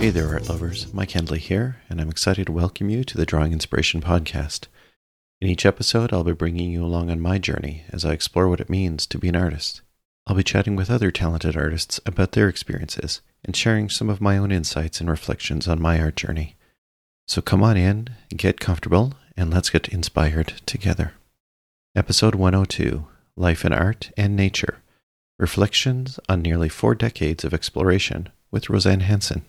[0.00, 0.94] Hey there, art lovers.
[0.94, 4.66] Mike Hendley here, and I'm excited to welcome you to the Drawing Inspiration Podcast.
[5.42, 8.60] In each episode, I'll be bringing you along on my journey as I explore what
[8.60, 9.82] it means to be an artist.
[10.26, 14.38] I'll be chatting with other talented artists about their experiences and sharing some of my
[14.38, 16.56] own insights and reflections on my art journey.
[17.28, 21.12] So come on in, get comfortable, and let's get inspired together.
[21.94, 24.78] Episode 102 Life in Art and Nature
[25.38, 29.44] Reflections on Nearly Four Decades of Exploration with Roseann Hanson.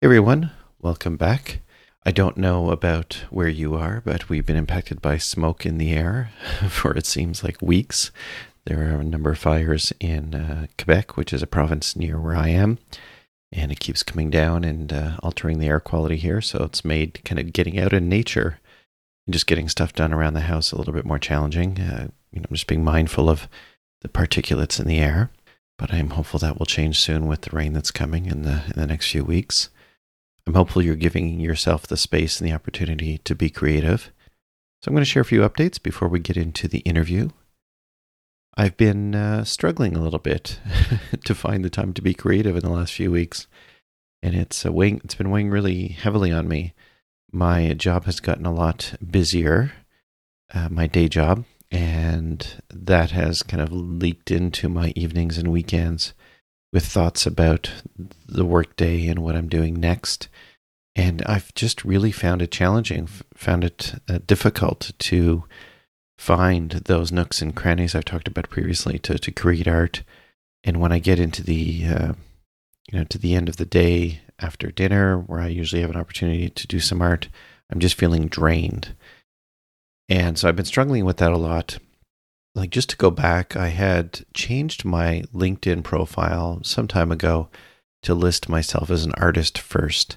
[0.00, 1.58] Everyone, welcome back.
[2.06, 5.90] I don't know about where you are, but we've been impacted by smoke in the
[5.90, 6.30] air
[6.68, 8.12] for it seems like weeks.
[8.64, 12.36] There are a number of fires in uh, Quebec, which is a province near where
[12.36, 12.78] I am,
[13.50, 16.40] and it keeps coming down and uh, altering the air quality here.
[16.40, 18.60] So it's made kind of getting out in nature
[19.26, 21.80] and just getting stuff done around the house a little bit more challenging.
[21.80, 23.48] Uh, you know, just being mindful of
[24.02, 25.30] the particulates in the air.
[25.76, 28.74] But I'm hopeful that will change soon with the rain that's coming in the in
[28.76, 29.70] the next few weeks.
[30.48, 34.10] I'm hopeful you're giving yourself the space and the opportunity to be creative.
[34.80, 37.28] So I'm going to share a few updates before we get into the interview.
[38.56, 40.58] I've been uh, struggling a little bit
[41.26, 43.46] to find the time to be creative in the last few weeks,
[44.22, 46.72] and it's uh, weighing, it's been weighing really heavily on me.
[47.30, 49.72] My job has gotten a lot busier,
[50.54, 56.14] uh, my day job, and that has kind of leaked into my evenings and weekends
[56.72, 57.70] with thoughts about
[58.26, 60.28] the workday and what I'm doing next.
[60.96, 65.44] And I've just really found it challenging, found it uh, difficult to
[66.18, 70.02] find those nooks and crannies I've talked about previously to, to create art.
[70.64, 72.12] And when I get into the, uh,
[72.90, 75.96] you know, to the end of the day after dinner, where I usually have an
[75.96, 77.28] opportunity to do some art,
[77.70, 78.94] I'm just feeling drained.
[80.08, 81.78] And so I've been struggling with that a lot.
[82.54, 87.48] Like just to go back, I had changed my LinkedIn profile some time ago
[88.02, 90.16] to list myself as an artist first.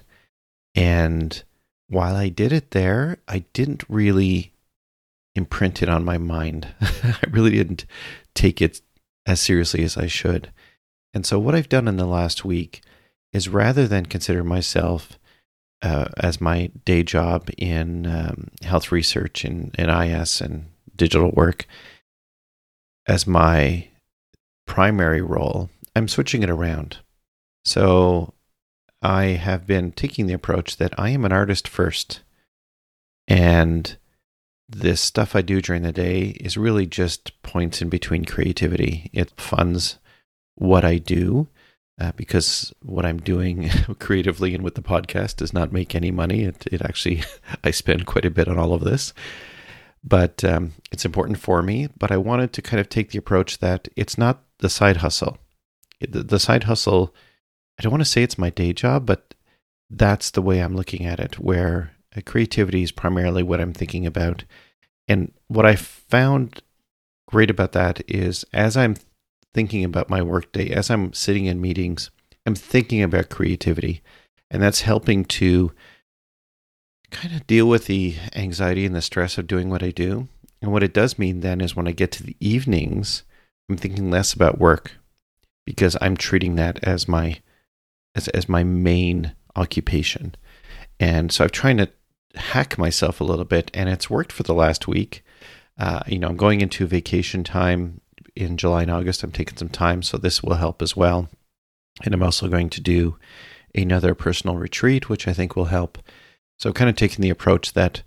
[0.74, 1.42] And
[1.88, 4.52] while I did it there, I didn't really
[5.34, 6.68] imprint it on my mind.
[6.80, 7.84] I really didn't
[8.34, 8.80] take it
[9.26, 10.50] as seriously as I should.
[11.14, 12.82] And so, what I've done in the last week
[13.32, 15.18] is rather than consider myself
[15.82, 20.66] uh, as my day job in um, health research and, and IS and
[20.96, 21.66] digital work
[23.06, 23.88] as my
[24.66, 26.98] primary role, I'm switching it around.
[27.64, 28.32] So,
[29.02, 32.20] I have been taking the approach that I am an artist first.
[33.26, 33.96] And
[34.68, 39.10] this stuff I do during the day is really just points in between creativity.
[39.12, 39.98] It funds
[40.54, 41.48] what I do
[42.00, 43.68] uh, because what I'm doing
[43.98, 46.42] creatively and with the podcast does not make any money.
[46.42, 47.22] It, it actually,
[47.64, 49.12] I spend quite a bit on all of this,
[50.02, 51.88] but um, it's important for me.
[51.98, 55.38] But I wanted to kind of take the approach that it's not the side hustle.
[56.00, 57.14] The, the side hustle,
[57.82, 59.34] I don't want to say it's my day job, but
[59.90, 64.06] that's the way I'm looking at it, where uh, creativity is primarily what I'm thinking
[64.06, 64.44] about.
[65.08, 66.62] And what I found
[67.26, 68.94] great about that is as I'm
[69.52, 72.12] thinking about my workday, as I'm sitting in meetings,
[72.46, 74.00] I'm thinking about creativity.
[74.48, 75.72] And that's helping to
[77.10, 80.28] kind of deal with the anxiety and the stress of doing what I do.
[80.60, 83.24] And what it does mean then is when I get to the evenings,
[83.68, 84.92] I'm thinking less about work
[85.66, 87.40] because I'm treating that as my
[88.14, 90.34] as, as my main occupation.
[91.00, 91.90] And so I'm trying to
[92.34, 95.24] hack myself a little bit, and it's worked for the last week.
[95.78, 98.00] Uh, you know, I'm going into vacation time
[98.36, 99.22] in July and August.
[99.22, 101.28] I'm taking some time, so this will help as well.
[102.04, 103.16] And I'm also going to do
[103.74, 105.98] another personal retreat, which I think will help.
[106.58, 108.02] So, I'm kind of taking the approach that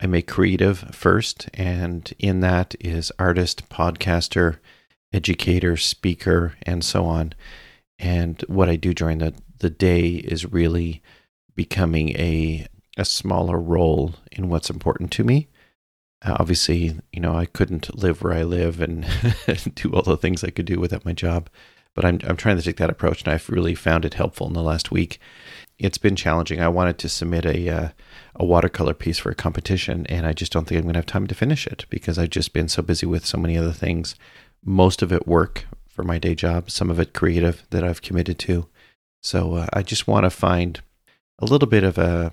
[0.00, 4.58] I make creative first, and in that is artist, podcaster,
[5.12, 7.32] educator, speaker, and so on.
[7.98, 11.02] And what I do during the, the day is really
[11.54, 12.66] becoming a
[12.96, 15.48] a smaller role in what's important to me.
[16.22, 19.04] Uh, obviously, you know, I couldn't live where I live and
[19.74, 21.50] do all the things I could do without my job,
[21.94, 24.52] but I'm I'm trying to take that approach, and I've really found it helpful in
[24.52, 25.18] the last week.
[25.78, 26.60] It's been challenging.
[26.60, 27.88] I wanted to submit a uh,
[28.36, 31.06] a watercolor piece for a competition, and I just don't think I'm going to have
[31.06, 34.14] time to finish it because I've just been so busy with so many other things.
[34.64, 38.38] Most of it work for my day job, some of it creative that I've committed
[38.40, 38.68] to.
[39.24, 40.82] So uh, I just want to find
[41.38, 42.32] a little bit of a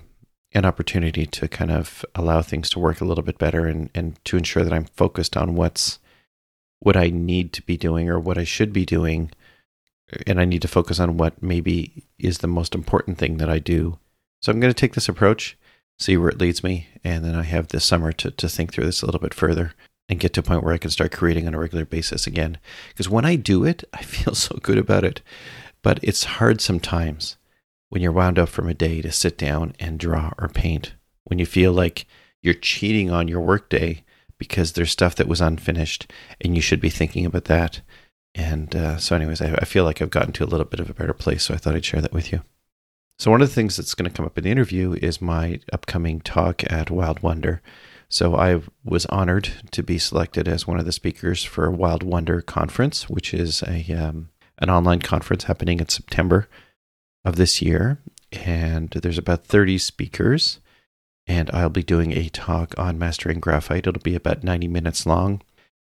[0.54, 4.22] an opportunity to kind of allow things to work a little bit better and, and
[4.26, 5.98] to ensure that I'm focused on what's
[6.80, 9.30] what I need to be doing or what I should be doing.
[10.26, 13.58] And I need to focus on what maybe is the most important thing that I
[13.58, 13.98] do.
[14.42, 15.56] So I'm going to take this approach,
[15.98, 18.84] see where it leads me, and then I have this summer to, to think through
[18.84, 19.72] this a little bit further
[20.10, 22.58] and get to a point where I can start creating on a regular basis again.
[22.88, 25.22] Because when I do it, I feel so good about it.
[25.82, 27.36] But it's hard sometimes
[27.88, 30.94] when you're wound up from a day to sit down and draw or paint.
[31.24, 32.06] When you feel like
[32.42, 34.04] you're cheating on your workday
[34.38, 37.80] because there's stuff that was unfinished and you should be thinking about that.
[38.34, 40.90] And uh, so, anyways, I, I feel like I've gotten to a little bit of
[40.90, 41.44] a better place.
[41.44, 42.42] So I thought I'd share that with you.
[43.18, 45.60] So, one of the things that's going to come up in the interview is my
[45.72, 47.62] upcoming talk at Wild Wonder.
[48.08, 52.40] So, I was honored to be selected as one of the speakers for Wild Wonder
[52.40, 54.30] Conference, which is a um,
[54.62, 56.48] an online conference happening in September
[57.24, 57.98] of this year.
[58.32, 60.60] And there's about 30 speakers.
[61.26, 63.86] And I'll be doing a talk on mastering graphite.
[63.86, 65.42] It'll be about 90 minutes long.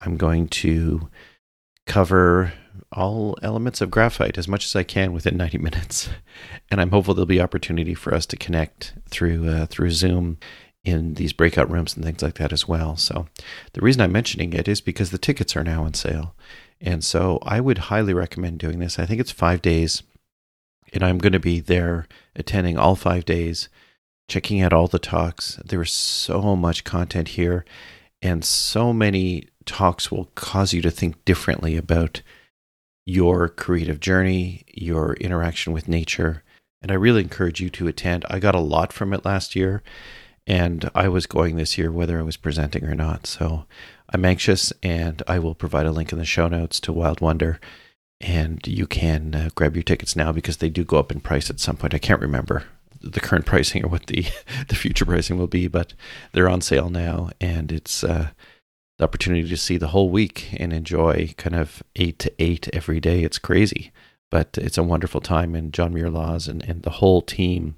[0.01, 1.09] I'm going to
[1.87, 2.53] cover
[2.93, 6.11] all elements of graphite as much as I can within 90 minutes.
[6.71, 10.39] And I'm hopeful there'll be opportunity for us to connect through uh, through Zoom
[10.85, 12.97] in these breakout rooms and things like that as well.
[12.97, 13.27] So
[13.73, 16.35] the reason I'm mentioning it is because the tickets are now on sale.
[16.81, 18.99] And so I would highly recommend doing this.
[18.99, 20.03] I think it's 5 days
[20.93, 23.69] and I'm going to be there attending all 5 days,
[24.29, 25.57] checking out all the talks.
[25.65, 27.65] There is so much content here
[28.23, 32.23] and so many talks will cause you to think differently about
[33.05, 36.43] your creative journey, your interaction with nature.
[36.83, 38.25] And I really encourage you to attend.
[38.29, 39.83] I got a lot from it last year,
[40.47, 43.27] and I was going this year whether I was presenting or not.
[43.27, 43.65] So
[44.11, 47.61] I'm anxious, and I will provide a link in the show notes to Wild Wonder.
[48.21, 51.51] And you can uh, grab your tickets now because they do go up in price
[51.51, 51.95] at some point.
[51.95, 52.65] I can't remember
[53.01, 54.27] the current pricing or what the
[54.69, 55.95] the future pricing will be, but
[56.33, 58.31] they're on sale now, and it's uh,
[58.99, 63.01] the opportunity to see the whole week and enjoy kind of eight to eight every
[63.01, 63.23] day.
[63.23, 63.93] It's crazy,
[64.31, 65.55] but it's a wonderful time.
[65.55, 67.77] And John Muir Laws and, and the whole team,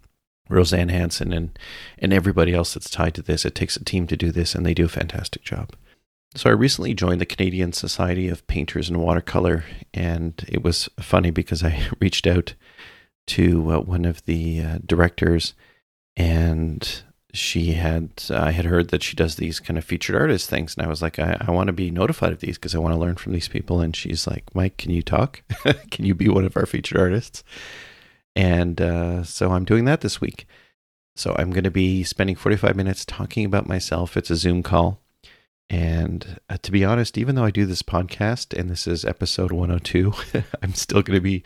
[0.49, 1.59] Roseann Hanson and,
[1.99, 4.65] and everybody else that's tied to this, it takes a team to do this, and
[4.65, 5.73] they do a fantastic job.
[6.35, 11.31] So I recently joined the Canadian Society of Painters and Watercolor, and it was funny
[11.31, 12.55] because I reached out
[13.29, 15.55] to uh, one of the uh, directors
[16.17, 20.77] and she had I had heard that she does these kind of featured artist things,
[20.77, 22.95] and I was like, I, I want to be notified of these because I want
[22.95, 23.81] to learn from these people.
[23.81, 25.43] And she's like, Mike, can you talk?
[25.91, 27.45] can you be one of our featured artists?
[28.35, 30.47] And uh, so I'm doing that this week.
[31.17, 34.17] So I'm going to be spending 45 minutes talking about myself.
[34.17, 35.01] It's a Zoom call.
[35.71, 39.53] And uh, to be honest, even though I do this podcast and this is episode
[39.53, 40.13] 102,
[40.63, 41.45] I'm still going to be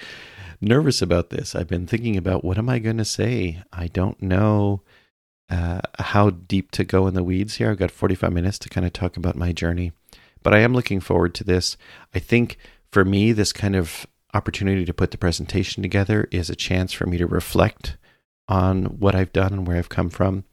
[0.63, 1.55] nervous about this.
[1.55, 3.63] I've been thinking about what am I going to say?
[3.71, 4.81] I don't know
[5.51, 7.71] uh, how deep to go in the weeds here.
[7.71, 9.93] I've got 45 minutes to kind of talk about my journey,
[10.43, 11.77] but I am looking forward to this.
[12.15, 12.57] I think
[12.91, 17.07] for me, this kind of opportunity to put the presentation together is a chance for
[17.07, 17.99] me to reflect
[18.49, 20.45] on what I've done and where I've come from.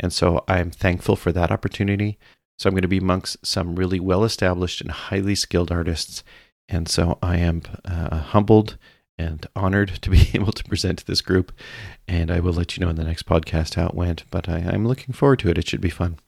[0.00, 2.18] And so I'm thankful for that opportunity.
[2.60, 6.22] So I'm going to be amongst some really well established and highly skilled artists.
[6.68, 8.76] And so I am uh, humbled
[9.16, 11.52] and honored to be able to present to this group.
[12.06, 14.58] And I will let you know in the next podcast how it went, but I,
[14.58, 15.56] am looking forward to it.
[15.56, 16.18] It should be fun.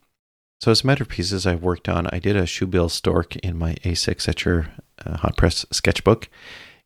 [0.63, 3.59] So, as a matter of pieces I've worked on, I did a shoebill stork in
[3.59, 4.71] my A6 Etchr
[5.05, 6.31] uh, hot press sketchbook.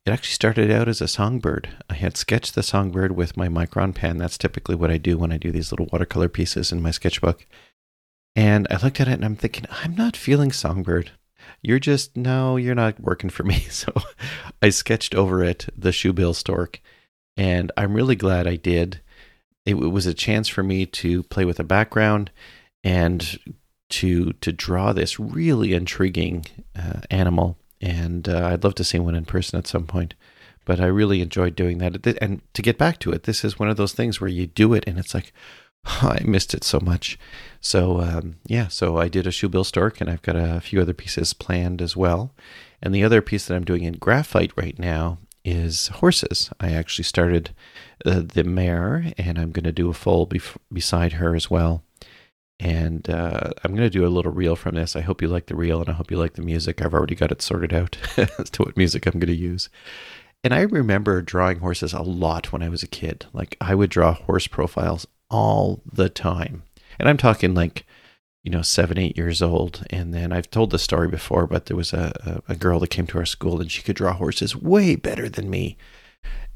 [0.05, 1.69] It actually started out as a songbird.
[1.89, 4.19] I had sketched the songbird with my micron pen.
[4.19, 7.47] That's typically what I do when I do these little watercolor pieces in my sketchbook.
[8.37, 11.11] And I looked at it and I'm thinking, I'm not feeling songbird
[11.63, 13.61] you're just no, you're not working for me.
[13.71, 13.93] So
[14.63, 16.81] I sketched over it the shoebill stork,
[17.37, 19.01] and I'm really glad I did.
[19.65, 22.31] It, was a chance for me to play with a background
[22.85, 23.39] and
[23.89, 26.47] to to draw this really intriguing
[26.79, 27.59] uh, animal.
[27.81, 30.15] And uh, I'd love to see one in person at some point.
[30.65, 32.07] But I really enjoyed doing that.
[32.21, 34.73] And to get back to it, this is one of those things where you do
[34.75, 35.33] it and it's like,
[36.03, 37.19] I missed it so much.
[37.61, 40.95] So um, yeah, so I did a shoebill stork, and I've got a few other
[40.95, 42.35] pieces planned as well.
[42.83, 46.51] And the other piece that I'm doing in graphite right now is horses.
[46.61, 47.55] I actually started
[48.05, 51.85] uh, the mare, and I'm going to do a foal bef- beside her as well.
[52.59, 54.97] And uh, I'm going to do a little reel from this.
[54.97, 56.83] I hope you like the reel, and I hope you like the music.
[56.83, 57.97] I've already got it sorted out
[58.39, 59.69] as to what music I'm going to use.
[60.43, 63.27] And I remember drawing horses a lot when I was a kid.
[63.33, 66.63] Like I would draw horse profiles all the time.
[66.99, 67.87] And I'm talking like,
[68.43, 69.85] you know, seven, eight years old.
[69.91, 73.07] And then I've told the story before, but there was a, a, girl that came
[73.09, 75.77] to our school and she could draw horses way better than me.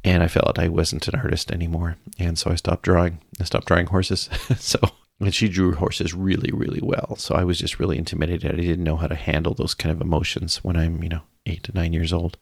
[0.05, 1.97] And I felt I wasn't an artist anymore.
[2.19, 3.19] And so I stopped drawing.
[3.41, 4.31] I stopped drawing horses.
[4.57, 4.79] so,
[5.19, 7.17] and she drew horses really, really well.
[7.17, 8.53] So I was just really intimidated.
[8.53, 11.65] I didn't know how to handle those kind of emotions when I'm, you know, eight
[11.65, 12.39] to nine years old.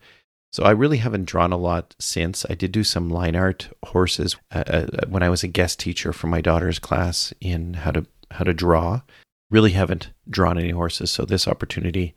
[0.53, 2.47] So I really haven't drawn a lot since.
[2.49, 6.13] I did do some line art horses uh, uh, when I was a guest teacher
[6.13, 9.03] for my daughter's class in how to how to draw.
[9.51, 12.15] Really haven't drawn any horses, so this opportunity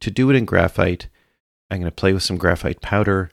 [0.00, 1.08] to do it in graphite.
[1.70, 3.30] I'm going to play with some graphite powder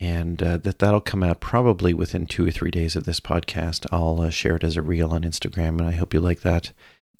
[0.00, 3.86] and uh, that that'll come out probably within two or three days of this podcast.
[3.90, 6.72] I'll uh, share it as a reel on Instagram, and I hope you like that.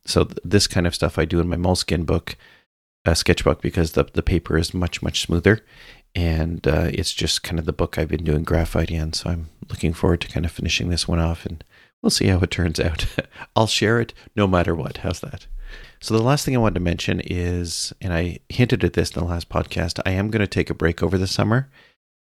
[0.07, 2.37] So th- this kind of stuff I do in my Moleskine book,
[3.05, 5.65] uh, sketchbook, because the the paper is much much smoother,
[6.19, 9.13] and uh, it's just kind of the book I've been doing graphite in.
[9.13, 11.63] So I'm looking forward to kind of finishing this one off, and
[12.03, 13.07] we'll see how it turns out.
[13.57, 14.99] I'll share it no matter what.
[14.99, 15.47] How's that?
[16.01, 19.21] So the last thing I wanted to mention is, and I hinted at this in
[19.21, 21.71] the last podcast, I am going to take a break over the summer.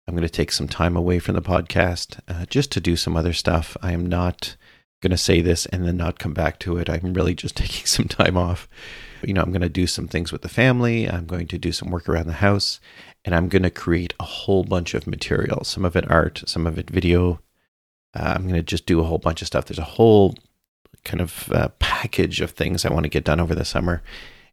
[0.10, 3.16] I'm going to take some time away from the podcast uh, just to do some
[3.16, 3.78] other stuff.
[3.82, 4.58] I am not
[5.02, 6.90] going to say this and then not come back to it.
[6.90, 8.68] I'm really just taking some time off.
[9.24, 11.10] You know, I'm going to do some things with the family.
[11.10, 12.82] I'm going to do some work around the house,
[13.26, 15.64] and I'm going to create a whole bunch of material.
[15.64, 17.42] Some of it art, some of it video.
[18.14, 19.66] Uh, I'm going to just do a whole bunch of stuff.
[19.66, 20.36] There's a whole
[21.04, 24.04] kind of uh, package of things I want to get done over the summer.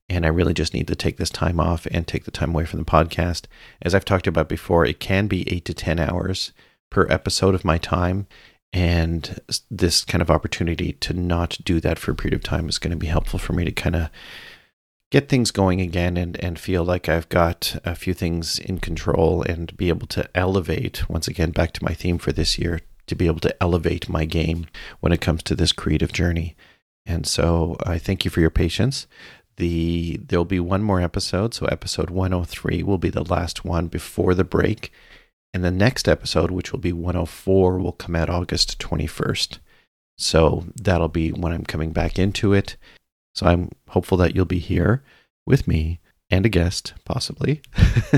[0.08, 2.64] And I really just need to take this time off and take the time away
[2.64, 3.44] from the podcast.
[3.82, 6.52] As I've talked about before, it can be eight to 10 hours
[6.90, 8.26] per episode of my time.
[8.72, 9.38] And
[9.70, 12.90] this kind of opportunity to not do that for a period of time is going
[12.90, 14.08] to be helpful for me to kind of
[15.12, 19.42] get things going again and, and feel like I've got a few things in control
[19.42, 23.14] and be able to elevate, once again, back to my theme for this year, to
[23.14, 24.66] be able to elevate my game
[25.00, 26.56] when it comes to this creative journey.
[27.04, 29.06] And so I thank you for your patience.
[29.58, 34.34] The there'll be one more episode, so episode 103 will be the last one before
[34.34, 34.92] the break.
[35.52, 39.58] And the next episode, which will be 104, will come out August 21st.
[40.16, 42.78] So that'll be when I'm coming back into it.
[43.34, 45.02] So I'm hopeful that you'll be here
[45.46, 47.60] with me and a guest, possibly,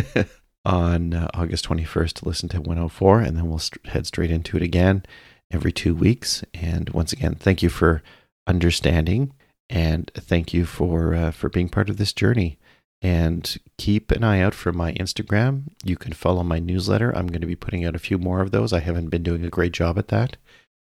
[0.65, 3.21] on uh, August 21st to listen to 104.
[3.21, 5.05] And then we'll st- head straight into it again
[5.51, 6.45] every two weeks.
[6.55, 8.03] And once again, thank you for
[8.47, 9.33] understanding
[9.71, 12.59] and thank you for uh, for being part of this journey.
[13.03, 15.65] And keep an eye out for my Instagram.
[15.85, 17.15] You can follow my newsletter.
[17.15, 18.73] I'm going to be putting out a few more of those.
[18.73, 20.39] I haven't been doing a great job at that.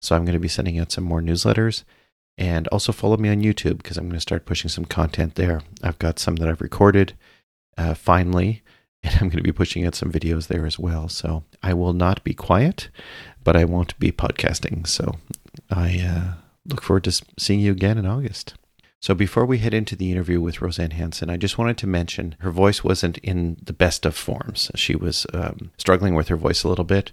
[0.01, 1.83] So I'm going to be sending out some more newsletters.
[2.41, 5.61] And also follow me on YouTube because I'm going to start pushing some content there.
[5.83, 7.13] I've got some that I've recorded
[7.77, 8.63] uh, finally,
[9.03, 11.07] and I'm going to be pushing out some videos there as well.
[11.07, 12.89] So I will not be quiet,
[13.43, 14.87] but I won't be podcasting.
[14.87, 15.17] So
[15.69, 16.33] I uh,
[16.65, 18.55] look forward to seeing you again in August.
[18.99, 22.35] So before we head into the interview with Roseann Hanson, I just wanted to mention
[22.39, 24.71] her voice wasn't in the best of forms.
[24.73, 27.11] She was um, struggling with her voice a little bit,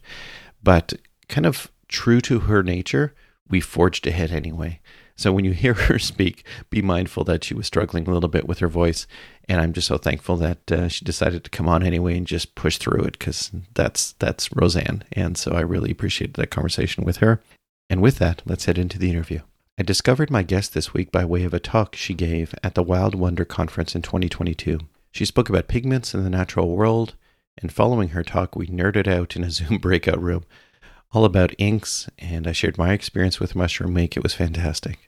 [0.63, 0.95] but
[1.29, 3.15] kind of true to her nature,
[3.51, 4.81] we forged ahead anyway.
[5.19, 8.49] So when you hear her speak, be mindful that she was struggling a little bit
[8.49, 9.07] with her voice.
[9.49, 12.55] And I'm just so thankful that uh, she decided to come on anyway and just
[12.55, 15.03] push through it because that's that's Roseann.
[15.13, 17.43] And so I really appreciated that conversation with her.
[17.91, 19.41] And with that, let's head into the interview.
[19.79, 22.83] I discovered my guest this week by way of a talk she gave at the
[22.83, 24.81] Wild Wonder Conference in 2022.
[25.11, 27.15] She spoke about pigments in the natural world,
[27.57, 30.45] and following her talk, we nerded out in a Zoom breakout room
[31.13, 34.17] all about inks, and I shared my experience with mushroom make.
[34.17, 35.08] It was fantastic.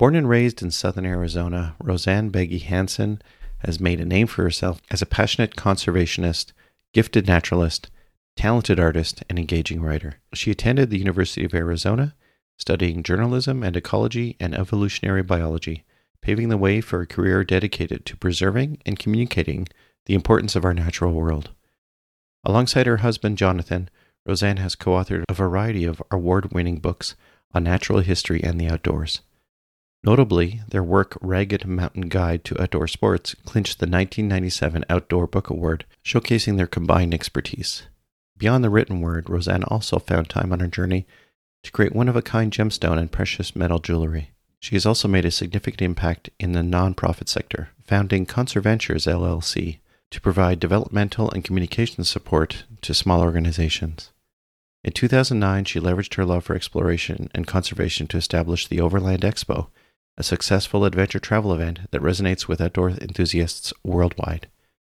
[0.00, 3.20] Born and raised in southern Arizona, Roseann Beggy Hanson
[3.58, 6.52] has made a name for herself as a passionate conservationist,
[6.94, 7.90] gifted naturalist,
[8.34, 10.14] talented artist, and engaging writer.
[10.32, 12.14] She attended the University of Arizona
[12.56, 15.84] studying journalism and ecology and evolutionary biology,
[16.22, 19.68] paving the way for a career dedicated to preserving and communicating
[20.06, 21.50] the importance of our natural world.
[22.42, 23.90] Alongside her husband Jonathan,
[24.26, 27.16] Roseann has co authored a variety of award winning books
[27.52, 29.20] on natural history and the outdoors.
[30.02, 35.84] Notably, their work Ragged Mountain Guide to Outdoor Sports clinched the 1997 Outdoor Book Award,
[36.02, 37.82] showcasing their combined expertise.
[38.38, 41.06] Beyond the written word, Roseann also found time on her journey
[41.62, 44.30] to create one of a kind gemstone and precious metal jewelry.
[44.60, 49.80] She has also made a significant impact in the nonprofit sector, founding Conserventures LLC
[50.10, 54.10] to provide developmental and communication support to small organizations.
[54.82, 59.68] In 2009, she leveraged her love for exploration and conservation to establish the Overland Expo,
[60.16, 64.48] a successful adventure travel event that resonates with outdoor enthusiasts worldwide.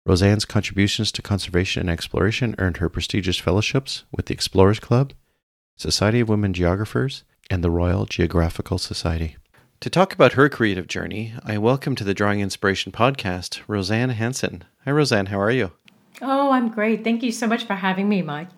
[0.07, 5.13] Roseann's contributions to conservation and exploration earned her prestigious fellowships with the Explorers Club
[5.77, 9.37] Society of Women Geographers, and the Royal Geographical Society.
[9.81, 14.65] To talk about her creative journey, I welcome to the Drawing Inspiration podcast Roseann Hanson.
[14.85, 15.29] Hi, Roseann.
[15.29, 15.73] How are you?
[16.21, 17.03] Oh, I'm great.
[17.03, 18.49] Thank you so much for having me, Mike.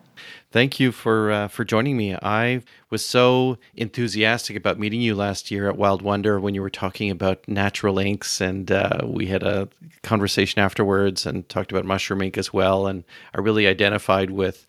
[0.55, 2.15] Thank you for uh, for joining me.
[2.15, 6.69] I was so enthusiastic about meeting you last year at Wild Wonder when you were
[6.69, 9.67] talking about natural inks, and uh, we had a
[10.01, 12.87] conversation afterwards and talked about mushroom ink as well.
[12.87, 14.65] And I really identified with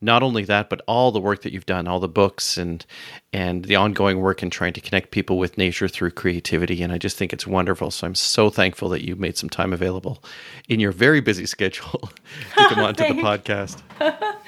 [0.00, 2.84] not only that, but all the work that you've done, all the books and
[3.32, 6.82] and the ongoing work in trying to connect people with nature through creativity.
[6.82, 7.90] And I just think it's wonderful.
[7.90, 10.22] So I'm so thankful that you made some time available
[10.68, 12.10] in your very busy schedule
[12.56, 13.82] to come onto the podcast.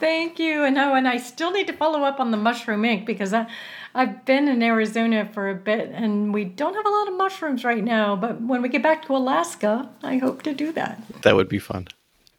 [0.00, 0.64] Thank you.
[0.64, 3.46] And oh, and I still need to follow up on the mushroom ink because I
[3.94, 7.64] I've been in Arizona for a bit and we don't have a lot of mushrooms
[7.64, 11.00] right now, but when we get back to Alaska, I hope to do that.
[11.22, 11.86] That would be fun.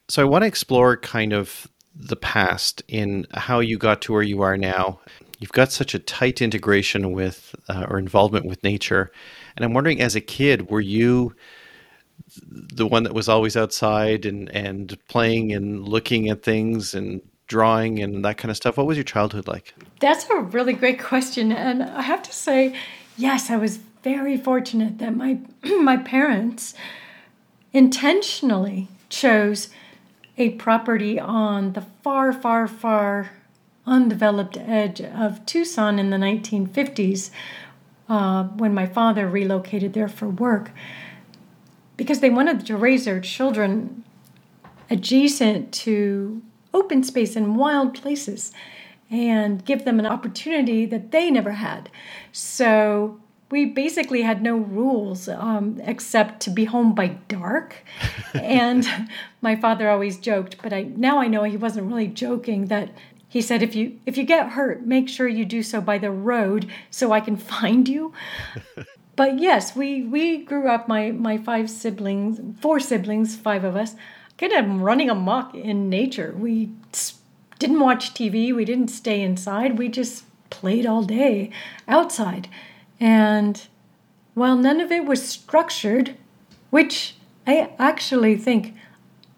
[0.10, 4.24] So I want to explore kind of the past in how you got to where
[4.24, 5.00] you are now.
[5.40, 9.12] You've got such a tight integration with uh, or involvement with nature.
[9.56, 11.36] And I'm wondering, as a kid, were you
[12.42, 18.02] the one that was always outside and, and playing and looking at things and drawing
[18.02, 18.78] and that kind of stuff?
[18.78, 19.74] What was your childhood like?
[20.00, 21.52] That's a really great question.
[21.52, 22.76] And I have to say,
[23.18, 25.40] yes, I was very fortunate that my,
[25.82, 26.74] my parents
[27.74, 29.70] intentionally chose
[30.38, 33.32] a property on the far, far, far
[33.86, 37.30] undeveloped edge of Tucson in the 1950s
[38.10, 40.72] uh, when my father relocated there for work
[41.98, 44.04] because they wanted to raise their children
[44.90, 46.42] adjacent to
[46.74, 48.52] open space and wild places
[49.10, 51.90] and give them an opportunity that they never had.
[52.32, 53.20] So
[53.52, 57.84] we basically had no rules um, except to be home by dark.
[58.34, 58.88] and
[59.42, 62.90] my father always joked, but I now I know he wasn't really joking that
[63.28, 66.12] he said if you if you get hurt, make sure you do so by the
[66.12, 68.14] road so I can find you.
[69.16, 73.96] but yes, we we grew up my my five siblings, four siblings, five of us,
[74.38, 76.34] kind of running amok in nature.
[76.38, 76.72] We
[77.60, 81.52] didn't watch TV, we didn't stay inside, we just played all day
[81.88, 82.48] outside.
[83.00, 83.68] And
[84.34, 86.16] while none of it was structured,
[86.70, 87.16] which
[87.48, 88.76] I actually think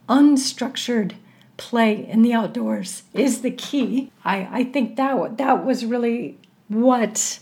[0.07, 1.13] unstructured
[1.57, 4.11] play in the outdoors is the key.
[4.23, 6.37] I, I think that that was really
[6.67, 7.39] what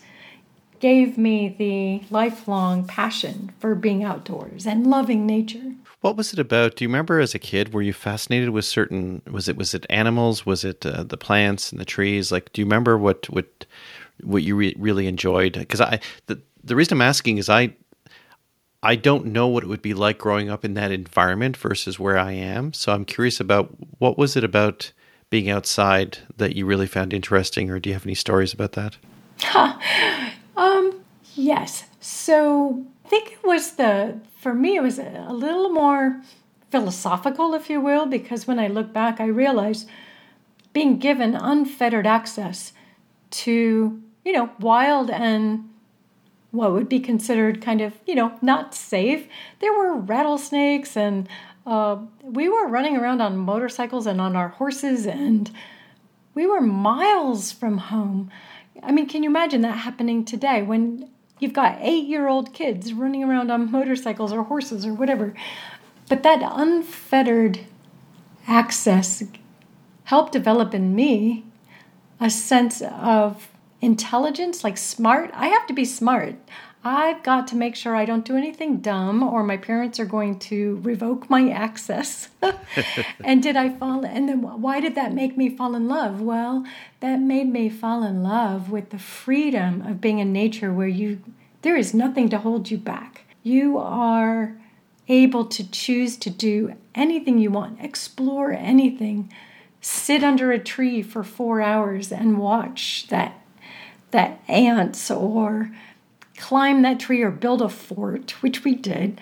[0.79, 5.73] gave me the lifelong passion for being outdoors and loving nature.
[6.01, 6.75] What was it about?
[6.75, 9.85] Do you remember as a kid were you fascinated with certain was it was it
[9.89, 12.31] animals, was it uh, the plants and the trees?
[12.31, 13.65] Like do you remember what what
[14.23, 15.53] what you re- really enjoyed?
[15.53, 17.75] Because I the the reason I'm asking is I
[18.83, 22.17] I don't know what it would be like growing up in that environment versus where
[22.17, 22.71] I am.
[22.73, 24.91] So I'm curious about what was it about
[25.31, 28.97] being outside that you really found interesting, or do you have any stories about that?
[30.55, 31.01] um,
[31.33, 31.85] yes.
[31.99, 36.21] So I think it was the for me it was a, a little more
[36.69, 39.85] philosophical, if you will, because when I look back, I realize
[40.73, 42.73] being given unfettered access
[43.31, 45.69] to you know, wild and
[46.51, 49.27] what would be considered kind of, you know, not safe.
[49.59, 51.29] There were rattlesnakes, and
[51.65, 55.51] uh, we were running around on motorcycles and on our horses, and
[56.33, 58.31] we were miles from home.
[58.81, 61.09] I mean, can you imagine that happening today when
[61.39, 65.33] you've got eight year old kids running around on motorcycles or horses or whatever?
[66.09, 67.59] But that unfettered
[68.47, 69.23] access
[70.05, 71.45] helped develop in me
[72.19, 73.49] a sense of
[73.85, 76.35] intelligence, like smart, I have to be smart.
[76.83, 80.37] I've got to make sure I don't do anything dumb or my parents are going
[80.39, 82.29] to revoke my access.
[83.23, 86.21] and did I fall and then why did that make me fall in love?
[86.21, 86.65] Well,
[86.99, 91.21] that made me fall in love with the freedom of being in nature where you
[91.63, 93.23] there is nothing to hold you back.
[93.41, 94.55] You are
[95.07, 99.31] able to choose to do anything you want, explore anything,
[99.81, 103.41] sit under a tree for 4 hours and watch that
[104.15, 105.71] the ants or
[106.37, 109.19] climb that tree or build a fort, which we did,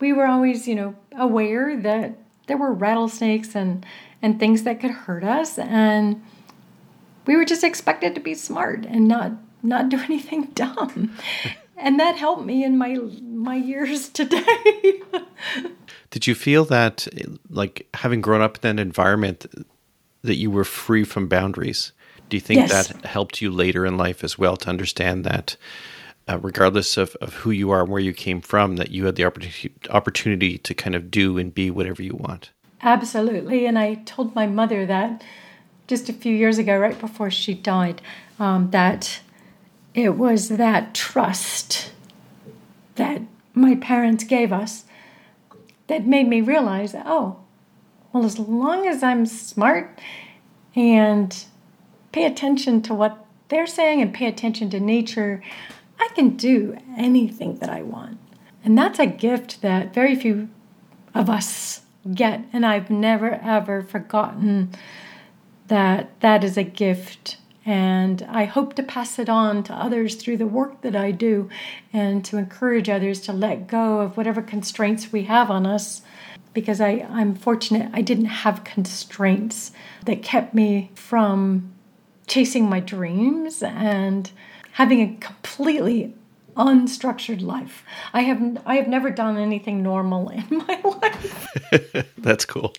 [0.00, 3.84] we were always, you know, aware that there were rattlesnakes and
[4.20, 6.20] and things that could hurt us and
[7.24, 11.16] we were just expected to be smart and not not do anything dumb.
[11.76, 15.00] and that helped me in my my years today.
[16.10, 17.06] Did you feel that
[17.48, 19.46] like having grown up in that environment
[20.22, 21.92] that you were free from boundaries?
[22.28, 22.88] Do you think yes.
[22.88, 25.56] that helped you later in life as well to understand that,
[26.28, 29.16] uh, regardless of, of who you are and where you came from, that you had
[29.16, 32.50] the opportunity, opportunity to kind of do and be whatever you want?
[32.82, 33.66] Absolutely.
[33.66, 35.24] And I told my mother that
[35.86, 38.02] just a few years ago, right before she died,
[38.38, 39.20] um, that
[39.94, 41.92] it was that trust
[42.94, 43.22] that
[43.54, 44.84] my parents gave us
[45.88, 47.40] that made me realize oh,
[48.12, 49.98] well, as long as I'm smart
[50.74, 51.44] and
[52.12, 55.42] pay attention to what they're saying and pay attention to nature,
[55.98, 58.18] I can do anything that I want.
[58.64, 60.48] And that's a gift that very few
[61.14, 61.82] of us
[62.14, 62.44] get.
[62.52, 64.70] And I've never, ever forgotten
[65.68, 67.36] that that is a gift
[67.68, 71.50] and I hope to pass it on to others through the work that I do
[71.92, 76.00] and to encourage others to let go of whatever constraints we have on us.
[76.54, 79.70] Because I, I'm fortunate I didn't have constraints
[80.06, 81.74] that kept me from
[82.28, 84.30] chasing my dreams and
[84.72, 86.14] having a completely
[86.56, 87.84] unstructured life.
[88.12, 91.48] I have I have never done anything normal in my life.
[92.18, 92.74] That's cool.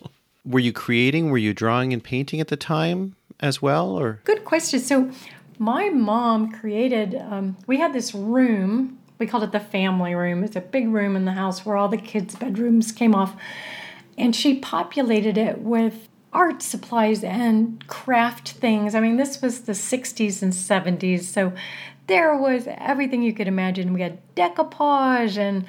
[0.45, 1.29] Were you creating?
[1.29, 3.15] Were you drawing and painting at the time?
[3.39, 4.79] as well, or good question.
[4.79, 5.11] So,
[5.57, 7.15] my mom created.
[7.15, 8.99] Um, we had this room.
[9.17, 10.43] We called it the family room.
[10.43, 13.35] It's a big room in the house where all the kids' bedrooms came off,
[14.17, 18.95] and she populated it with art supplies and craft things.
[18.95, 21.53] I mean, this was the 60s and 70s, so
[22.07, 23.93] there was everything you could imagine.
[23.93, 25.65] We had decoupage and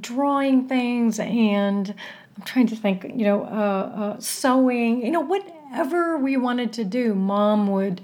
[0.00, 1.94] drawing things and
[2.36, 6.84] I'm trying to think, you know, uh, uh, sewing, you know, whatever we wanted to
[6.84, 8.00] do, mom would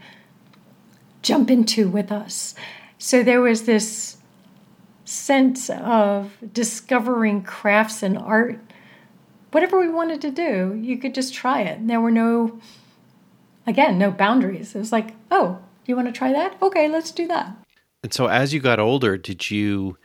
[1.22, 2.54] jump into with us.
[2.98, 4.16] So there was this
[5.04, 8.60] sense of discovering crafts and art.
[9.52, 11.78] Whatever we wanted to do, you could just try it.
[11.78, 12.60] And there were no,
[13.66, 14.74] again, no boundaries.
[14.74, 16.56] It was like, oh, you want to try that?
[16.60, 17.56] Okay, let's do that.
[18.02, 19.96] And so as you got older, did you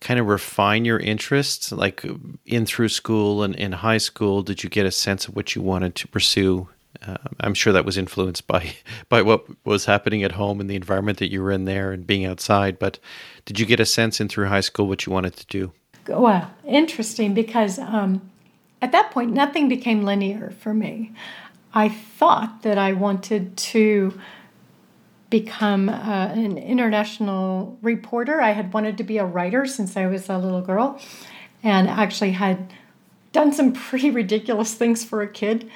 [0.00, 2.04] kind of refine your interests like
[2.44, 5.62] in through school and in high school did you get a sense of what you
[5.62, 6.68] wanted to pursue
[7.06, 8.74] uh, I'm sure that was influenced by
[9.08, 12.06] by what was happening at home and the environment that you were in there and
[12.06, 12.78] being outside.
[12.78, 12.98] But
[13.44, 15.72] did you get a sense in through high school what you wanted to do?
[16.06, 18.30] Well, interesting because um,
[18.84, 21.10] at that point nothing became linear for me.
[21.72, 24.20] I thought that I wanted to
[25.30, 28.42] become uh, an international reporter.
[28.42, 31.00] I had wanted to be a writer since I was a little girl,
[31.62, 32.74] and actually had
[33.32, 35.70] done some pretty ridiculous things for a kid.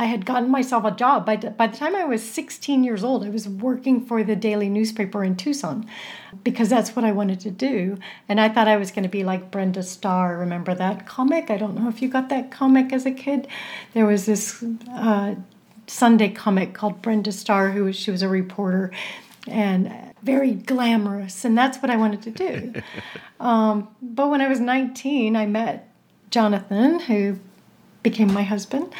[0.00, 1.26] I had gotten myself a job.
[1.26, 4.68] By, by the time I was 16 years old, I was working for the daily
[4.68, 5.88] newspaper in Tucson
[6.44, 7.98] because that's what I wanted to do.
[8.28, 10.38] And I thought I was going to be like Brenda Starr.
[10.38, 11.50] Remember that comic?
[11.50, 13.48] I don't know if you got that comic as a kid.
[13.92, 15.34] There was this uh,
[15.88, 18.92] Sunday comic called Brenda Starr, who was, she was a reporter
[19.48, 21.44] and very glamorous.
[21.44, 22.82] And that's what I wanted to do.
[23.40, 25.92] um, but when I was 19, I met
[26.30, 27.38] Jonathan, who
[28.04, 28.92] became my husband.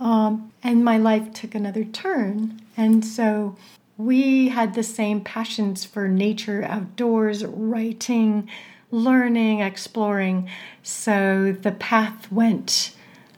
[0.00, 2.60] Um, and my life took another turn.
[2.76, 3.56] And so
[3.96, 8.48] we had the same passions for nature, outdoors, writing,
[8.90, 10.48] learning, exploring.
[10.82, 12.92] So the path went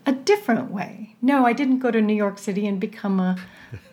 [0.04, 1.14] a different way.
[1.20, 3.36] No, I didn't go to New York City and become a,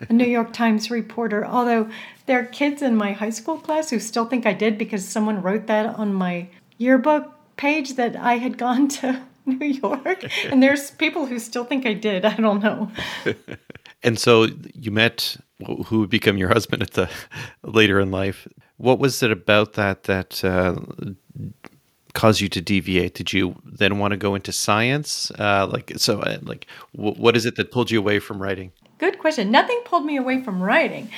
[0.09, 1.89] a New York Times reporter, although
[2.25, 5.41] there are kids in my high school class who still think I did because someone
[5.41, 6.47] wrote that on my
[6.77, 9.21] yearbook page that I had gone to
[9.59, 10.25] New York.
[10.45, 12.25] And there's people who still think I did.
[12.25, 12.91] I don't know.
[14.03, 15.37] and so you met
[15.85, 17.09] who would become your husband at the
[17.63, 18.47] later in life.
[18.77, 20.75] What was it about that that uh,
[22.13, 23.13] caused you to deviate?
[23.13, 25.31] Did you then want to go into science?
[25.37, 28.71] Uh, like so, uh, like w- what is it that pulled you away from writing?
[28.97, 29.51] Good question.
[29.51, 31.09] Nothing pulled me away from writing.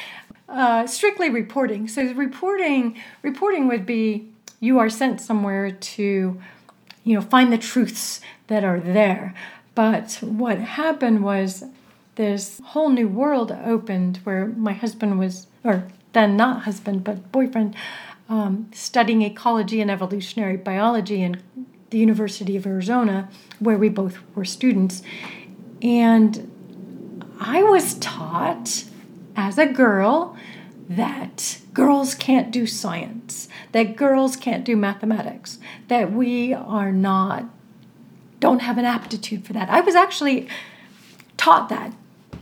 [0.49, 1.87] Uh, strictly reporting.
[1.87, 6.41] So reporting, reporting would be you are sent somewhere to
[7.07, 9.33] you know, find the truths that are there.
[9.75, 11.63] But what happened was
[12.15, 17.75] this whole new world opened where my husband was, or then not husband, but boyfriend,
[18.27, 21.41] um, studying ecology and evolutionary biology in
[21.91, 25.01] the University of Arizona, where we both were students.
[25.81, 26.51] And
[27.39, 28.83] I was taught
[29.37, 30.35] as a girl
[30.89, 37.45] that girls can't do science, that girls can't do mathematics, that we are not,
[38.39, 39.69] don't have an aptitude for that.
[39.69, 40.47] I was actually
[41.37, 41.93] taught that.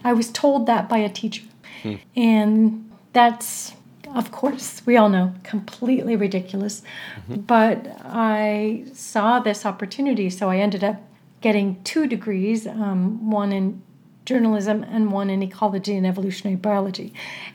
[0.04, 1.44] I was told that by a teacher.
[1.84, 1.96] Hmm.
[2.16, 3.74] And that's,
[4.14, 6.82] of course, we all know, completely ridiculous.
[7.22, 7.42] Mm-hmm.
[7.42, 11.02] But I saw this opportunity, so I ended up
[11.42, 13.82] getting two degrees um, one in
[14.26, 17.14] journalism and one in ecology and evolutionary biology.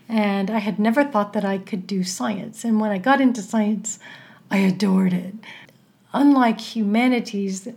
[0.08, 2.64] And I had never thought that I could do science.
[2.64, 3.98] And when I got into science,
[4.50, 5.34] I adored it.
[6.12, 7.68] Unlike humanities,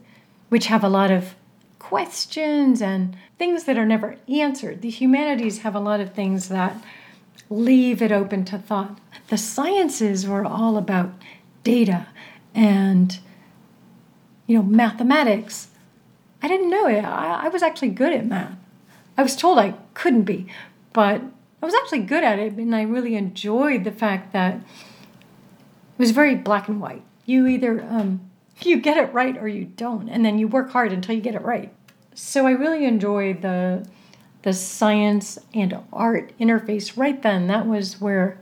[0.49, 1.35] which have a lot of
[1.79, 6.75] questions and things that are never answered, the humanities have a lot of things that
[7.49, 8.97] leave it open to thought.
[9.27, 11.13] The sciences were all about
[11.63, 12.07] data
[12.55, 13.19] and
[14.47, 15.69] you know mathematics.
[16.41, 17.03] I didn't know it.
[17.03, 18.57] I, I was actually good at math.
[19.17, 20.47] I was told I couldn't be,
[20.91, 21.21] but
[21.61, 24.61] I was actually good at it, and I really enjoyed the fact that it
[25.97, 27.03] was very black and white.
[27.25, 28.29] You either um,
[28.61, 31.35] you get it right or you don't, and then you work hard until you get
[31.35, 31.73] it right.
[32.15, 33.87] So I really enjoyed the
[34.43, 37.47] the science and art interface right then.
[37.47, 38.39] That was where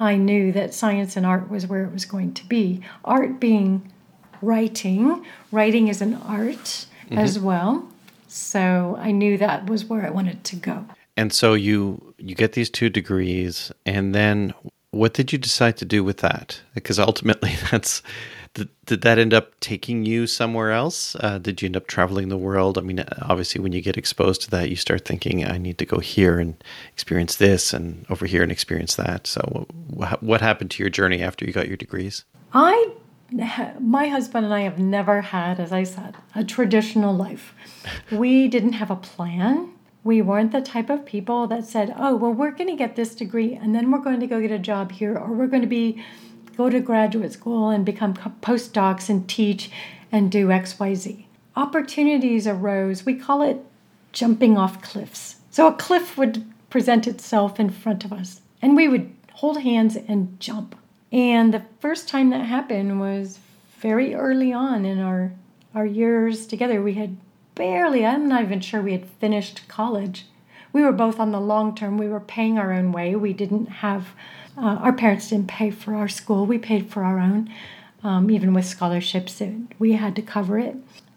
[0.00, 2.80] I knew that science and art was where it was going to be.
[3.04, 3.92] Art being
[4.40, 7.18] writing, writing is an art mm-hmm.
[7.18, 7.88] as well.
[8.34, 10.84] So I knew that was where I wanted to go.
[11.16, 14.52] And so you you get these two degrees and then
[14.90, 16.60] what did you decide to do with that?
[16.74, 18.02] Because ultimately that's
[18.54, 21.14] did, did that end up taking you somewhere else?
[21.20, 22.76] Uh, did you end up traveling the world?
[22.76, 25.84] I mean, obviously, when you get exposed to that, you start thinking, I need to
[25.84, 26.54] go here and
[26.92, 29.26] experience this, and over here and experience that.
[29.26, 32.24] So, what, what happened to your journey after you got your degrees?
[32.52, 32.92] I,
[33.80, 37.54] my husband and I have never had, as I said, a traditional life.
[38.12, 39.70] we didn't have a plan.
[40.04, 43.14] We weren't the type of people that said, oh, well, we're going to get this
[43.14, 45.68] degree and then we're going to go get a job here, or we're going to
[45.68, 46.02] be
[46.56, 49.70] go to graduate school and become postdocs and teach
[50.12, 51.24] and do XYZ.
[51.56, 53.04] Opportunities arose.
[53.04, 53.64] We call it
[54.12, 55.36] jumping off cliffs.
[55.50, 59.96] So a cliff would present itself in front of us, and we would hold hands
[59.96, 60.76] and jump.
[61.14, 63.38] And the first time that happened was
[63.78, 65.30] very early on in our
[65.72, 66.82] our years together.
[66.82, 67.16] We had
[67.54, 70.26] barely, I'm not even sure we had finished college.
[70.72, 71.98] We were both on the long term.
[71.98, 73.14] We were paying our own way.
[73.14, 74.08] We didn't have
[74.58, 77.48] uh, our parents didn't pay for our school, we paid for our own.
[78.02, 80.76] Um, even with scholarships, it, we had to cover it.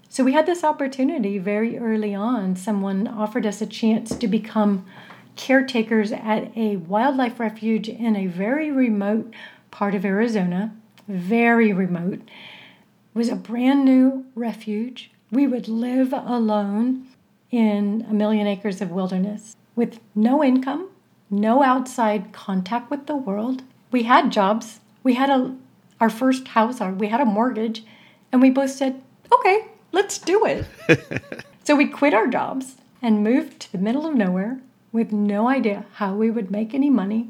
[0.09, 2.55] So we had this opportunity very early on.
[2.55, 4.85] Someone offered us a chance to become
[5.35, 9.33] caretakers at a wildlife refuge in a very remote
[9.77, 10.73] part of Arizona,
[11.07, 12.19] very remote.
[13.13, 15.11] Was a brand new refuge.
[15.29, 17.05] We would live alone
[17.51, 20.89] in a million acres of wilderness with no income,
[21.29, 23.61] no outside contact with the world.
[23.91, 24.79] We had jobs.
[25.03, 25.55] We had a
[26.01, 27.83] our first house, our, we had a mortgage,
[28.31, 28.99] and we both said,
[29.31, 30.65] "Okay, let's do it."
[31.63, 34.59] so we quit our jobs and moved to the middle of nowhere
[34.91, 37.29] with no idea how we would make any money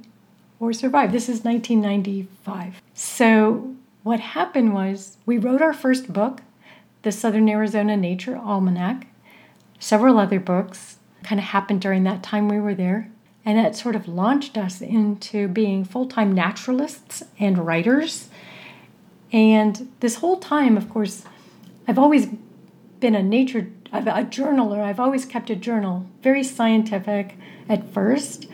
[0.59, 1.11] or survive.
[1.11, 2.81] This is 1995.
[2.93, 6.41] So what happened was we wrote our first book,
[7.03, 9.07] the Southern Arizona Nature Almanac.
[9.79, 13.09] Several other books kind of happened during that time we were there.
[13.45, 18.29] And that sort of launched us into being full time naturalists and writers.
[19.31, 21.23] And this whole time, of course,
[21.87, 22.27] I've always
[22.99, 24.81] been a nature, a journaler.
[24.81, 27.37] I've always kept a journal, very scientific
[27.69, 28.47] at first,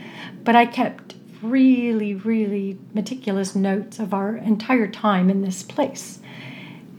[0.44, 6.20] but I kept really, really meticulous notes of our entire time in this place.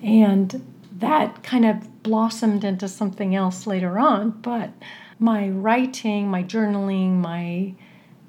[0.02, 0.64] And
[0.98, 4.30] that kind of blossomed into something else later on.
[4.30, 4.70] But
[5.18, 7.74] my writing, my journaling, my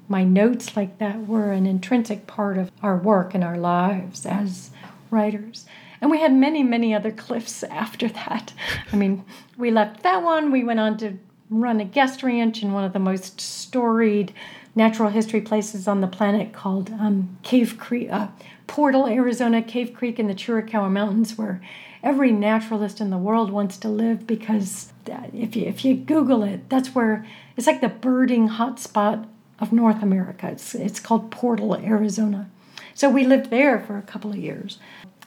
[0.08, 4.70] my notes like that were an intrinsic part of our work and our lives as
[5.10, 5.66] writers.
[6.00, 8.52] And we had many, many other cliffs after that.
[8.92, 9.24] I mean,
[9.56, 11.18] we left that one, we went on to
[11.50, 14.32] run a guest ranch in one of the most storied
[14.76, 18.28] natural history places on the planet called um, Cave Creek, uh,
[18.66, 21.62] Portal, Arizona, Cave Creek in the Chiricahua Mountains, where
[22.02, 24.92] every naturalist in the world wants to live because
[25.32, 29.26] if you, if you Google it, that's where it's like the birding hotspot
[29.58, 30.48] of North America.
[30.48, 32.50] It's, it's called Portal, Arizona.
[32.94, 34.78] So we lived there for a couple of years.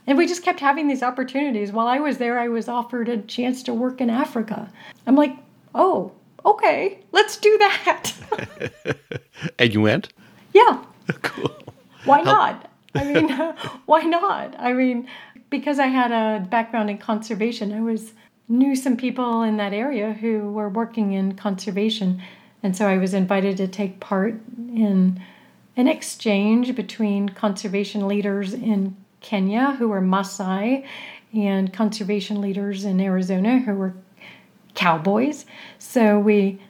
[0.06, 1.72] And we just kept having these opportunities.
[1.72, 4.72] While I was there, I was offered a chance to work in Africa.
[5.06, 5.36] I'm like,
[5.76, 6.14] oh,
[6.46, 8.12] okay, let's do that.
[9.60, 10.10] and you went?
[10.54, 10.84] Yeah.
[11.22, 11.52] cool.
[12.06, 12.70] Why not?
[12.96, 13.30] I mean,
[13.86, 14.56] why not?
[14.60, 15.08] I mean,
[15.50, 18.14] because I had a background in conservation, I was
[18.48, 22.20] knew some people in that area who were working in conservation
[22.62, 25.22] and so I was invited to take part in
[25.78, 30.86] an exchange between conservation leaders in Kenya, who were Maasai,
[31.34, 33.94] and conservation leaders in Arizona, who were
[34.76, 35.46] cowboys.
[35.90, 36.62] So we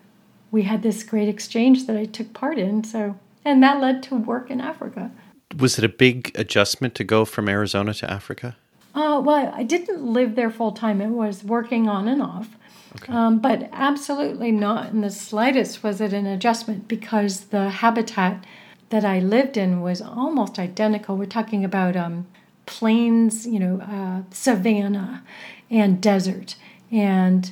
[0.50, 2.86] we had this great exchange that I took part in.
[2.86, 5.12] So and that led to work in Africa.
[5.58, 8.56] Was it a big adjustment to go from Arizona to Africa?
[8.96, 11.02] Uh, well, I didn't live there full time.
[11.02, 12.56] It was working on and off.
[12.96, 13.12] Okay.
[13.12, 18.46] Um, but absolutely not in the slightest was it an adjustment because the habitat
[18.88, 21.18] that I lived in was almost identical.
[21.18, 22.26] We're talking about um,
[22.66, 25.24] plains, you know, uh, savanna
[25.70, 26.56] and desert.
[26.90, 27.52] And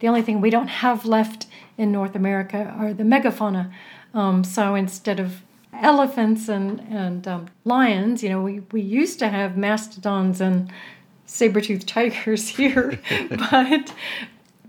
[0.00, 1.46] the only thing we don't have left
[1.78, 3.72] in North America are the megafauna.
[4.14, 9.28] Um, so instead of elephants and, and um, lions, you know, we, we used to
[9.28, 10.70] have mastodons and
[11.26, 12.98] saber-toothed tigers here,
[13.50, 13.92] but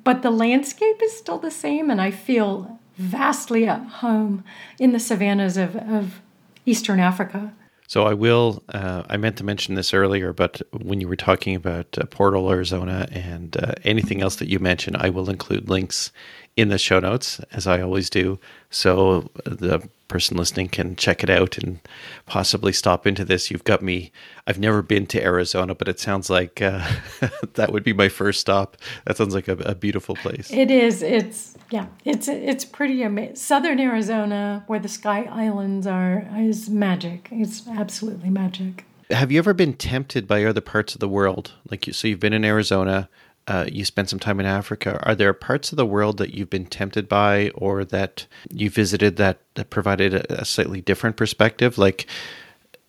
[0.04, 4.46] but the landscape is still the same, and I feel vastly at home
[4.80, 6.22] in the savannas of, of
[6.66, 7.54] Eastern Africa.
[7.88, 8.64] So I will.
[8.70, 12.52] Uh, I meant to mention this earlier, but when you were talking about uh, Portal,
[12.52, 16.12] Arizona, and uh, anything else that you mentioned, I will include links
[16.58, 18.40] in the show notes, as I always do,
[18.72, 21.80] so the person listening can check it out and
[22.26, 23.52] possibly stop into this.
[23.52, 24.12] You've got me.
[24.48, 26.90] I've never been to Arizona, but it sounds like uh,
[27.54, 28.76] that would be my first stop.
[29.06, 30.52] That sounds like a, a beautiful place.
[30.52, 31.04] It is.
[31.04, 31.86] It's yeah.
[32.04, 33.36] It's it's pretty amazing.
[33.36, 37.30] Southern Arizona, where the Sky Islands are, is magic.
[37.32, 38.86] It's absolutely magic.
[39.12, 41.54] Have you ever been tempted by other parts of the world?
[41.70, 43.10] Like you, so you've been in Arizona.
[43.48, 45.00] Uh, you spent some time in Africa.
[45.04, 49.16] Are there parts of the world that you've been tempted by, or that you visited
[49.18, 52.08] that, that provided a, a slightly different perspective, like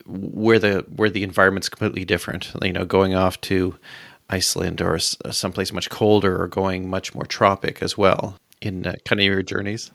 [0.07, 2.53] where the where the environment's completely different?
[2.61, 3.77] You know, going off to
[4.29, 9.21] Iceland or someplace much colder, or going much more tropic as well in uh, kind
[9.21, 9.93] of your journeys.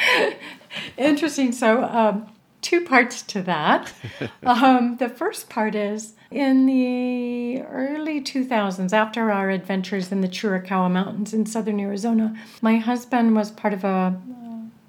[0.96, 1.52] Interesting.
[1.52, 1.82] So.
[1.82, 2.28] Um,
[2.60, 3.92] two parts to that.
[4.44, 10.90] um, the first part is in the early 2000s, after our adventures in the Chiricahua
[10.90, 14.12] Mountains in southern Arizona, my husband was part of a uh,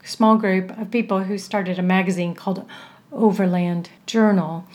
[0.04, 2.65] small group of people who started a magazine called
[3.12, 4.65] Overland Journal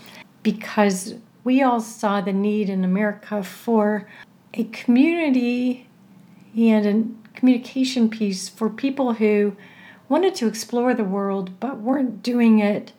[0.42, 4.08] because we all saw the need in America for
[4.54, 5.86] a community
[6.56, 9.54] and a communication piece for people who
[10.08, 12.92] wanted to explore the world but weren't doing it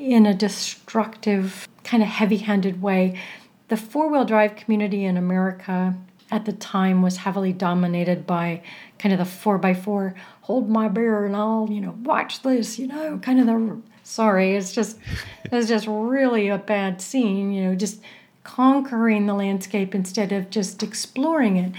[0.00, 3.20] in a destructive, kind of heavy handed way.
[3.68, 5.94] The four wheel drive community in America
[6.30, 8.62] at the time was heavily dominated by
[8.98, 13.18] kind of the 4x4 hold my beer and I'll, you know, watch this, you know,
[13.18, 14.98] kind of the sorry, it's just
[15.44, 18.00] it's just really a bad scene, you know, just
[18.42, 21.72] conquering the landscape instead of just exploring it.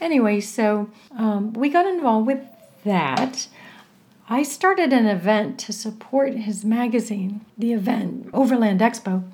[0.00, 2.40] Anyway, so um, we got involved with
[2.84, 3.46] that.
[4.30, 9.24] I started an event to support his magazine, the event, Overland Expo.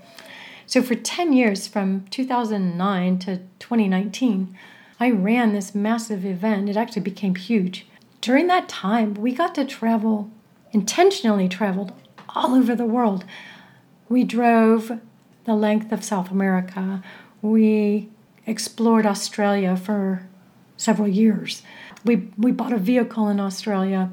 [0.66, 4.56] So for 10 years, from 2009 to 2019,
[5.00, 6.68] I ran this massive event.
[6.68, 7.88] It actually became huge.
[8.20, 10.30] During that time, we got to travel,
[10.70, 11.92] intentionally traveled
[12.28, 13.24] all over the world.
[14.08, 15.00] We drove
[15.44, 17.02] the length of South America.
[17.42, 18.10] We
[18.46, 20.28] explored Australia for
[20.76, 21.64] several years.
[22.04, 24.12] We, we bought a vehicle in Australia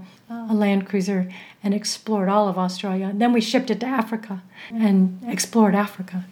[0.50, 1.32] a Land Cruiser
[1.63, 3.08] and explored all of Australia.
[3.08, 4.41] And then we shipped it to Africa
[4.72, 6.26] and explored Africa.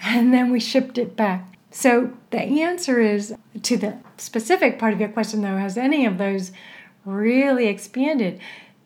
[0.00, 1.56] And then we shipped it back.
[1.70, 6.18] So the answer is to the specific part of your question, though, has any of
[6.18, 6.52] those
[7.04, 8.40] really expanded?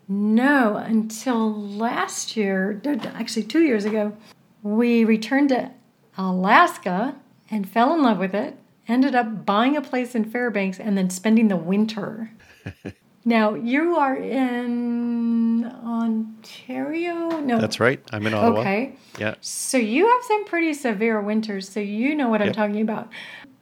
[0.09, 2.81] No, until last year,
[3.15, 4.17] actually two years ago,
[4.63, 5.71] we returned to
[6.17, 7.17] Alaska
[7.51, 11.11] and fell in love with it, ended up buying a place in Fairbanks, and then
[11.11, 12.31] spending the winter.
[13.29, 17.39] Now you are in Ontario.
[17.41, 18.03] No, that's right.
[18.11, 18.61] I'm in Ottawa.
[18.61, 18.95] Okay.
[19.19, 19.35] Yeah.
[19.43, 21.69] So you have some pretty severe winters.
[21.69, 22.49] So you know what yep.
[22.49, 23.11] I'm talking about.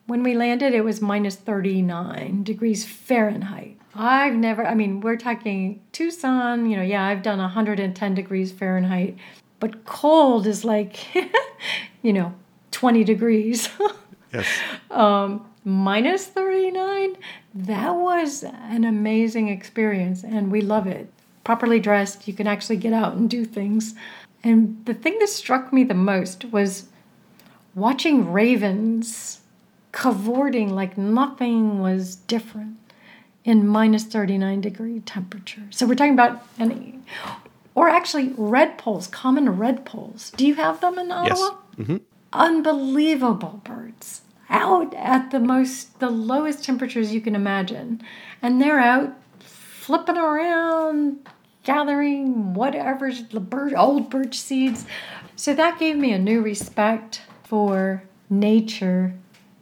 [0.07, 3.77] When we landed, it was minus 39 degrees Fahrenheit.
[3.93, 4.65] I've never.
[4.65, 6.71] I mean, we're talking Tucson.
[6.71, 9.17] You know, yeah, I've done 110 degrees Fahrenheit,
[9.59, 10.97] but cold is like,
[12.03, 12.33] you know,
[12.71, 13.69] 20 degrees.
[14.33, 14.47] yes.
[14.93, 17.17] Um, minus 39,
[17.53, 21.13] that was an amazing experience and we love it.
[21.43, 23.95] Properly dressed, you can actually get out and do things.
[24.45, 26.87] And the thing that struck me the most was
[27.75, 29.41] watching ravens
[29.91, 32.77] cavorting like nothing was different
[33.45, 35.63] in minus 39 degree temperature.
[35.71, 37.01] So we're talking about any,
[37.75, 40.35] or actually redpolls, common redpolls.
[40.37, 41.37] Do you have them in Ottawa?
[41.37, 41.51] Yes.
[41.79, 41.97] Mm-hmm.
[42.33, 48.03] Unbelievable birds out at the most the lowest temperatures you can imagine.
[48.43, 51.29] And they're out flipping around
[51.63, 54.87] gathering whatever the bird old birch seeds.
[55.35, 59.15] So that gave me a new respect for nature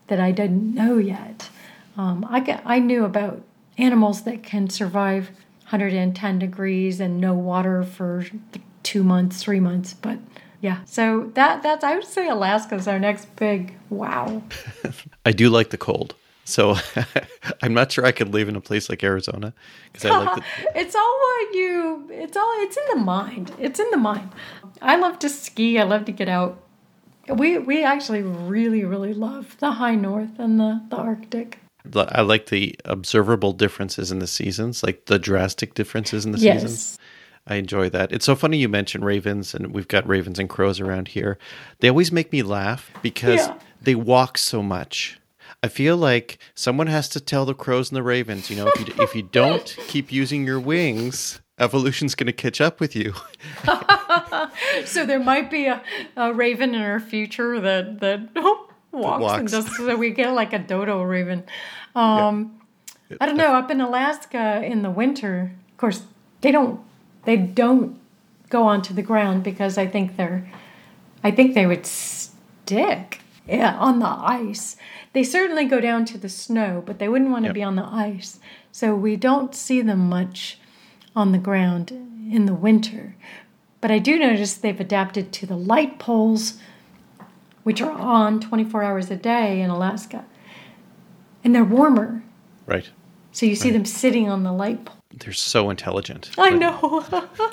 [0.06, 1.48] that i didn't know yet.
[1.96, 3.42] Um, I, I knew about
[3.78, 5.30] animals that can survive
[5.64, 8.24] 110 degrees and no water for
[8.82, 10.18] two months three months but
[10.64, 10.78] yeah.
[10.86, 14.42] So that that's I would say Alaska's our next big wow.
[15.26, 16.14] I do like the cold.
[16.46, 16.76] So
[17.62, 19.52] I'm not sure I could live in a place like Arizona
[19.92, 20.42] because I like the-
[20.80, 23.52] It's all what you it's all it's in the mind.
[23.58, 24.30] It's in the mind.
[24.80, 25.78] I love to ski.
[25.78, 26.58] I love to get out.
[27.28, 31.58] We we actually really really love the high north and the the Arctic.
[31.94, 36.62] I like the observable differences in the seasons, like the drastic differences in the yes.
[36.62, 36.98] seasons.
[37.46, 38.10] I enjoy that.
[38.10, 41.38] It's so funny you mentioned ravens, and we've got ravens and crows around here.
[41.80, 43.58] They always make me laugh because yeah.
[43.82, 45.20] they walk so much.
[45.62, 48.86] I feel like someone has to tell the crows and the ravens, you know, if
[48.86, 53.14] you, if you don't keep using your wings, evolution's going to catch up with you.
[54.84, 55.82] so there might be a,
[56.16, 59.38] a, raven in our future that that walks, walks.
[59.40, 61.44] and does so we get like a dodo raven.
[61.94, 62.60] Um,
[63.08, 63.18] yeah.
[63.20, 63.54] I don't know.
[63.54, 66.02] Up in Alaska in the winter, of course,
[66.40, 66.80] they don't
[67.24, 67.98] they don't
[68.50, 70.48] go onto the ground because I think they're
[71.22, 74.76] I think they would stick yeah, on the ice.
[75.12, 77.54] They certainly go down to the snow, but they wouldn't want to Yep.
[77.54, 78.38] be on the ice.
[78.72, 80.58] So we don't see them much
[81.14, 83.14] on the ground in the winter.
[83.80, 86.54] But I do notice they've adapted to the light poles,
[87.64, 90.24] which are on 24 hours a day in Alaska.
[91.42, 92.22] And they're warmer.
[92.66, 92.88] Right.
[93.32, 94.93] So you see them sitting on the light pole.
[95.20, 96.30] They're so intelligent.
[96.38, 97.04] I Like, know.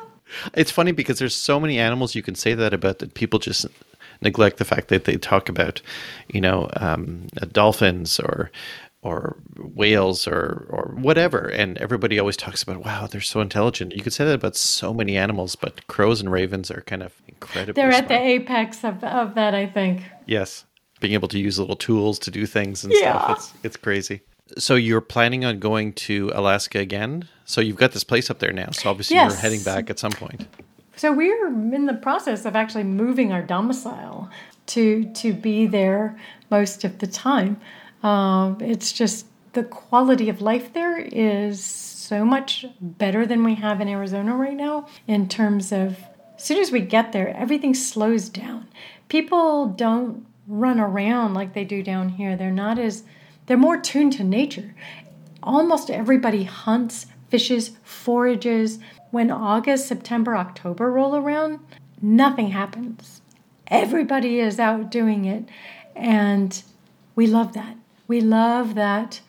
[0.54, 3.66] It's funny because there's so many animals you can say that about that people just
[4.22, 5.82] neglect the fact that they talk about,
[6.30, 8.50] you know, um, dolphins or
[9.02, 13.94] or whales or or whatever, and everybody always talks about, wow, they're so intelligent.
[13.94, 17.12] You could say that about so many animals, but crows and ravens are kind of
[17.28, 20.04] incredible They're at the apex of, of that, I think.
[20.28, 20.64] yes,
[21.02, 23.20] being able to use little tools to do things and Yeah.
[23.20, 23.32] stuff.
[23.32, 24.22] It's it's crazy.
[24.58, 27.28] So you're planning on going to Alaska again?
[27.46, 28.72] So you've got this place up there now.
[28.72, 30.48] So obviously you're heading back at some point.
[30.96, 34.30] So we're in the process of actually moving our domicile
[34.68, 36.18] to to be there
[36.50, 37.60] most of the time.
[38.04, 43.82] Um, it's just the quality of life there is so much better than we have
[43.82, 45.98] in Arizona right now in terms of
[46.36, 48.68] as soon as we get there, everything slows down.
[49.10, 52.36] People don't run around like they do down here.
[52.36, 53.04] They're not as
[53.52, 54.74] they're more tuned to nature
[55.44, 58.80] almost everybody hunts, fishes, forages.
[59.12, 61.60] When August, September, October roll around,
[62.02, 63.22] nothing happens.
[63.68, 65.46] Everybody is out doing it.
[65.96, 66.62] And
[67.14, 67.76] we love that.
[68.08, 69.22] We love that.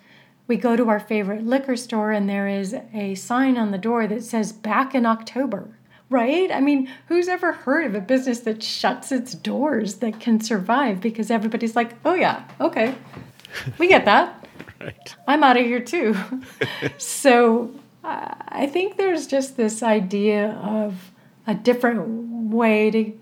[0.47, 4.07] We go to our favorite liquor store and there is a sign on the door
[4.07, 5.77] that says back in October.
[6.11, 6.53] Right?
[6.53, 11.01] I mean, who's ever heard of a business that shuts its doors that can survive
[11.01, 12.95] because everybody's like, oh, yeah, okay,
[13.79, 14.39] we get that.
[14.81, 15.15] Right.
[15.29, 16.17] I'm out of here too.
[16.99, 17.73] so
[18.03, 21.13] I think there's just this idea of
[21.47, 23.13] a different way to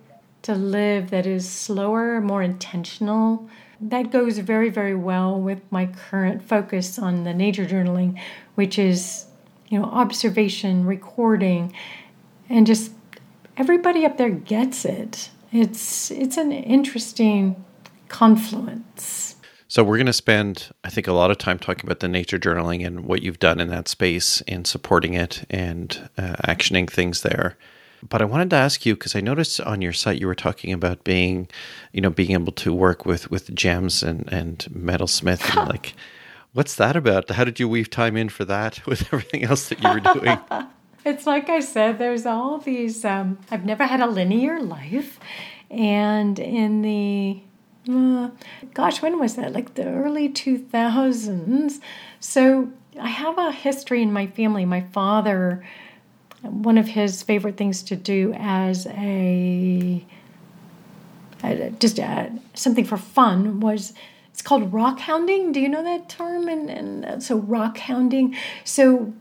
[0.42, 3.48] to live that is slower, more intentional.
[3.78, 8.18] That goes very, very well with my current focus on the nature journaling,
[8.54, 9.26] which is,
[9.68, 11.74] you know, observation, recording,
[12.48, 12.92] and just
[13.56, 15.30] everybody up there gets it.
[15.52, 17.62] It's it's an interesting
[18.08, 19.29] confluence.
[19.70, 22.40] So we're going to spend, I think, a lot of time talking about the nature
[22.40, 27.22] journaling and what you've done in that space in supporting it and uh, actioning things
[27.22, 27.56] there.
[28.02, 30.72] But I wanted to ask you because I noticed on your site you were talking
[30.72, 31.46] about being,
[31.92, 35.94] you know, being able to work with with gems and and metalsmith and like,
[36.52, 37.30] what's that about?
[37.30, 40.38] How did you weave time in for that with everything else that you were doing?
[41.02, 43.06] It's like I said, there's all these.
[43.06, 45.18] Um, I've never had a linear life.
[45.70, 47.40] And in the,
[47.88, 48.30] uh,
[48.74, 49.52] gosh, when was that?
[49.52, 51.80] Like the early 2000s.
[52.18, 54.64] So I have a history in my family.
[54.64, 55.64] My father,
[56.42, 60.04] one of his favorite things to do as a,
[61.78, 63.94] just uh, something for fun was
[64.30, 65.52] it's called rock hounding.
[65.52, 66.48] Do you know that term?
[66.48, 68.36] And, and so rock hounding.
[68.64, 69.12] So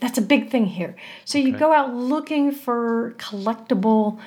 [0.00, 0.96] that's a big thing here.
[1.24, 4.18] So you go out looking for collectible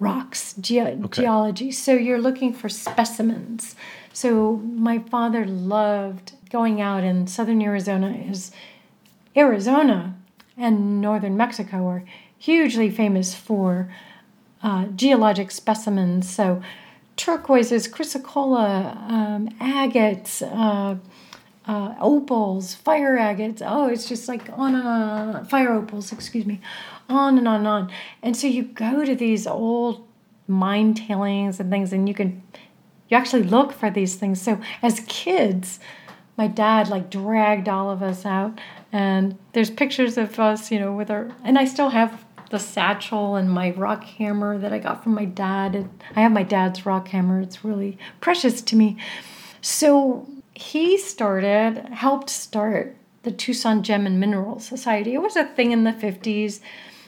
[0.00, 1.70] rocks, ge- geology.
[1.70, 3.76] So you're looking for specimens.
[4.12, 8.10] So my father loved going out in southern Arizona.
[8.10, 8.52] Is
[9.36, 10.14] Arizona
[10.56, 12.04] and northern Mexico are
[12.38, 13.92] hugely famous for
[14.62, 16.28] uh, geologic specimens.
[16.28, 16.62] So
[17.16, 20.96] turquoises, chrysocolla, um, agates, uh,
[21.66, 23.62] uh, opals, fire agates.
[23.64, 25.44] Oh, it's just like on and on, and on.
[25.46, 26.60] Fire opals, excuse me,
[27.08, 27.92] on and on and on.
[28.22, 30.06] And so you go to these old
[30.46, 32.42] mine tailings and things, and you can
[33.08, 34.40] you actually look for these things.
[34.40, 35.78] So as kids,
[36.36, 38.60] my dad like dragged all of us out,
[38.92, 43.36] and there's pictures of us, you know, with our and I still have the satchel
[43.36, 45.74] and my rock hammer that I got from my dad.
[45.74, 47.40] And I have my dad's rock hammer.
[47.40, 48.96] It's really precious to me.
[49.60, 55.14] So he started, helped start the Tucson Gem and Mineral Society.
[55.14, 56.60] It was a thing in the 50s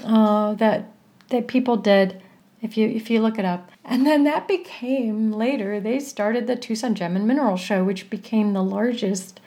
[0.04, 0.92] uh, that
[1.28, 2.22] that people did
[2.60, 3.70] if you if you look it up.
[3.84, 8.52] And then that became later they started the Tucson Gem and Mineral Show, which became
[8.52, 9.40] the largest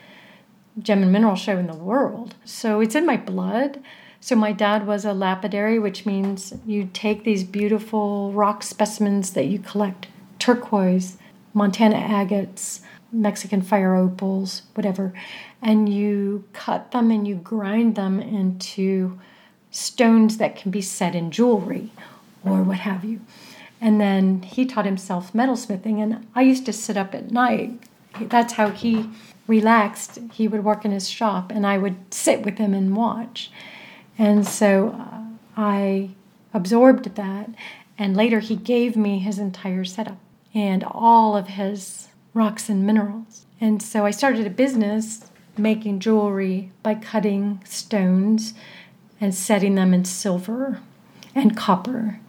[0.78, 2.34] gem and mineral show in the world.
[2.44, 3.82] So it's in my blood.
[4.20, 9.46] So my dad was a lapidary, which means you take these beautiful rock specimens that
[9.46, 11.16] you collect, turquoise,
[11.54, 12.82] Montana agates,
[13.12, 15.12] Mexican fire opals, whatever,
[15.62, 19.18] and you cut them and you grind them into
[19.70, 21.90] stones that can be set in jewelry
[22.44, 23.20] or what have you.
[23.80, 27.80] And then he taught himself metalsmithing, and I used to sit up at night.
[28.20, 29.08] That's how he
[29.50, 33.50] relaxed, he would work in his shop and I would sit with him and watch.
[34.16, 35.22] And so uh,
[35.56, 36.10] I
[36.54, 37.50] absorbed that.
[37.98, 40.18] And later he gave me his entire setup
[40.54, 43.44] and all of his rocks and minerals.
[43.60, 48.54] And so I started a business making jewelry by cutting stones
[49.20, 50.80] and setting them in silver
[51.34, 52.20] and copper.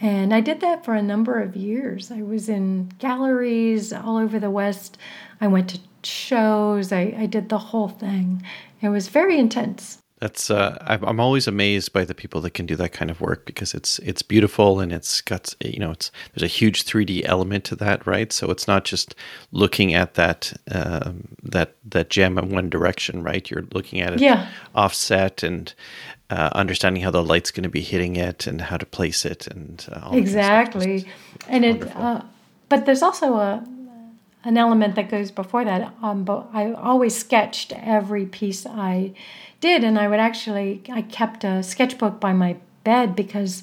[0.00, 2.10] And I did that for a number of years.
[2.10, 4.96] I was in galleries all over the West.
[5.40, 6.92] I went to shows.
[6.92, 8.42] I, I did the whole thing.
[8.80, 9.98] It was very intense.
[10.20, 13.46] That's uh, I'm always amazed by the people that can do that kind of work
[13.46, 17.64] because it's it's beautiful and it's got you know it's there's a huge 3D element
[17.64, 19.14] to that right so it's not just
[19.50, 24.20] looking at that um, that that gem in one direction right you're looking at it
[24.20, 24.50] yeah.
[24.74, 25.72] offset and
[26.30, 29.46] uh, understanding how the light's going to be hitting it and how to place it
[29.46, 31.06] and uh, exactly
[31.48, 32.22] and it uh,
[32.68, 33.66] but there's also a
[34.44, 39.12] an element that goes before that um, but I always sketched every piece I
[39.60, 39.84] did.
[39.84, 43.62] And I would actually, I kept a sketchbook by my bed because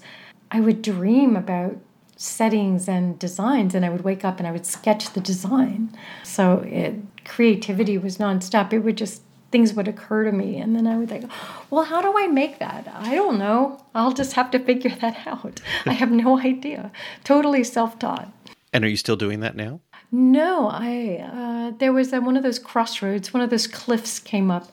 [0.51, 1.77] I would dream about
[2.15, 5.95] settings and designs and I would wake up and I would sketch the design.
[6.23, 6.95] So it,
[7.25, 8.73] creativity was nonstop.
[8.73, 9.21] It would just,
[9.51, 10.57] things would occur to me.
[10.57, 11.29] And then I would think,
[11.69, 12.87] well, how do I make that?
[12.93, 13.83] I don't know.
[13.95, 15.61] I'll just have to figure that out.
[15.85, 16.91] I have no idea.
[17.23, 18.31] Totally self taught.
[18.73, 19.79] And are you still doing that now?
[20.11, 24.49] No, I uh, there was a, one of those crossroads, one of those cliffs came
[24.49, 24.71] up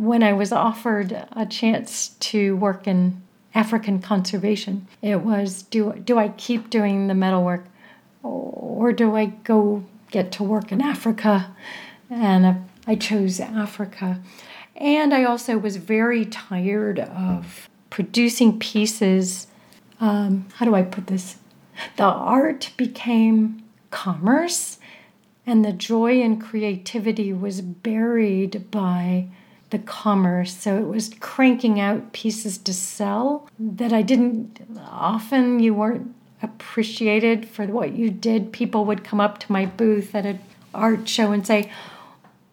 [0.00, 3.20] when I was offered a chance to work in
[3.54, 7.66] African conservation, it was do do I keep doing the metalwork
[8.22, 11.54] or do I go get to work in Africa?
[12.08, 14.20] And I chose Africa.
[14.74, 19.46] And I also was very tired of producing pieces.
[20.00, 21.36] Um, how do I put this?
[21.96, 23.62] The art became
[23.92, 24.80] commerce,
[25.46, 29.28] and the joy and creativity was buried by
[29.70, 30.56] the commerce.
[30.56, 36.12] So it was cranking out pieces to sell that I didn't often you weren't
[36.42, 38.52] appreciated for what you did.
[38.52, 40.40] People would come up to my booth at an
[40.74, 41.70] art show and say,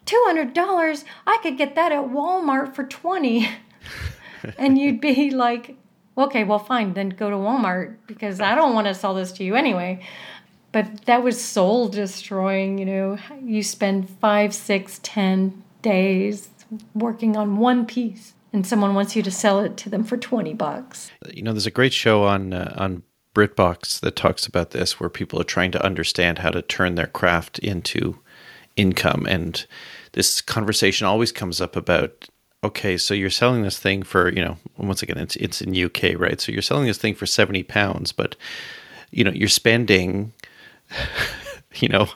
[0.07, 3.47] $200, I could get that at Walmart for 20.
[4.57, 5.75] and you'd be like,
[6.17, 9.43] okay, well, fine, then go to Walmart because I don't want to sell this to
[9.43, 10.03] you anyway.
[10.71, 13.17] But that was soul destroying, you know.
[13.41, 16.49] You spend five, six, ten days
[16.93, 20.53] working on one piece and someone wants you to sell it to them for 20
[20.53, 21.11] bucks.
[21.31, 23.03] You know, there's a great show on uh, on
[23.33, 27.07] BritBox that talks about this where people are trying to understand how to turn their
[27.07, 28.19] craft into
[28.75, 29.65] income and
[30.17, 32.27] this conversation always comes up about
[32.63, 36.17] okay, so you're selling this thing for, you know, once again it's it's in UK,
[36.17, 36.41] right?
[36.41, 38.35] So you're selling this thing for 70 pounds, but
[39.11, 40.33] you know, you're spending
[41.75, 42.09] you know,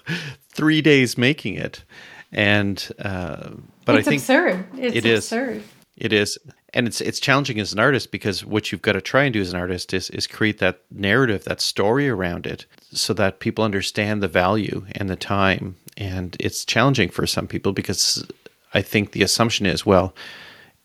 [0.50, 1.84] 3 days making it
[2.32, 3.52] and uh,
[3.86, 4.66] but it's I think absurd.
[4.78, 5.58] It's it absurd.
[5.58, 5.64] Is.
[5.98, 6.38] It is,
[6.74, 9.42] and it's it's challenging as an artist because what you've got to try and do
[9.42, 13.64] as an artist is is create that narrative, that story around it, so that people
[13.64, 15.76] understand the value and the time.
[15.98, 18.26] And it's challenging for some people because
[18.74, 20.14] I think the assumption is, well,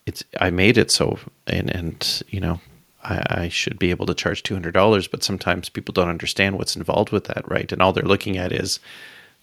[0.07, 2.61] it's I made it so, and and you know
[3.03, 6.57] I, I should be able to charge two hundred dollars, but sometimes people don't understand
[6.57, 7.71] what's involved with that, right?
[7.71, 8.81] And all they're looking at is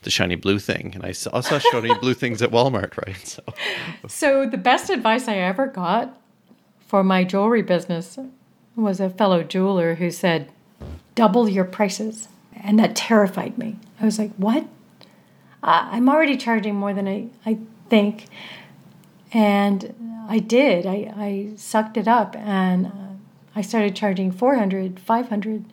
[0.04, 3.28] the shiny blue thing, and I saw, saw shiny blue things at Walmart, right?
[3.28, 3.44] So,
[4.08, 6.20] so the best advice I ever got
[6.88, 8.18] for my jewelry business
[8.76, 10.50] was a fellow jeweler who said,
[11.16, 13.78] "Double your prices," and that terrified me.
[14.00, 14.66] I was like, "What?
[15.64, 17.58] I'm already charging more than I, I
[17.90, 18.28] think,"
[19.32, 20.86] and I did.
[20.86, 22.90] I, I sucked it up, and uh,
[23.56, 25.66] I started charging 400, 500,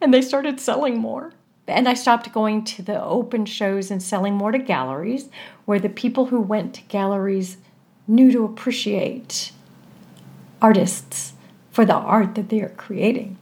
[0.00, 1.32] and they started selling more.
[1.66, 5.28] And I stopped going to the open shows and selling more to galleries,
[5.64, 7.58] where the people who went to galleries
[8.08, 9.52] knew to appreciate
[10.60, 11.34] artists
[11.70, 13.38] for the art that they are creating.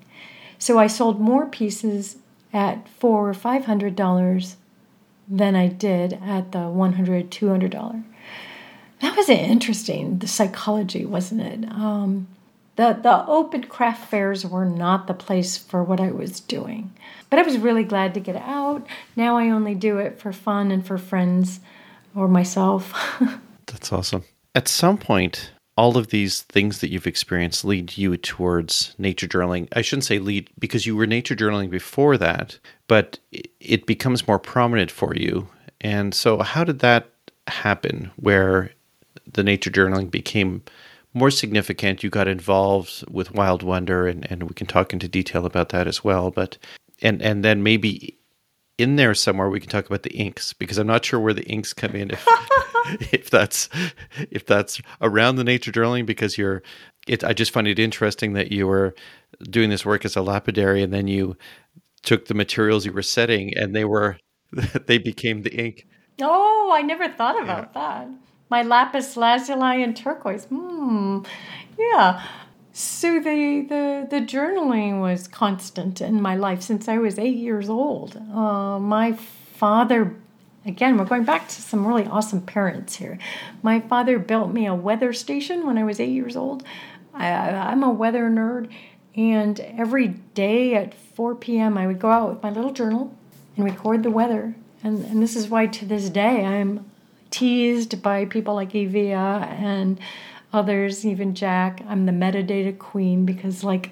[0.58, 2.16] So I sold more pieces
[2.52, 4.56] at four or five hundred dollars
[5.28, 8.02] than I did at the one hundred, two hundred dollar.
[9.00, 10.18] That was interesting.
[10.18, 11.70] The psychology, wasn't it?
[11.70, 12.28] Um,
[12.76, 16.92] the the open craft fairs were not the place for what I was doing.
[17.30, 18.86] But I was really glad to get out.
[19.16, 21.60] Now I only do it for fun and for friends
[22.14, 22.94] or myself.
[23.66, 24.24] That's awesome.
[24.54, 29.68] At some point, all of these things that you've experienced lead you towards nature journaling.
[29.76, 32.58] I shouldn't say lead because you were nature journaling before that,
[32.88, 33.20] but
[33.60, 35.48] it becomes more prominent for you.
[35.80, 37.08] And so, how did that
[37.46, 38.72] happen where
[39.32, 40.64] the nature journaling became
[41.14, 45.46] more significant, you got involved with Wild Wonder, and, and we can talk into detail
[45.46, 46.32] about that as well.
[46.32, 46.58] But
[47.00, 48.18] and and then maybe
[48.78, 51.46] in there somewhere we can talk about the inks because I'm not sure where the
[51.46, 52.10] inks come in.
[52.10, 52.26] If,
[53.12, 53.68] if that's
[54.30, 56.62] if that's around the nature journaling because you're
[57.06, 58.94] it I just find it interesting that you were
[59.50, 61.36] doing this work as a lapidary and then you
[62.02, 64.18] took the materials you were setting and they were
[64.86, 65.86] they became the ink.
[66.20, 67.80] Oh, I never thought about yeah.
[67.80, 68.08] that.
[68.50, 70.46] My lapis lazuli and turquoise.
[70.46, 71.20] Hmm.
[71.78, 72.24] Yeah.
[72.72, 77.68] So the, the the journaling was constant in my life since I was eight years
[77.68, 78.16] old.
[78.16, 80.14] Uh, my father,
[80.68, 83.18] again, we're going back to some really awesome parents here.
[83.62, 86.62] My father built me a weather station when I was eight years old.
[87.14, 88.70] I, I'm a weather nerd,
[89.16, 93.16] and every day at 4 p.m., I would go out with my little journal
[93.56, 94.54] and record the weather.
[94.84, 96.88] And, and this is why to this day I'm
[97.30, 99.98] teased by people like Evia and
[100.52, 101.82] others, even Jack.
[101.88, 103.90] I'm the metadata queen because, like,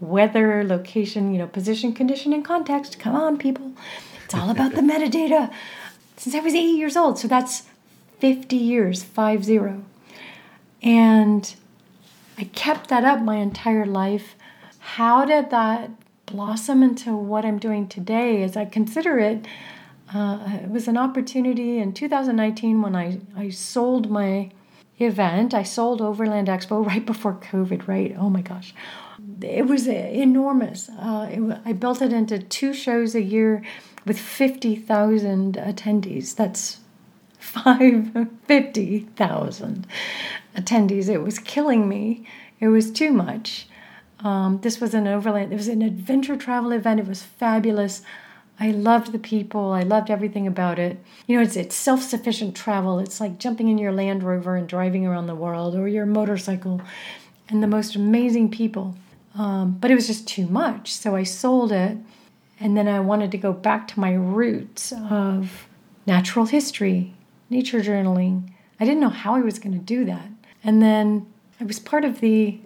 [0.00, 2.98] weather, location, you know, position, condition, and context.
[2.98, 3.72] Come on, people.
[4.24, 5.52] It's all about the metadata.
[6.24, 7.18] Since I was eight years old.
[7.18, 7.64] So that's
[8.20, 9.84] 50 years, five zero.
[10.82, 11.54] And
[12.38, 14.34] I kept that up my entire life.
[14.78, 15.90] How did that
[16.24, 18.42] blossom into what I'm doing today?
[18.42, 19.44] As I consider it,
[20.14, 24.50] uh, it was an opportunity in 2019 when I, I sold my
[24.98, 25.52] event.
[25.52, 28.16] I sold Overland Expo right before COVID, right?
[28.18, 28.74] Oh my gosh.
[29.42, 30.88] It was enormous.
[30.88, 33.62] Uh, it, I built it into two shows a year
[34.04, 36.34] with 50,000 attendees.
[36.34, 36.78] That's
[37.44, 38.10] five
[38.46, 39.86] fifty thousand
[40.56, 41.08] attendees.
[41.08, 42.26] It was killing me.
[42.58, 43.68] It was too much.
[44.20, 45.52] Um, this was an overland.
[45.52, 47.00] It was an adventure travel event.
[47.00, 48.02] It was fabulous.
[48.58, 49.72] I loved the people.
[49.72, 50.98] I loved everything about it.
[51.26, 52.98] You know, it's it's self-sufficient travel.
[52.98, 56.80] It's like jumping in your Land Rover and driving around the world, or your motorcycle,
[57.48, 58.96] and the most amazing people.
[59.36, 61.98] Um, but it was just too much, so I sold it,
[62.64, 65.68] and then I wanted to go back to my roots of
[66.06, 67.14] natural history,
[67.50, 68.50] nature journaling.
[68.80, 70.28] I didn't know how I was going to do that,
[70.64, 71.26] and then
[71.60, 72.58] I was part of the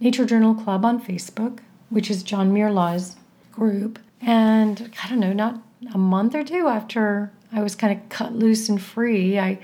[0.00, 3.16] Nature Journal Club on Facebook, which is John Muir Laws'
[3.52, 8.08] group and I don't know, not a month or two after I was kind of
[8.08, 9.58] cut loose and free, I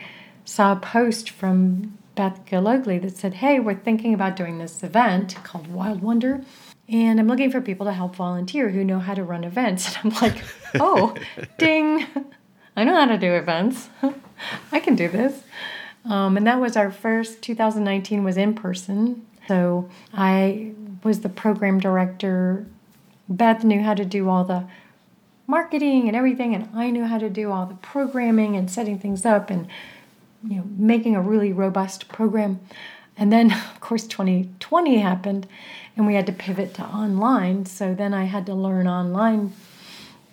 [0.45, 5.37] saw a post from Beth Gillogly that said, Hey, we're thinking about doing this event
[5.43, 6.43] called Wild Wonder.
[6.91, 9.97] And I'm looking for people to help volunteer who know how to run events.
[10.03, 10.43] And I'm like,
[10.78, 11.14] oh,
[11.59, 12.07] ding,
[12.76, 13.88] I know how to do events.
[14.72, 15.43] I can do this.
[16.05, 19.26] Um, and that was our first 2019 was in person.
[19.47, 20.72] So I
[21.03, 22.66] was the program director
[23.30, 24.64] Beth knew how to do all the
[25.47, 29.24] marketing and everything, and I knew how to do all the programming and setting things
[29.24, 29.68] up and
[30.43, 32.61] you know making a really robust program.
[33.16, 35.47] And then, of course, 2020 happened,
[35.97, 37.66] and we had to pivot to online.
[37.66, 39.53] So then I had to learn online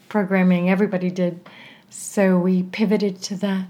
[0.09, 0.69] programming.
[0.69, 1.47] Everybody did.
[1.89, 3.67] So we pivoted to that.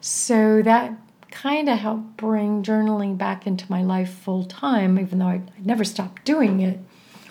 [0.00, 0.92] So that
[1.30, 5.60] kind of helped bring journaling back into my life full time, even though I, I
[5.64, 6.78] never stopped doing it.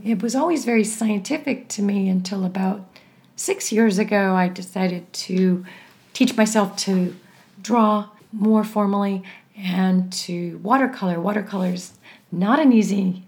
[0.03, 2.87] It was always very scientific to me until about
[3.35, 4.35] six years ago.
[4.35, 5.65] I decided to
[6.13, 7.15] teach myself to
[7.61, 9.23] draw more formally
[9.57, 11.19] and to watercolor.
[11.19, 11.93] Watercolor is
[12.31, 13.23] not an easy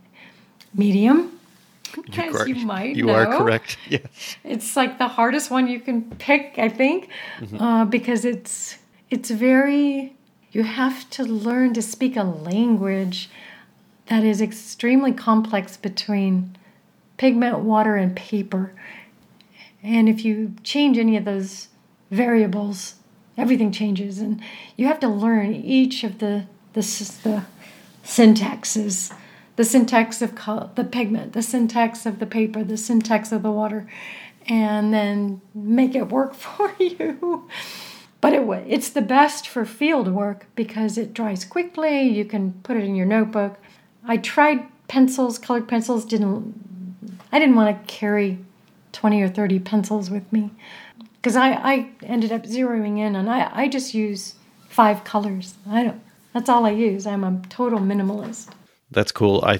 [0.77, 1.39] medium,
[2.13, 3.13] as you, you might you know.
[3.13, 3.77] are correct.
[3.89, 7.09] Yes, it's like the hardest one you can pick, I think,
[7.39, 7.61] mm-hmm.
[7.61, 8.77] uh, because it's
[9.09, 10.13] it's very.
[10.51, 13.29] You have to learn to speak a language
[14.07, 16.57] that is extremely complex between
[17.17, 18.73] pigment, water, and paper.
[19.83, 21.67] And if you change any of those
[22.09, 22.95] variables,
[23.37, 24.19] everything changes.
[24.19, 24.41] And
[24.75, 26.81] you have to learn each of the, the,
[27.23, 27.43] the
[28.03, 29.13] syntaxes
[29.57, 33.51] the syntax of color, the pigment, the syntax of the paper, the syntax of the
[33.51, 33.87] water,
[34.47, 37.49] and then make it work for you.
[38.21, 42.03] But it, it's the best for field work because it dries quickly.
[42.03, 43.57] You can put it in your notebook.
[44.05, 46.63] I tried pencils, colored pencils, didn't
[47.31, 48.39] I didn't want to carry
[48.93, 50.51] 20 or 30 pencils with me
[51.17, 54.35] because I, I ended up zeroing in and I, I just use
[54.69, 55.55] five colors.
[55.69, 56.01] I don't,
[56.33, 57.05] that's all I use.
[57.05, 58.49] I'm a total minimalist.
[58.91, 59.43] That's cool.
[59.45, 59.59] I,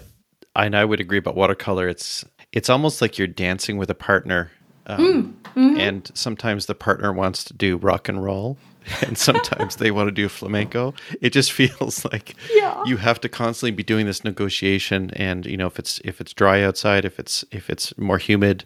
[0.55, 1.88] and I would agree about watercolor.
[1.88, 4.51] It's, it's almost like you're dancing with a partner.
[4.88, 5.80] Um, mm, mm-hmm.
[5.80, 8.57] And sometimes the partner wants to do rock and roll,
[9.05, 10.93] and sometimes they want to do flamenco.
[11.21, 12.84] It just feels like yeah.
[12.86, 15.11] you have to constantly be doing this negotiation.
[15.13, 18.63] And you know, if it's if it's dry outside, if it's if it's more humid,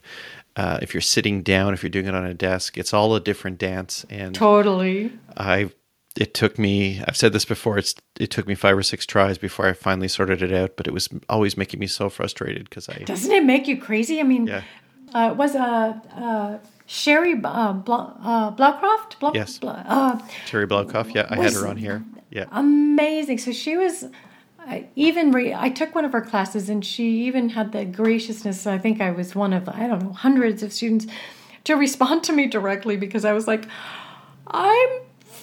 [0.56, 3.20] uh, if you're sitting down, if you're doing it on a desk, it's all a
[3.20, 4.06] different dance.
[4.10, 5.72] And totally, I
[6.18, 9.38] it took me i've said this before it's it took me five or six tries
[9.38, 12.90] before i finally sorted it out but it was always making me so frustrated because
[12.90, 14.62] i doesn't it make you crazy i mean yeah.
[15.14, 16.60] uh, it was a, a
[16.92, 18.52] Shari uh, Bla- uh.
[18.52, 19.60] Bla- Yes.
[19.60, 21.14] Bla- uh, Terry Blaukopf.
[21.14, 22.04] Yeah, I had her on here.
[22.30, 22.48] Yeah.
[22.52, 23.38] amazing.
[23.38, 24.06] So she was
[24.60, 28.68] I even re- I took one of her classes and she even had the graciousness.
[28.68, 31.08] I think I was one of I don't know hundreds of students
[31.64, 33.66] to respond to me directly because I was like,
[34.48, 34.90] I'm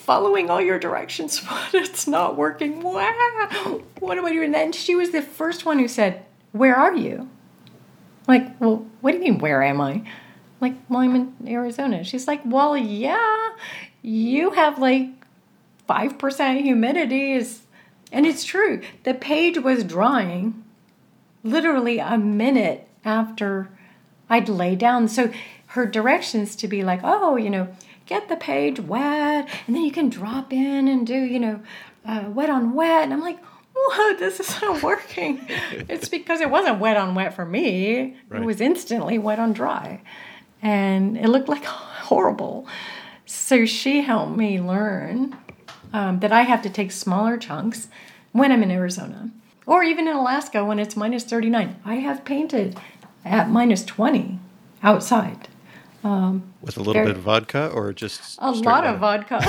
[0.09, 2.81] following all your directions, but it's not working.
[2.81, 4.43] Wow, what do I do?
[4.43, 7.29] And then she was the first one who said, "Where are you?"
[8.27, 9.39] Like, well, what do you mean?
[9.39, 10.03] Where am I?
[10.61, 12.05] Like, well, I'm in Arizona.
[12.05, 13.51] She's like, well, yeah,
[14.03, 15.09] you have like
[15.89, 17.63] 5% humidity is
[18.11, 20.65] and it's true the page was drying
[21.43, 23.69] literally a minute after
[24.31, 25.31] i'd lay down so
[25.69, 27.69] her directions to be like oh you know
[28.09, 31.61] get the page wet and then you can drop in and do you know
[32.05, 33.39] uh, wet on wet and i'm like
[33.77, 35.41] whoa this isn't working
[35.89, 38.43] it's because it wasn't wet on wet for me Right.
[38.43, 40.01] it was instantly wet on dry
[40.63, 42.67] and it looked like horrible
[43.27, 45.37] so she helped me learn
[45.93, 47.89] um, that I have to take smaller chunks
[48.33, 49.31] when I'm in Arizona
[49.67, 51.77] or even in Alaska when it's minus 39.
[51.85, 52.79] I have painted
[53.25, 54.39] at minus 20
[54.83, 55.48] outside.
[56.03, 59.41] With a little Very- bit of vodka or just A lot of vodka.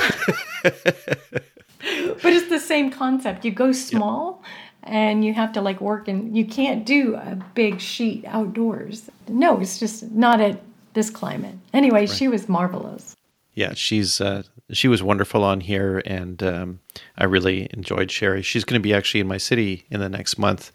[0.64, 3.46] but it's the same concept.
[3.46, 4.44] You go small
[4.84, 9.10] and you have to like work and you can't do a big sheet outdoors.
[9.28, 10.62] No, it's just not at
[10.94, 11.56] this climate.
[11.74, 13.16] Anyway, she was marvelous.
[13.54, 16.80] Yeah, she's uh, she was wonderful on here, and um,
[17.18, 18.42] I really enjoyed Shari.
[18.42, 20.72] She's going to be actually in my city in the next month,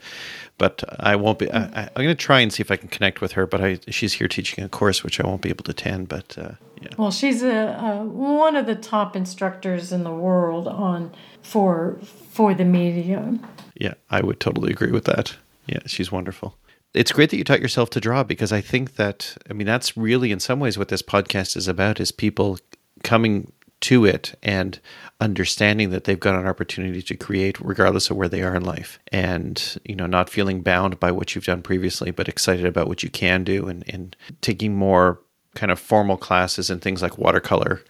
[0.58, 1.52] but I won't be.
[1.52, 3.46] I, I'm going to try and see if I can connect with her.
[3.46, 6.08] But I, she's here teaching a course which I won't be able to attend.
[6.08, 10.68] But uh, yeah, Well, she's a, a one of the top instructors in the world
[10.68, 11.98] on for
[12.30, 13.44] for the medium.
[13.74, 15.36] yeah, I would totally agree with that.
[15.66, 16.56] Yeah, she's wonderful.
[16.92, 19.96] It's great that you taught yourself to draw because I think that I mean that's
[19.96, 22.58] really in some ways what this podcast is about is people
[23.02, 23.50] coming
[23.80, 24.80] to it and
[25.20, 28.98] understanding that they've got an opportunity to create regardless of where they are in life.
[29.12, 33.02] And you know not feeling bound by what you've done previously but excited about what
[33.02, 35.20] you can do and, and taking more
[35.54, 37.82] kind of formal classes and things like watercolor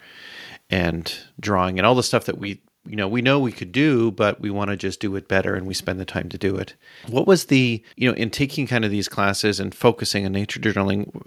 [0.71, 4.11] and drawing and all the stuff that we you know we know we could do
[4.11, 6.57] but we want to just do it better and we spend the time to do
[6.57, 6.75] it.
[7.09, 10.61] What was the you know in taking kind of these classes and focusing on nature
[10.61, 11.23] journaling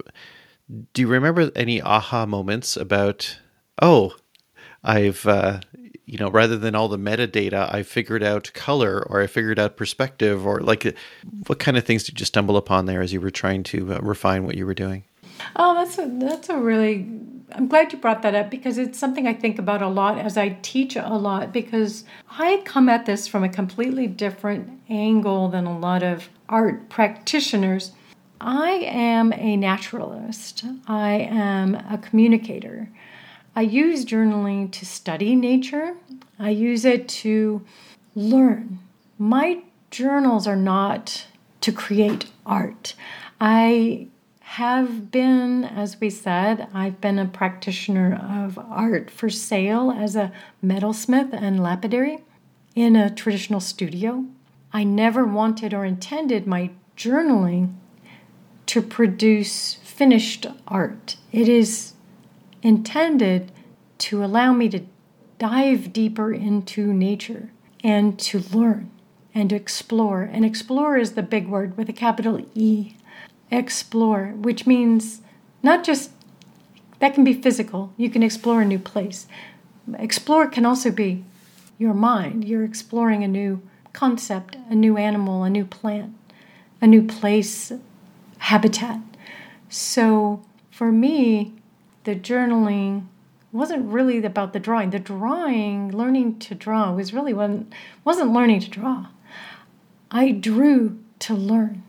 [0.92, 3.38] do you remember any aha moments about
[3.80, 4.14] oh
[4.88, 5.60] i've uh,
[6.06, 9.76] you know rather than all the metadata i figured out color or i figured out
[9.76, 10.96] perspective or like
[11.46, 13.98] what kind of things did you stumble upon there as you were trying to uh,
[14.00, 15.04] refine what you were doing
[15.56, 17.06] Oh, that's a that's a really.
[17.52, 20.36] I'm glad you brought that up because it's something I think about a lot as
[20.36, 25.64] I teach a lot because I come at this from a completely different angle than
[25.64, 27.92] a lot of art practitioners.
[28.40, 30.64] I am a naturalist.
[30.86, 32.90] I am a communicator.
[33.58, 35.96] I use journaling to study nature.
[36.38, 37.64] I use it to
[38.14, 38.78] learn.
[39.18, 41.26] My journals are not
[41.62, 42.94] to create art.
[43.40, 44.06] I
[44.42, 50.30] have been, as we said, I've been a practitioner of art for sale as a
[50.64, 52.18] metalsmith and lapidary
[52.76, 54.24] in a traditional studio.
[54.72, 57.74] I never wanted or intended my journaling
[58.66, 61.16] to produce finished art.
[61.32, 61.94] It is
[62.62, 63.52] intended
[63.98, 64.82] to allow me to
[65.38, 67.50] dive deeper into nature
[67.82, 68.90] and to learn
[69.34, 70.22] and to explore.
[70.22, 72.94] And explore is the big word with a capital E.
[73.50, 75.22] Explore, which means
[75.62, 76.10] not just
[76.98, 79.26] that can be physical, you can explore a new place.
[79.98, 81.24] Explore can also be
[81.78, 82.44] your mind.
[82.44, 86.14] You're exploring a new concept, a new animal, a new plant,
[86.80, 87.72] a new place,
[88.38, 89.00] habitat.
[89.68, 91.54] So for me,
[92.08, 93.04] the journaling
[93.52, 94.88] wasn't really about the drawing.
[94.88, 97.70] The drawing, learning to draw, was really wasn't,
[98.02, 99.08] wasn't learning to draw.
[100.10, 101.82] I drew to learn.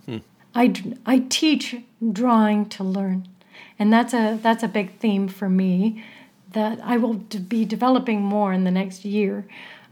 [0.54, 0.74] I
[1.06, 1.78] I teach
[2.12, 3.30] drawing to learn.
[3.78, 6.04] And that's a, that's a big theme for me
[6.52, 9.46] that I will be developing more in the next year.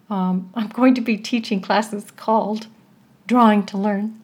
[0.09, 2.67] Um, I'm going to be teaching classes called
[3.27, 4.19] Drawing to Learn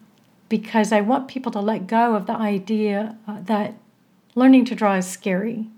[0.49, 3.75] because I want people to let go of the idea uh, that
[4.35, 5.69] learning to draw is scary.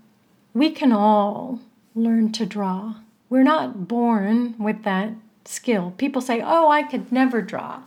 [0.56, 1.60] We can all
[1.94, 2.94] learn to draw.
[3.28, 5.10] We're not born with that
[5.44, 5.92] skill.
[5.98, 7.82] People say, "Oh, I could never draw."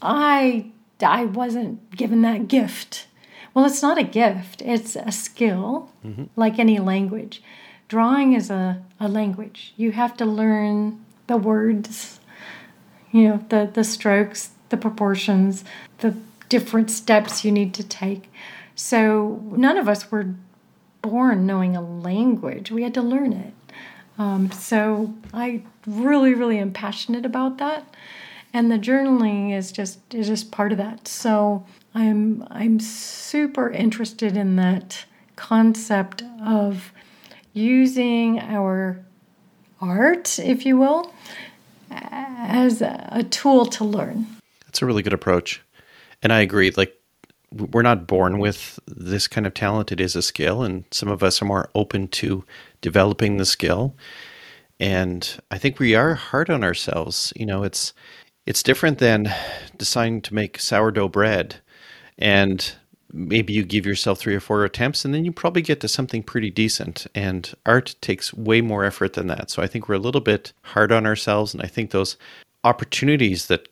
[0.00, 0.70] I
[1.02, 3.06] I wasn't given that gift.
[3.52, 4.62] Well, it's not a gift.
[4.62, 6.24] It's a skill, mm-hmm.
[6.36, 7.42] like any language.
[7.88, 9.74] Drawing is a, a language.
[9.76, 12.18] You have to learn the words,
[13.12, 15.64] you know, the, the strokes, the proportions,
[15.98, 16.14] the
[16.48, 18.32] different steps you need to take.
[18.74, 20.34] So none of us were
[21.02, 22.70] born knowing a language.
[22.70, 23.54] We had to learn it.
[24.18, 27.94] Um, so I really, really am passionate about that,
[28.52, 31.08] and the journaling is just is just part of that.
[31.08, 36.92] So I'm I'm super interested in that concept of
[37.54, 39.02] using our
[39.80, 41.14] art, if you will,
[41.90, 44.26] as a tool to learn.
[44.66, 45.62] That's a really good approach.
[46.22, 46.70] And I agree.
[46.76, 46.99] Like,
[47.52, 49.90] we're not born with this kind of talent.
[49.92, 52.44] It is a skill, and some of us are more open to
[52.80, 53.96] developing the skill.
[54.78, 57.32] And I think we are hard on ourselves.
[57.36, 57.92] You know, it's
[58.46, 59.32] it's different than
[59.76, 61.56] deciding to make sourdough bread,
[62.18, 62.72] and
[63.12, 66.22] maybe you give yourself three or four attempts, and then you probably get to something
[66.22, 67.06] pretty decent.
[67.14, 69.50] And art takes way more effort than that.
[69.50, 72.16] So I think we're a little bit hard on ourselves, and I think those
[72.62, 73.68] opportunities that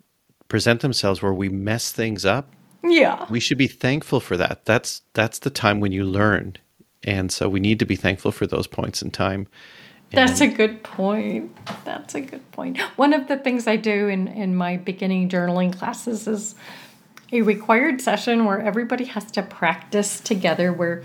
[0.49, 2.51] present themselves where we mess things up
[2.83, 3.26] yeah.
[3.31, 4.64] We should be thankful for that.
[4.64, 6.57] That's that's the time when you learn.
[7.05, 9.47] And so we need to be thankful for those points in time.
[10.11, 11.55] And That's a good point.
[11.85, 12.79] That's a good point.
[12.97, 16.55] One of the things I do in, in my beginning journaling classes is
[17.31, 21.03] a required session where everybody has to practice together, where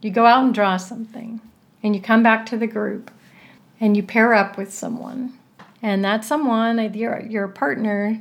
[0.00, 1.40] you go out and draw something
[1.82, 3.10] and you come back to the group
[3.80, 5.36] and you pair up with someone.
[5.82, 8.20] And that someone, your, your partner,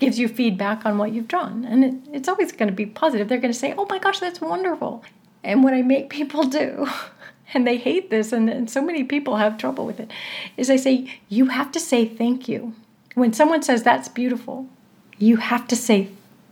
[0.00, 1.64] gives you feedback on what you've drawn.
[1.64, 3.28] And it, it's always going to be positive.
[3.28, 5.04] They're going to say, oh my gosh, that's wonderful.
[5.44, 6.88] And what I make people do,
[7.54, 10.10] and they hate this, and, and so many people have trouble with it,
[10.56, 12.74] is I say, you have to say thank you.
[13.14, 14.66] When someone says that's beautiful,
[15.18, 16.08] you have to say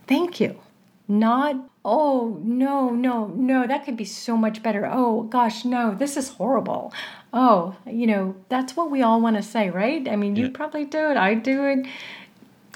[0.07, 0.59] thank you.
[1.07, 4.87] Not, oh, no, no, no, that could be so much better.
[4.91, 6.93] Oh, gosh, no, this is horrible.
[7.33, 10.07] Oh, you know, that's what we all want to say, right?
[10.07, 10.45] I mean, yeah.
[10.45, 11.87] you probably do it, I do it.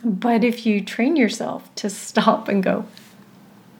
[0.04, 2.86] But if you train yourself to stop and go,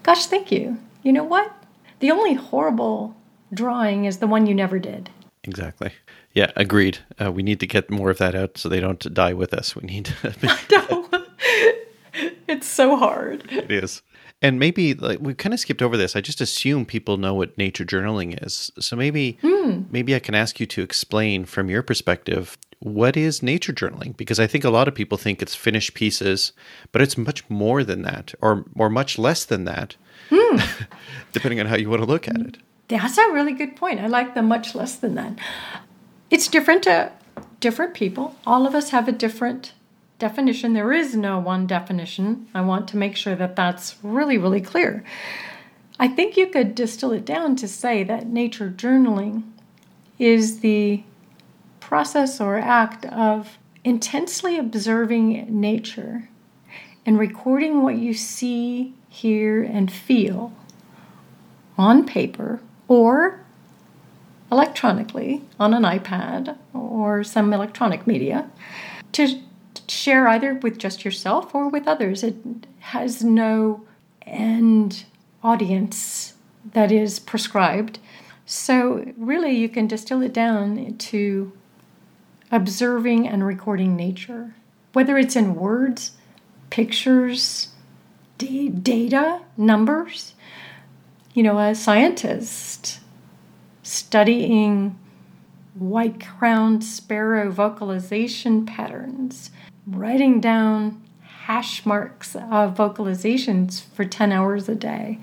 [0.04, 0.78] gosh, thank you.
[1.04, 1.52] You know what?
[2.00, 3.16] The only horrible
[3.54, 5.10] drawing is the one you never did.
[5.44, 5.92] Exactly.
[6.34, 7.00] Yeah, agreed.
[7.22, 9.76] Uh, we need to get more of that out so they don't die with us.
[9.76, 10.58] We need to.
[10.72, 11.10] no.
[12.48, 13.52] it's so hard.
[13.52, 14.02] It is.
[14.44, 16.18] And maybe like we kind of skipped over this.
[16.18, 18.72] I just assume people know what nature journaling is.
[18.78, 19.84] So maybe hmm.
[19.90, 24.16] maybe I can ask you to explain from your perspective what is nature journaling?
[24.18, 26.52] Because I think a lot of people think it's finished pieces,
[26.92, 29.96] but it's much more than that, or or much less than that,
[30.30, 30.58] hmm.
[31.32, 32.58] depending on how you want to look at it.
[32.90, 34.02] That's a really good point.
[34.02, 35.40] I like the much less than that.
[36.30, 37.14] It's different to
[37.62, 38.36] different people.
[38.46, 39.72] All of us have a different
[40.24, 40.72] definition.
[40.72, 42.48] There is no one definition.
[42.54, 45.04] I want to make sure that that's really, really clear.
[46.00, 49.44] I think you could distill it down to say that nature journaling
[50.18, 51.04] is the
[51.82, 56.30] process or act of intensely observing nature
[57.06, 60.54] and recording what you see, hear, and feel
[61.78, 63.42] on paper or
[64.50, 68.50] electronically on an iPad or some electronic media
[69.12, 69.42] to
[69.94, 72.24] share either with just yourself or with others.
[72.24, 72.36] It
[72.80, 73.86] has no
[74.26, 75.06] end
[75.44, 76.34] audience
[76.74, 78.00] that is prescribed.
[78.46, 81.54] So, really, you can distill it down to
[82.52, 84.56] observing and recording nature,
[84.92, 86.12] whether it's in words,
[86.70, 87.70] pictures,
[88.38, 90.34] d- data, numbers.
[91.34, 93.00] You know, a scientist
[93.82, 95.00] studying
[95.76, 99.52] white crowned sparrow vocalization patterns,
[99.88, 105.20] writing down hash marks of vocalizations for 10 hours a day.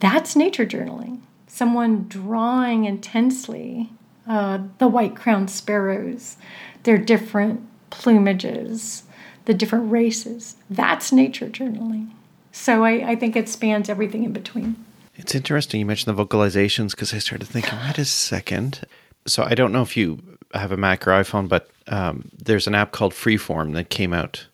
[0.00, 1.20] That's nature journaling.
[1.46, 3.90] Someone drawing intensely
[4.26, 6.36] uh, the white crowned sparrows,
[6.84, 7.60] their different
[7.90, 9.02] plumages,
[9.44, 10.56] the different races.
[10.70, 12.10] That's nature journaling.
[12.52, 14.82] So I, I think it spans everything in between.
[15.16, 18.80] It's interesting you mentioned the vocalizations because I started thinking, wait a second.
[19.26, 20.22] So I don't know if you
[20.52, 24.46] have a Mac or iPhone, but um, there's an app called Freeform that came out.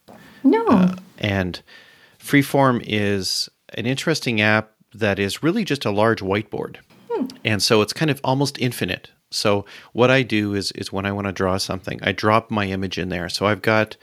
[0.44, 0.66] No.
[0.66, 1.60] Uh, and
[2.18, 6.76] Freeform is an interesting app that is really just a large whiteboard.
[7.10, 7.26] Hmm.
[7.44, 9.10] And so it's kind of almost infinite.
[9.30, 12.66] So what I do is is when I want to draw something, I drop my
[12.66, 13.28] image in there.
[13.28, 13.96] So I've got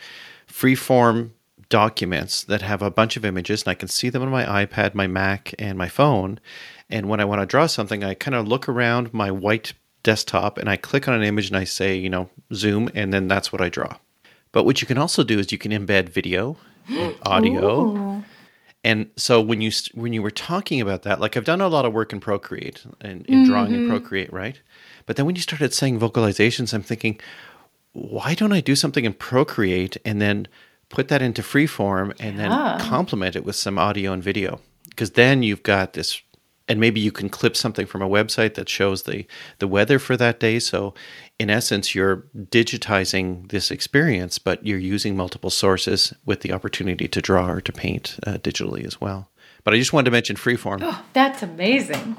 [0.47, 1.31] freeform
[1.69, 4.93] documents that have a bunch of images and I can see them on my iPad,
[4.93, 6.39] my Mac, and my phone.
[6.89, 9.73] And when I want to draw something, I kind of look around my white
[10.07, 13.27] desktop and I click on an image and I say, you know, zoom, and then
[13.27, 13.97] that's what I draw.
[14.53, 16.55] But what you can also do is you can embed video,
[17.23, 17.81] audio.
[17.81, 18.23] Ooh.
[18.85, 21.83] And so when you when you were talking about that, like I've done a lot
[21.83, 23.51] of work in Procreate and in, mm-hmm.
[23.51, 24.61] drawing in Procreate, right?
[25.05, 27.19] But then when you started saying vocalizations, I'm thinking,
[27.91, 30.47] why don't I do something in Procreate and then
[30.87, 32.49] put that into freeform and then
[32.79, 34.61] complement it with some audio and video?
[34.89, 36.21] Because then you've got this
[36.67, 39.25] and maybe you can clip something from a website that shows the
[39.59, 40.59] the weather for that day.
[40.59, 40.93] So
[41.39, 47.21] in essence you're digitizing this experience but you're using multiple sources with the opportunity to
[47.21, 49.29] draw or to paint uh, digitally as well.
[49.63, 50.79] But i just wanted to mention freeform.
[50.81, 52.17] Oh, that's amazing.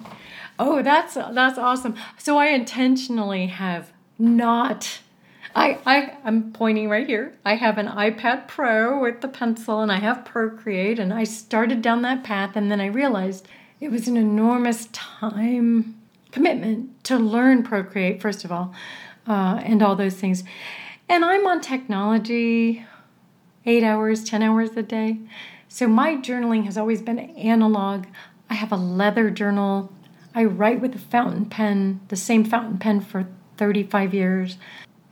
[0.59, 1.95] Oh that's that's awesome.
[2.19, 5.01] So i intentionally have not
[5.55, 7.35] I, I I'm pointing right here.
[7.45, 11.83] I have an iPad Pro with the pencil and I have Procreate and I started
[11.83, 13.49] down that path and then I realized
[13.81, 16.01] it was an enormous time
[16.33, 18.75] commitment to learn Procreate, first of all,
[19.27, 20.45] uh, and all those things.
[21.09, 22.85] And I'm on technology
[23.65, 25.19] eight hours, 10 hours a day.
[25.69, 28.07] So my journaling has always been analog.
[28.49, 29.93] I have a leather journal.
[30.35, 33.27] I write with a fountain pen, the same fountain pen for
[33.57, 34.59] 35 years.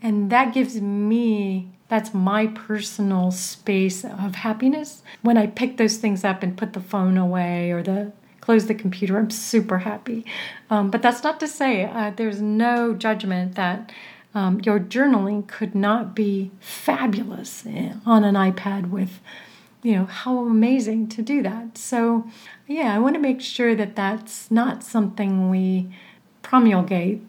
[0.03, 5.03] And that gives me, that's my personal space of happiness.
[5.23, 8.13] When I pick those things up and put the phone away or the
[8.47, 10.25] close the computer, I'm super happy.
[10.71, 13.91] Um, but that's not to say uh, there's no judgment that
[14.37, 19.19] um, your journaling could not be fabulous eh, on an iPad with,
[19.83, 21.77] you know, how amazing to do that.
[21.77, 22.25] So,
[22.69, 25.89] yeah, I want to make sure that that's not something we
[26.43, 27.23] promulgate.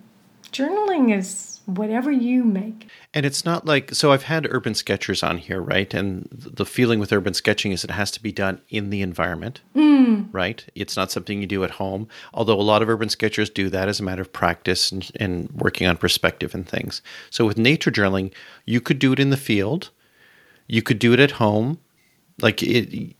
[0.51, 2.87] Journaling is whatever you make.
[3.13, 5.93] And it's not like so I've had urban sketchers on here, right?
[5.93, 9.59] And the feeling with urban sketching is it has to be done in the environment,
[9.75, 10.29] mm.
[10.31, 10.65] right?
[10.75, 12.07] It's not something you do at home.
[12.33, 15.51] Although a lot of urban sketchers do that as a matter of practice and, and
[15.51, 17.01] working on perspective and things.
[17.29, 18.33] So with nature journaling,
[18.65, 19.89] you could do it in the field,
[20.67, 21.79] you could do it at home,
[22.41, 23.15] like it.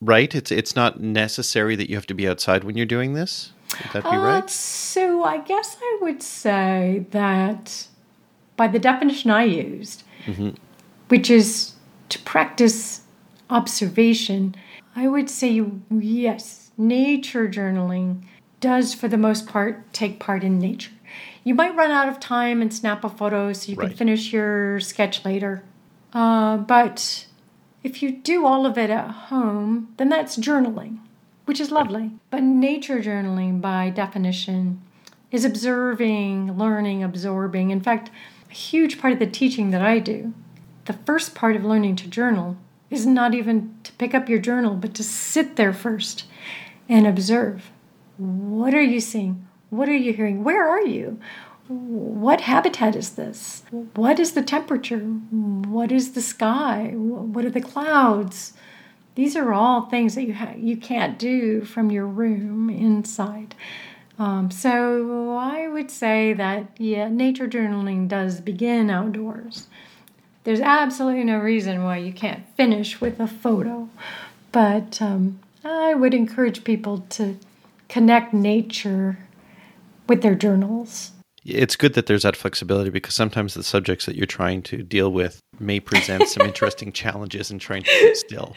[0.00, 0.34] Right?
[0.34, 3.52] It's it's not necessary that you have to be outside when you're doing this.
[3.82, 4.50] Would that be uh, right?
[4.50, 7.88] So I guess I would say that
[8.56, 10.50] by the definition I used, mm-hmm.
[11.08, 11.74] which is
[12.08, 13.02] to practice
[13.50, 14.54] observation,
[14.94, 18.22] I would say yes, nature journaling
[18.60, 20.92] does for the most part take part in nature.
[21.44, 23.88] You might run out of time and snap a photo so you right.
[23.88, 25.62] can finish your sketch later.
[26.12, 27.26] Uh, but
[27.84, 30.98] if you do all of it at home, then that's journaling
[31.46, 32.10] which is lovely.
[32.30, 34.82] But nature journaling, by definition,
[35.30, 37.70] is observing, learning, absorbing.
[37.70, 38.10] In fact,
[38.50, 40.34] a huge part of the teaching that I do,
[40.84, 42.56] the first part of learning to journal,
[42.90, 46.24] is not even to pick up your journal, but to sit there first
[46.88, 47.70] and observe.
[48.16, 49.46] What are you seeing?
[49.70, 50.44] What are you hearing?
[50.44, 51.18] Where are you?
[51.68, 53.64] What habitat is this?
[53.94, 55.00] What is the temperature?
[55.00, 56.92] What is the sky?
[56.94, 58.52] What are the clouds?
[59.16, 63.54] These are all things that you ha- you can't do from your room inside.
[64.18, 69.66] Um, so I would say that yeah, nature journaling does begin outdoors.
[70.44, 73.88] There's absolutely no reason why you can't finish with a photo,
[74.52, 77.38] but um, I would encourage people to
[77.88, 79.18] connect nature
[80.08, 81.12] with their journals
[81.46, 85.12] it's good that there's that flexibility because sometimes the subjects that you're trying to deal
[85.12, 88.54] with may present some interesting challenges in trying to keep still.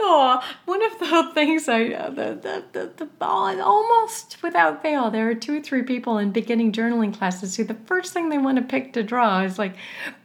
[0.00, 5.30] Oh, one of the things I, uh, the, the, the, the, almost without fail, there
[5.30, 8.58] are two or three people in beginning journaling classes who the first thing they want
[8.58, 9.76] to pick to draw is like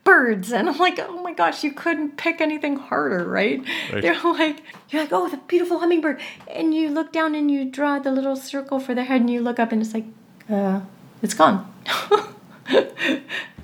[0.03, 0.51] birds.
[0.51, 3.63] And I'm like, oh my gosh, you couldn't pick anything harder, right?
[3.93, 4.01] right.
[4.01, 6.19] They're like, you're like, oh, the beautiful hummingbird.
[6.47, 9.41] And you look down and you draw the little circle for the head and you
[9.41, 10.05] look up and it's like,
[10.49, 10.81] uh,
[11.21, 11.71] it's gone.
[11.85, 12.27] how,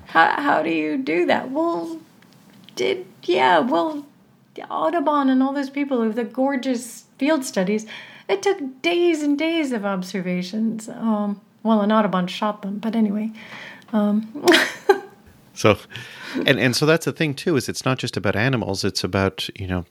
[0.06, 1.50] how do you do that?
[1.50, 2.00] Well,
[2.76, 4.06] did, yeah, well,
[4.70, 7.86] Audubon and all those people with the gorgeous field studies,
[8.28, 10.88] it took days and days of observations.
[10.88, 13.32] Um, well, and Audubon shot them, but anyway.
[13.92, 14.46] Um.
[15.54, 15.78] so,
[16.46, 19.48] and and so that's the thing too is it's not just about animals; it's about
[19.58, 19.84] you know,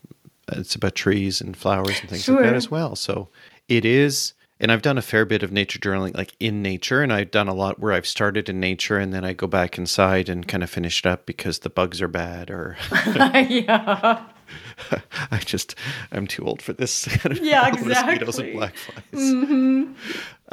[0.49, 2.35] it's about trees and flowers and things sure.
[2.35, 2.95] like that as well.
[2.95, 3.29] So
[3.67, 7.13] it is and I've done a fair bit of nature journaling, like in nature, and
[7.13, 10.29] I've done a lot where I've started in nature and then I go back inside
[10.29, 12.77] and kind of finish it up because the bugs are bad or.
[13.49, 14.25] yeah.
[15.31, 15.75] I just
[16.11, 17.05] I'm too old for this.
[17.17, 17.89] Kind of yeah, exactly.
[17.89, 19.33] Mosquitoes and black flies.
[19.33, 19.91] Mm-hmm.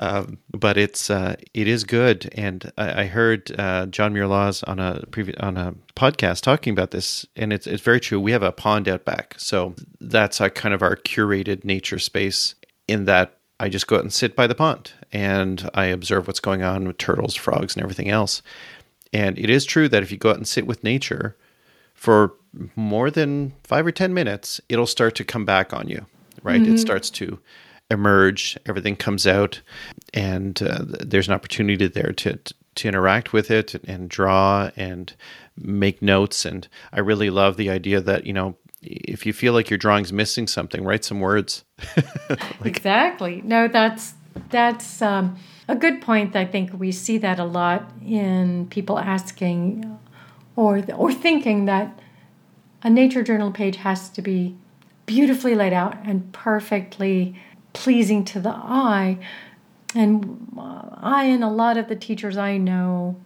[0.00, 4.62] Um, but it's uh, it is good, and I, I heard uh, John Muir Laws
[4.64, 8.18] on a previous on a podcast talking about this, and it's it's very true.
[8.18, 12.54] We have a pond out back, so that's a kind of our curated nature space.
[12.86, 16.40] In that I just go out and sit by the pond and I observe what's
[16.40, 18.42] going on with turtles, frogs, and everything else.
[19.12, 21.36] And it is true that if you go out and sit with nature
[21.94, 22.34] for
[22.74, 26.04] more than five or 10 minutes, it'll start to come back on you,
[26.42, 26.60] right?
[26.60, 26.74] Mm-hmm.
[26.74, 27.38] It starts to
[27.90, 29.60] emerge, everything comes out,
[30.12, 32.38] and uh, there's an opportunity there to,
[32.74, 35.14] to interact with it and draw and
[35.56, 36.44] make notes.
[36.44, 40.12] And I really love the idea that, you know, if you feel like your drawing's
[40.12, 41.64] missing something, write some words.
[42.30, 43.42] like, exactly.
[43.44, 44.14] No, that's
[44.50, 45.36] that's um,
[45.68, 46.36] a good point.
[46.36, 49.98] I think we see that a lot in people asking
[50.56, 51.98] or or thinking that
[52.82, 54.56] a nature journal page has to be
[55.06, 57.38] beautifully laid out and perfectly
[57.72, 59.18] pleasing to the eye.
[59.94, 60.48] And
[61.00, 63.16] I and a lot of the teachers I know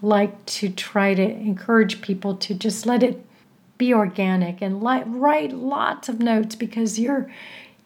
[0.00, 3.24] like to try to encourage people to just let it
[3.78, 7.30] be organic and li- write lots of notes because you're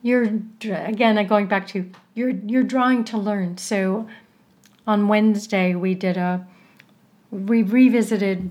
[0.02, 0.24] you're
[0.64, 3.58] again going back to you're you're drawing to learn.
[3.58, 4.08] So
[4.86, 6.46] on Wednesday we did a
[7.30, 8.50] we revisited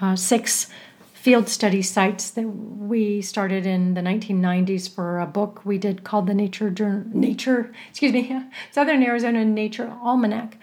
[0.00, 0.68] uh, six
[1.12, 6.26] field study sites that we started in the 1990s for a book we did called
[6.26, 6.70] the Nature
[7.12, 10.56] Nature excuse me Southern Arizona Nature Almanac,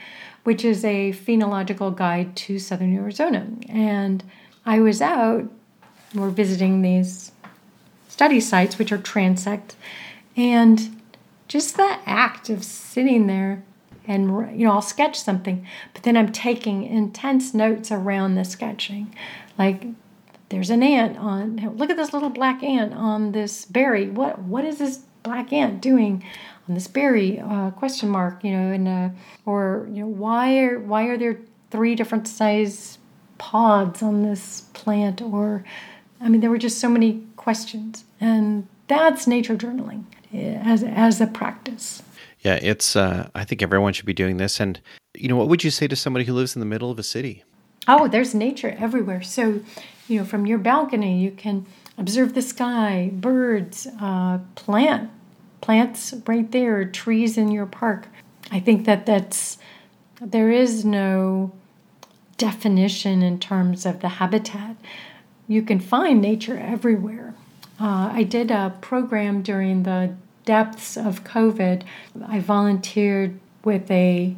[0.43, 3.47] which is a phenological guide to Southern Arizona.
[3.67, 4.23] And
[4.65, 5.49] I was out,
[6.15, 7.31] we're visiting these
[8.07, 9.75] study sites, which are transects,
[10.35, 11.01] and
[11.47, 13.63] just the act of sitting there
[14.07, 19.13] and you know I'll sketch something, but then I'm taking intense notes around the sketching,
[19.57, 19.85] like
[20.49, 24.09] there's an ant on look at this little black ant on this berry.
[24.09, 26.23] What what is this black ant doing
[26.67, 27.39] on this berry?
[27.39, 28.43] Uh, question mark.
[28.43, 29.09] You know, and uh,
[29.45, 31.39] or you know why are why are there
[31.71, 32.99] three different size
[33.37, 35.21] pods on this plant?
[35.21, 35.63] Or
[36.21, 40.03] I mean, there were just so many questions, and that's nature journaling
[40.33, 42.01] eh, as as a practice.
[42.41, 42.95] Yeah, it's.
[42.95, 44.59] Uh, I think everyone should be doing this.
[44.59, 44.79] And
[45.13, 47.03] you know, what would you say to somebody who lives in the middle of a
[47.03, 47.43] city?
[47.87, 49.21] Oh, there's nature everywhere.
[49.21, 49.61] So,
[50.07, 51.65] you know, from your balcony, you can
[51.97, 55.11] observe the sky, birds, uh, plant,
[55.61, 58.07] plants right there, trees in your park.
[58.51, 59.57] I think that that's
[60.21, 61.51] there is no
[62.37, 64.75] definition in terms of the habitat.
[65.47, 67.33] You can find nature everywhere.
[67.79, 70.15] Uh, I did a program during the
[70.45, 71.83] depths of COVID,
[72.27, 74.35] I volunteered with a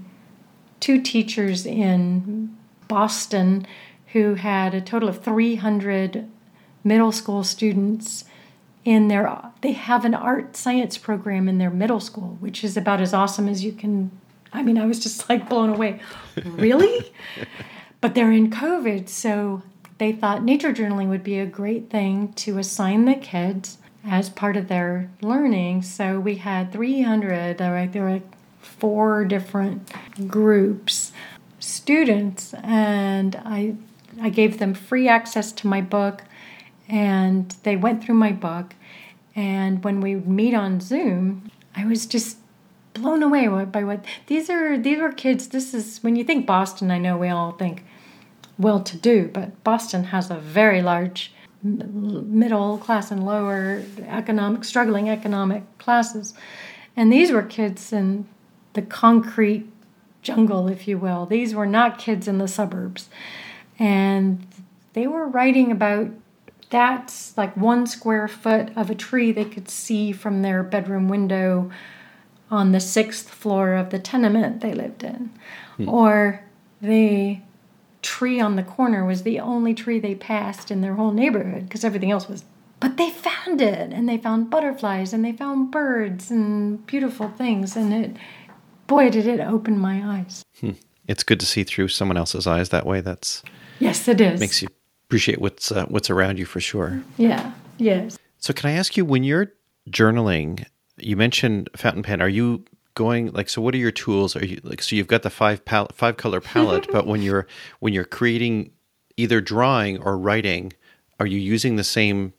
[0.79, 2.55] two teachers in
[2.87, 3.67] Boston
[4.13, 6.27] who had a total of 300
[6.83, 8.23] middle school students
[8.85, 13.01] in their they have an art science program in their middle school which is about
[13.01, 14.09] as awesome as you can
[14.53, 15.99] i mean i was just like blown away.
[16.45, 17.11] Really?
[17.99, 19.61] But they're in covid so
[19.97, 24.55] they thought nature journaling would be a great thing to assign the kids as part
[24.55, 25.81] of their learning.
[25.81, 28.21] So we had 300, there were, there were
[28.61, 29.91] four different
[30.27, 31.11] groups,
[31.59, 33.75] students, and I,
[34.21, 36.23] I gave them free access to my book,
[36.87, 38.75] and they went through my book.
[39.35, 42.37] And when we would meet on Zoom, I was just
[42.93, 46.89] blown away by what these are these were kids this is when you think boston
[46.89, 47.83] i know we all think
[48.57, 51.31] well to do but boston has a very large
[51.63, 56.33] middle class and lower economic struggling economic classes.
[56.95, 58.27] And these were kids in
[58.73, 59.67] the concrete
[60.21, 61.25] jungle if you will.
[61.25, 63.09] These were not kids in the suburbs.
[63.79, 64.45] And
[64.93, 66.11] they were writing about
[66.69, 71.71] that's like one square foot of a tree they could see from their bedroom window
[72.51, 75.31] on the sixth floor of the tenement they lived in.
[75.77, 75.89] Hmm.
[75.89, 76.43] or
[76.81, 77.43] they
[78.07, 81.83] tree on the corner was the only tree they passed in their whole neighborhood because
[81.83, 82.45] everything else was.
[82.79, 87.75] But they found it and they found butterflies and they found birds and beautiful things.
[87.75, 88.15] And it,
[88.87, 90.45] boy, did it open my eyes.
[90.61, 90.71] Hmm.
[91.05, 93.01] It's good to see through someone else's eyes that way.
[93.01, 93.43] That's.
[93.79, 94.39] Yes, it is.
[94.39, 94.69] Makes you
[95.07, 97.03] appreciate what's uh, what's around you for sure.
[97.17, 97.51] Yeah.
[97.77, 98.17] Yes.
[98.37, 99.51] So can I ask you when you're
[99.89, 100.65] journaling,
[100.97, 102.21] you mentioned fountain pen.
[102.21, 102.63] Are you
[102.97, 104.35] going like so what are your tools?
[104.35, 107.45] Are you like so you've got the five palette five color palette but when you're
[107.79, 108.71] when you're creating
[109.15, 110.73] either drawing or writing
[111.19, 112.33] are you using the same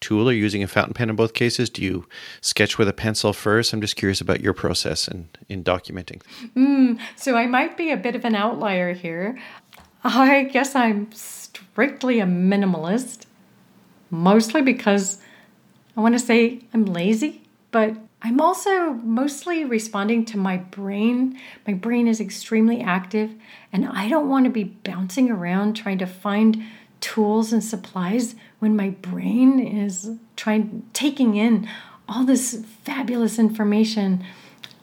[0.00, 0.28] tool?
[0.28, 1.70] Or using a fountain pen in both cases?
[1.70, 2.06] Do you
[2.40, 3.72] sketch with a pencil first?
[3.72, 6.22] I'm just curious about your process in in documenting.
[6.56, 9.38] Mm, so i might be a bit of an outlier here.
[10.04, 13.26] I guess i'm strictly a minimalist
[14.10, 15.18] mostly because
[15.96, 21.38] i want to say i'm lazy but I'm also mostly responding to my brain.
[21.66, 23.34] My brain is extremely active,
[23.70, 26.64] and I don't want to be bouncing around trying to find
[27.00, 31.68] tools and supplies when my brain is trying taking in
[32.08, 34.24] all this fabulous information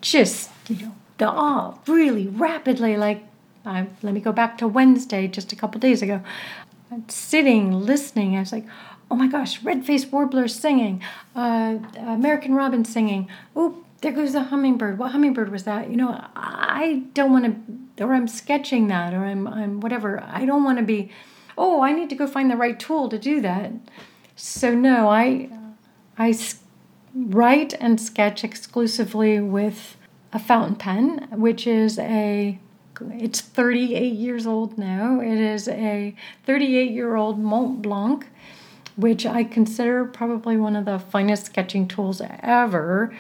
[0.01, 3.23] just you know the all really rapidly like
[3.65, 6.21] I, let me go back to wednesday just a couple days ago
[6.91, 8.65] I'm sitting listening i was like
[9.11, 11.03] oh my gosh, red-faced warbler singing,
[11.35, 13.27] uh, American robin singing.
[13.57, 14.97] Oh, there goes a hummingbird.
[14.97, 15.89] What hummingbird was that?
[15.89, 20.23] You know, I don't want to, or I'm sketching that, or I'm, I'm whatever.
[20.25, 21.11] I don't want to be,
[21.57, 23.73] oh, I need to go find the right tool to do that.
[24.37, 25.49] So no, I,
[26.17, 26.33] I
[27.13, 29.97] write and sketch exclusively with
[30.31, 32.57] a fountain pen, which is a
[33.09, 35.19] it's 38 years old now.
[35.19, 36.15] It is a
[36.45, 38.27] 38 year old Mont Blanc,
[38.95, 43.15] which I consider probably one of the finest sketching tools ever.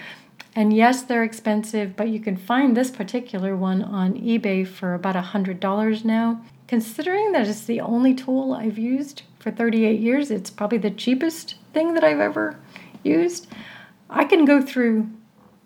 [0.55, 5.15] And yes, they're expensive, but you can find this particular one on eBay for about
[5.15, 6.43] $100 now.
[6.67, 11.55] Considering that it's the only tool I've used for 38 years, it's probably the cheapest
[11.73, 12.59] thing that I've ever
[13.03, 13.47] used.
[14.09, 15.09] I can go through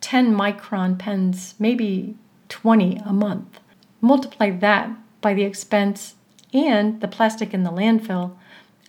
[0.02, 2.16] 10 micron pens, maybe
[2.50, 3.60] 20 a month.
[4.02, 4.92] Multiply that
[5.22, 6.16] by the expense
[6.54, 8.36] and the plastic in the landfill.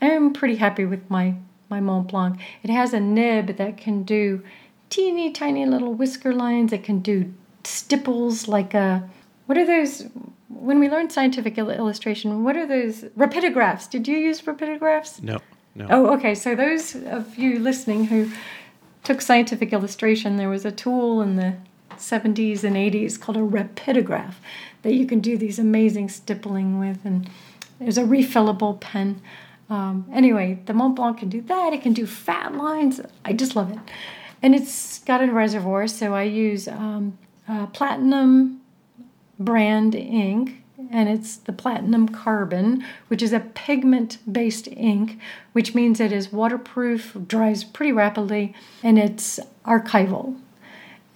[0.00, 1.34] I'm pretty happy with my,
[1.68, 2.38] my Mont Blanc.
[2.62, 4.42] It has a nib that can do
[4.90, 6.72] teeny tiny little whisker lines.
[6.72, 7.32] It can do
[7.64, 9.08] stipples like a,
[9.46, 10.04] what are those?
[10.48, 13.02] When we learned scientific illustration, what are those?
[13.16, 13.88] Rapidographs.
[13.90, 15.22] Did you use rapidographs?
[15.22, 15.38] No,
[15.74, 15.86] no.
[15.90, 16.34] Oh, okay.
[16.34, 18.30] So those of you listening who
[19.02, 21.56] took scientific illustration, there was a tool in the
[21.96, 24.34] 70s and 80s called a rapidograph
[24.82, 27.28] that you can do these amazing stippling with, and
[27.78, 29.20] there's a refillable pen.
[29.68, 31.72] Um, anyway, the Mont Blanc can do that.
[31.72, 33.00] It can do fat lines.
[33.24, 33.78] I just love it.
[34.42, 37.18] And it's got a reservoir, so I use um,
[37.72, 38.60] platinum
[39.38, 45.18] brand ink and it's the platinum carbon, which is a pigment based ink,
[45.52, 50.38] which means it is waterproof, dries pretty rapidly, and it's archival.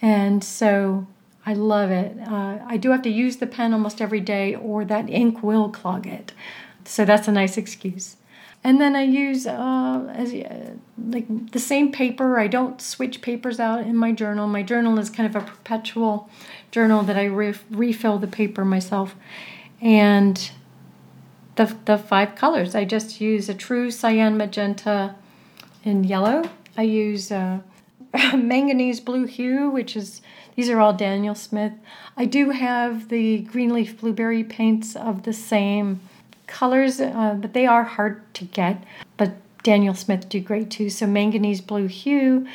[0.02, 1.06] And so
[1.46, 2.16] I love it.
[2.26, 5.68] Uh, I do have to use the pen almost every day, or that ink will
[5.68, 6.32] clog it.
[6.84, 8.16] So that's a nice excuse.
[8.62, 10.72] And then I use uh, as, uh,
[11.08, 12.38] like the same paper.
[12.38, 14.46] I don't switch papers out in my journal.
[14.46, 16.28] My journal is kind of a perpetual
[16.70, 19.14] journal that I re- refill the paper myself
[19.80, 20.50] and
[21.56, 22.74] the, the five colors.
[22.74, 25.14] I just use a true cyan magenta
[25.84, 26.50] and yellow.
[26.76, 27.64] I use a
[28.34, 30.20] manganese blue hue, which is,
[30.54, 31.72] these are all Daniel Smith.
[32.16, 36.00] I do have the green leaf blueberry paints of the same
[36.50, 38.84] colors, uh, but they are hard to get.
[39.16, 39.32] But
[39.62, 40.90] Daniel Smith do great too.
[40.90, 42.46] So manganese blue hue,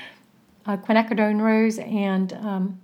[0.65, 2.79] uh, quinacridone rose, and um,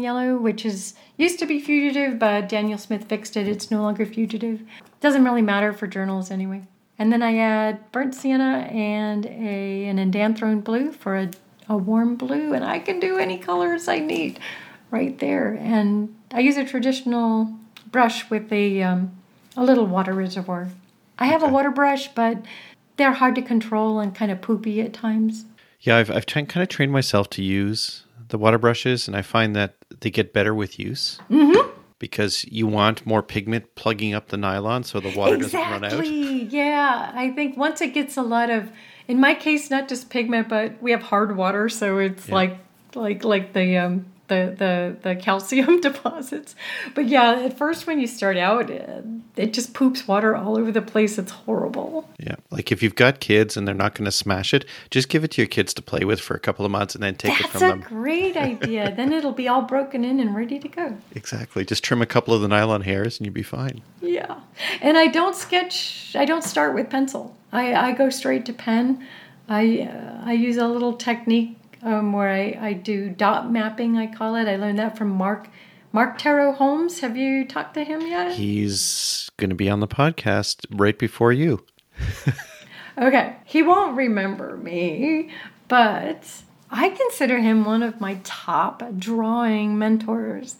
[0.00, 3.48] yellow, which is used to be fugitive, but Daniel Smith fixed it.
[3.48, 4.62] It's no longer fugitive.
[5.00, 6.62] Doesn't really matter for journals anyway.
[6.98, 11.30] And then I add burnt sienna and a an indanthrone blue for a,
[11.68, 14.40] a warm blue, and I can do any colors I need
[14.90, 15.52] right there.
[15.60, 17.54] And I use a traditional
[17.90, 19.16] brush with a um,
[19.56, 20.68] a little water reservoir.
[21.18, 21.50] I have okay.
[21.50, 22.44] a water brush, but
[22.96, 25.46] they're hard to control and kind of poopy at times.
[25.80, 29.54] Yeah, I've I've kind of trained myself to use the water brushes, and I find
[29.56, 31.18] that they get better with use.
[31.30, 31.70] Mm-hmm.
[31.98, 35.88] Because you want more pigment plugging up the nylon so the water exactly.
[35.88, 36.52] doesn't run out.
[36.52, 38.70] Yeah, I think once it gets a lot of,
[39.08, 42.34] in my case, not just pigment, but we have hard water, so it's yeah.
[42.34, 42.58] like
[42.94, 46.54] like like the um, the the the calcium deposits.
[46.94, 49.04] But yeah, at first when you start out, it,
[49.36, 51.18] it just poops water all over the place.
[51.18, 52.08] It's horrible.
[52.18, 55.24] Yeah, like if you've got kids and they're not going to smash it, just give
[55.24, 57.32] it to your kids to play with for a couple of months and then take
[57.32, 57.80] That's it from them.
[57.80, 58.92] That's a great idea.
[58.96, 60.96] then it'll be all broken in and ready to go.
[61.14, 61.64] Exactly.
[61.64, 63.82] Just trim a couple of the nylon hairs and you'll be fine.
[64.00, 64.40] Yeah,
[64.80, 66.14] and I don't sketch.
[66.16, 67.36] I don't start with pencil.
[67.52, 69.06] I I go straight to pen.
[69.48, 71.56] I uh, I use a little technique
[71.86, 74.48] um, where I, I do dot mapping, I call it.
[74.48, 75.48] I learned that from Marc
[75.92, 76.98] Marc Taro Holmes.
[77.00, 78.32] Have you talked to him yet?
[78.32, 81.64] He's going to be on the podcast right before you.
[82.98, 85.30] okay, he won't remember me,
[85.68, 90.56] but I consider him one of my top drawing mentors.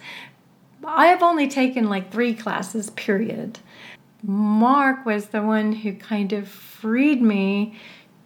[0.87, 3.59] I have only taken like three classes, period.
[4.23, 7.77] Marc was the one who kind of freed me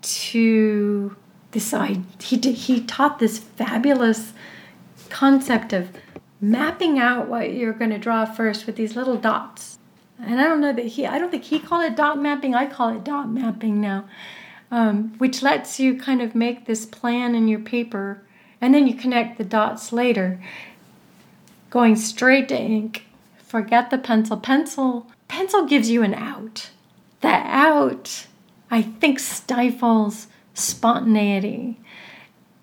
[0.03, 1.17] to
[1.53, 1.75] this
[2.21, 4.33] he did, he taught this fabulous
[5.09, 5.91] concept of
[6.41, 9.79] mapping out what you're going to draw first with these little dots.
[10.19, 12.55] And I don't know that he I don't think he called it dot mapping.
[12.55, 14.05] I call it dot mapping now,
[14.71, 18.23] um, which lets you kind of make this plan in your paper,
[18.61, 20.41] and then you connect the dots later.
[21.71, 23.07] Going straight to ink.
[23.39, 24.37] Forget the pencil.
[24.37, 26.71] Pencil pencil gives you an out.
[27.23, 28.27] The out,
[28.71, 30.27] I think, stifles
[30.61, 31.79] spontaneity.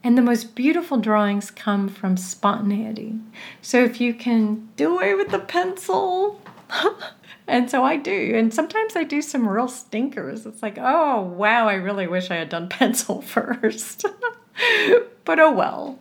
[0.04, 3.16] And the most beautiful drawings come from spontaneity.
[3.62, 6.42] So if you can do away with the pencil,
[7.48, 8.34] and so I do.
[8.36, 10.46] And sometimes I do some real stinkers.
[10.46, 14.06] It's like, oh, wow, I really wish I had done pencil first.
[15.26, 16.00] but oh well.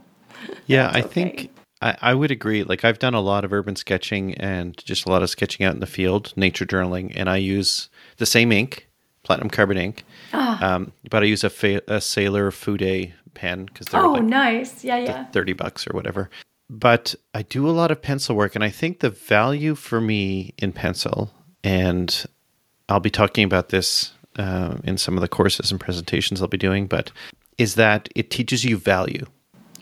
[0.67, 1.51] Yeah, I think
[1.81, 2.63] I, I would agree.
[2.63, 5.75] Like, I've done a lot of urban sketching and just a lot of sketching out
[5.75, 8.89] in the field, nature journaling, and I use the same ink,
[9.23, 10.05] platinum carbon ink.
[10.33, 10.75] Ah.
[10.75, 14.85] Um, but I use a, fa- a Sailor Fude pen because they're oh, like nice,
[14.85, 16.31] yeah, yeah, thirty bucks or whatever.
[16.69, 20.55] but I do a lot of pencil work, and I think the value for me
[20.59, 21.31] in pencil,
[21.63, 22.27] and
[22.89, 26.57] I'll be talking about this uh, in some of the courses and presentations I'll be
[26.57, 27.13] doing, but
[27.59, 29.27] is that it teaches you value.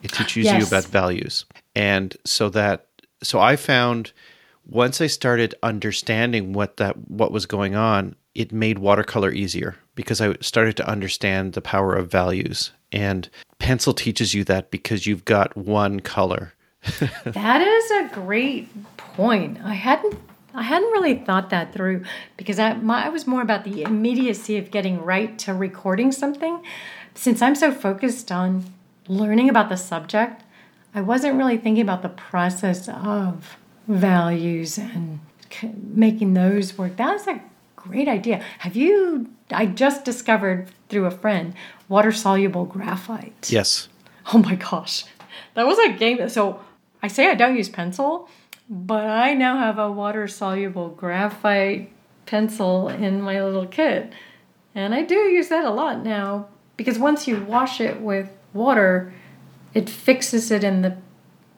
[0.02, 0.60] It teaches yes.
[0.60, 2.86] you about values, and so that
[3.22, 4.12] so I found
[4.66, 10.20] once I started understanding what that what was going on, it made watercolor easier because
[10.20, 12.72] I started to understand the power of values.
[12.92, 16.54] And pencil teaches you that because you've got one color.
[17.24, 19.58] that is a great point.
[19.64, 20.18] I hadn't
[20.56, 22.04] I hadn't really thought that through
[22.36, 26.62] because I, my, I was more about the immediacy of getting right to recording something.
[27.14, 28.64] Since I'm so focused on
[29.08, 30.42] learning about the subject,
[30.94, 33.56] I wasn't really thinking about the process of
[33.88, 35.18] values and
[35.92, 36.96] making those work.
[36.96, 37.40] That's a
[37.88, 38.42] great idea.
[38.58, 39.30] Have you?
[39.50, 41.54] I just discovered through a friend
[41.88, 43.50] water soluble graphite.
[43.50, 43.88] Yes.
[44.32, 45.04] Oh my gosh,
[45.54, 46.28] that was a game.
[46.28, 46.60] So
[47.02, 48.28] I say I don't use pencil,
[48.70, 51.90] but I now have a water soluble graphite
[52.26, 54.12] pencil in my little kit.
[54.74, 59.12] And I do use that a lot now because once you wash it with water,
[59.74, 60.96] it fixes it in the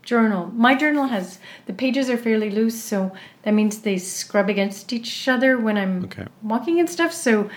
[0.06, 0.50] journal.
[0.54, 3.12] My journal has the pages are fairly loose, so
[3.42, 6.26] that means they scrub against each other when I'm okay.
[6.42, 7.12] walking and stuff.
[7.12, 7.50] So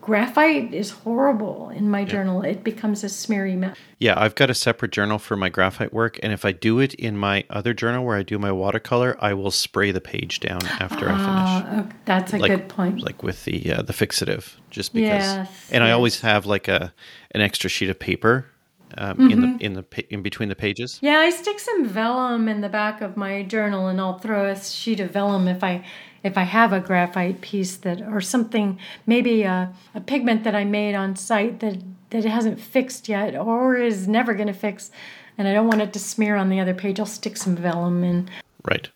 [0.00, 2.06] graphite is horrible in my yeah.
[2.06, 2.42] journal.
[2.42, 3.76] It becomes a smeary mess.
[3.98, 6.94] Yeah, I've got a separate journal for my graphite work, and if I do it
[6.94, 10.64] in my other journal where I do my watercolor, I will spray the page down
[10.66, 11.78] after I finish.
[11.84, 13.02] Okay, that's a like, good point.
[13.02, 15.08] Like with the uh, the fixative, just because.
[15.08, 15.88] Yes, and yes.
[15.88, 16.92] I always have like a
[17.32, 18.46] an extra sheet of paper
[18.98, 19.30] um, mm-hmm.
[19.30, 20.98] in the in the in between the pages?
[21.02, 24.56] Yeah, I stick some vellum in the back of my journal, and I'll throw a
[24.56, 25.84] sheet of vellum if I
[26.22, 30.64] if I have a graphite piece that or something, maybe a, a pigment that I
[30.64, 31.78] made on site that
[32.10, 34.90] that it hasn't fixed yet or is never going to fix,
[35.38, 37.00] and I don't want it to smear on the other page.
[37.00, 38.28] I'll stick some vellum in.
[38.64, 38.88] Right.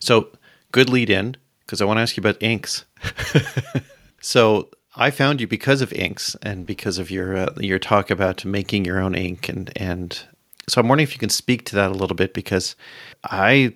[0.00, 0.30] So
[0.72, 2.84] good lead in because I want to ask you about inks.
[4.20, 8.44] so I found you because of inks and because of your uh, your talk about
[8.44, 10.22] making your own ink and and
[10.68, 12.76] so I'm wondering if you can speak to that a little bit because
[13.24, 13.74] I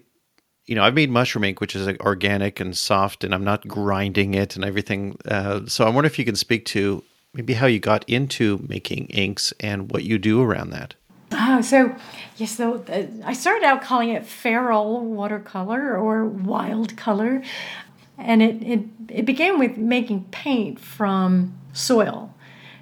[0.66, 3.66] you know I've made mushroom ink which is like organic and soft and I'm not
[3.66, 7.02] grinding it and everything uh, so I wonder if you can speak to
[7.32, 10.94] maybe how you got into making inks and what you do around that.
[11.32, 11.94] Oh, so
[12.36, 17.42] yes, so uh, I started out calling it feral watercolor or wild color
[18.18, 22.34] and it, it, it began with making paint from soil.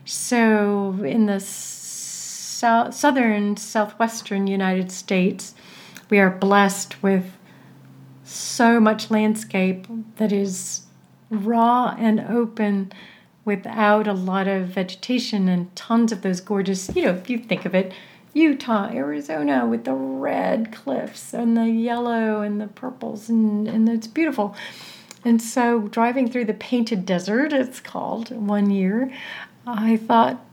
[0.05, 5.55] So in the so- southern, southwestern United States,
[6.11, 7.37] we are blessed with
[8.25, 9.87] so much landscape
[10.17, 10.83] that is
[11.31, 12.93] raw and open
[13.45, 17.65] without a lot of vegetation and tons of those gorgeous, you know, if you think
[17.65, 17.93] of it,
[18.33, 24.07] Utah, Arizona with the red cliffs and the yellow and the purples, and, and it's
[24.07, 24.57] beautiful.
[25.25, 29.11] And so, driving through the painted desert, it's called, one year,
[29.67, 30.45] I thought,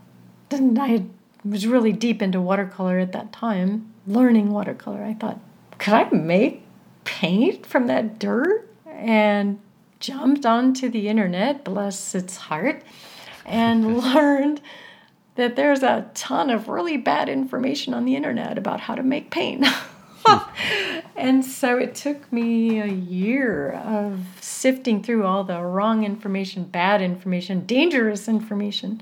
[0.51, 1.03] I
[1.43, 5.03] was really deep into watercolor at that time, learning watercolor.
[5.03, 5.39] I thought,
[5.77, 6.63] could I make
[7.03, 8.69] paint from that dirt?
[8.85, 9.59] And
[9.99, 12.83] jumped onto the internet, bless its heart,
[13.45, 14.61] and learned
[15.35, 19.31] that there's a ton of really bad information on the internet about how to make
[19.31, 19.65] paint.
[21.15, 27.01] and so it took me a year of sifting through all the wrong information, bad
[27.01, 29.01] information, dangerous information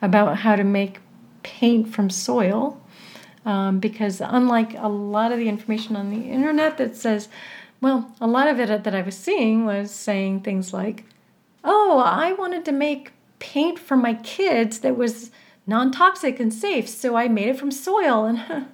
[0.00, 0.98] about how to make
[1.42, 2.80] paint from soil.
[3.44, 7.28] Um, because unlike a lot of the information on the internet that says,
[7.82, 11.04] well, a lot of it that I was seeing was saying things like,
[11.62, 15.30] oh, I wanted to make paint for my kids that was
[15.66, 18.24] non toxic and safe, so I made it from soil.
[18.26, 18.66] And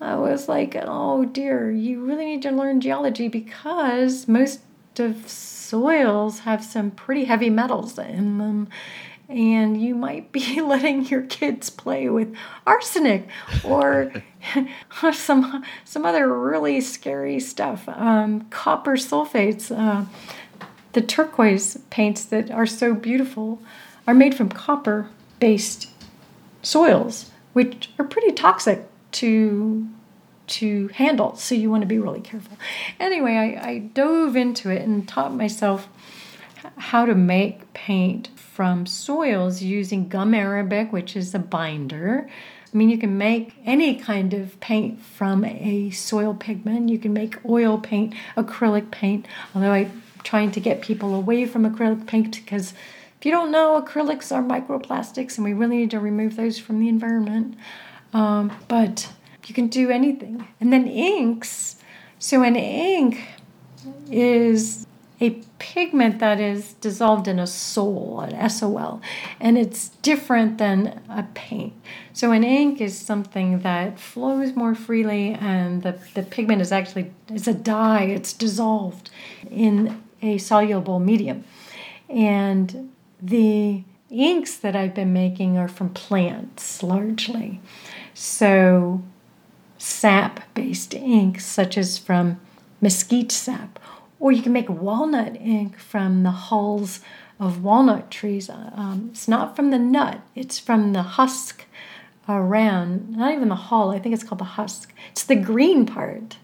[0.00, 4.60] I was like, oh dear, you really need to learn geology because most
[4.98, 8.68] of soils have some pretty heavy metals in them.
[9.28, 12.34] And you might be letting your kids play with
[12.66, 13.28] arsenic
[13.64, 14.12] or
[15.12, 17.88] some some other really scary stuff.
[17.88, 20.04] Um, copper sulfates, uh,
[20.92, 23.60] the turquoise paints that are so beautiful,
[24.06, 25.88] are made from copper-based
[26.62, 29.88] soils, which are pretty toxic to
[30.46, 31.36] to handle.
[31.36, 32.58] So you want to be really careful.
[33.00, 35.88] Anyway, I, I dove into it and taught myself
[36.76, 42.28] how to make paint from soils using gum arabic, which is a binder.
[42.72, 46.88] I mean, you can make any kind of paint from a soil pigment.
[46.88, 51.70] You can make oil paint, acrylic paint, although I'm trying to get people away from
[51.70, 52.74] acrylic paint because
[53.18, 56.80] if you don't know, acrylics are microplastics and we really need to remove those from
[56.80, 57.56] the environment.
[58.14, 59.12] Um, but
[59.46, 60.46] you can do anything.
[60.60, 61.76] And then inks.
[62.18, 63.20] So an ink
[64.10, 64.86] is
[65.20, 69.00] a pigment that is dissolved in a sol, an SOL,
[69.40, 71.72] and it's different than a paint.
[72.12, 77.12] So an ink is something that flows more freely, and the, the pigment is actually
[77.28, 78.04] it's a dye.
[78.04, 79.10] It's dissolved
[79.50, 81.44] in a soluble medium,
[82.08, 82.90] and
[83.22, 87.60] the inks that I've been making are from plants largely.
[88.14, 89.02] So
[89.76, 92.40] sap-based inks, such as from
[92.80, 93.78] mesquite sap
[94.24, 97.00] or you can make walnut ink from the hulls
[97.38, 98.48] of walnut trees.
[98.48, 101.66] Um, it's not from the nut, it's from the husk
[102.26, 104.94] around, not even the hull, I think it's called the husk.
[105.10, 106.38] It's the green part.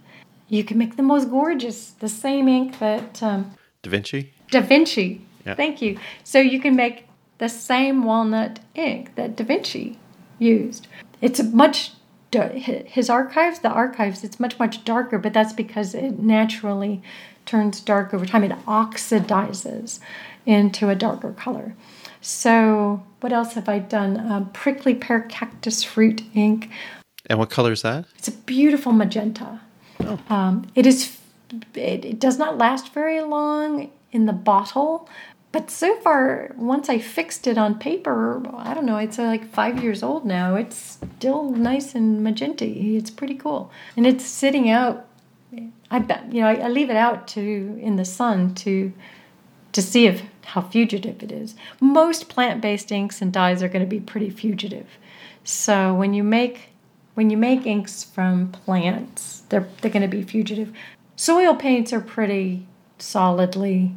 [0.49, 3.23] You can make the most gorgeous, the same ink that.
[3.23, 3.53] Um,
[3.83, 4.31] Da Vinci?
[4.51, 5.25] Da Vinci.
[5.47, 5.55] Yeah.
[5.55, 5.99] Thank you.
[6.23, 7.07] So you can make
[7.39, 9.99] the same walnut ink that Da Vinci
[10.39, 10.87] used.
[11.21, 11.93] It's much
[12.33, 17.03] his archives, the archives, it's much much darker, but that's because it naturally
[17.45, 18.45] turns dark over time.
[18.45, 19.99] It oxidizes
[20.47, 21.75] into a darker color.
[22.21, 24.31] So, what else have I done?
[24.31, 26.71] Um, prickly pear cactus fruit ink.
[27.27, 28.05] And what color is that?
[28.17, 29.61] It's a beautiful magenta.
[30.01, 30.19] Oh.
[30.29, 31.17] Um, it is.
[31.75, 35.09] It, it does not last very long in the bottle,
[35.53, 39.83] but so far, once I fixed it on paper, I don't know, it's like five
[39.83, 40.55] years old now.
[40.55, 42.65] It's still nice and magenta.
[42.67, 43.73] It's pretty cool.
[43.97, 45.07] And it's sitting out
[45.91, 48.93] I bet you know I, I leave it out to in the sun to
[49.73, 51.55] to see if how fugitive it is.
[51.81, 54.87] Most plant-based inks and dyes are going to be pretty fugitive.
[55.45, 56.71] So when you make
[57.15, 60.73] when you make inks from plants, they're they're going to be fugitive.
[61.17, 62.67] Soil paints are pretty
[62.99, 63.95] solidly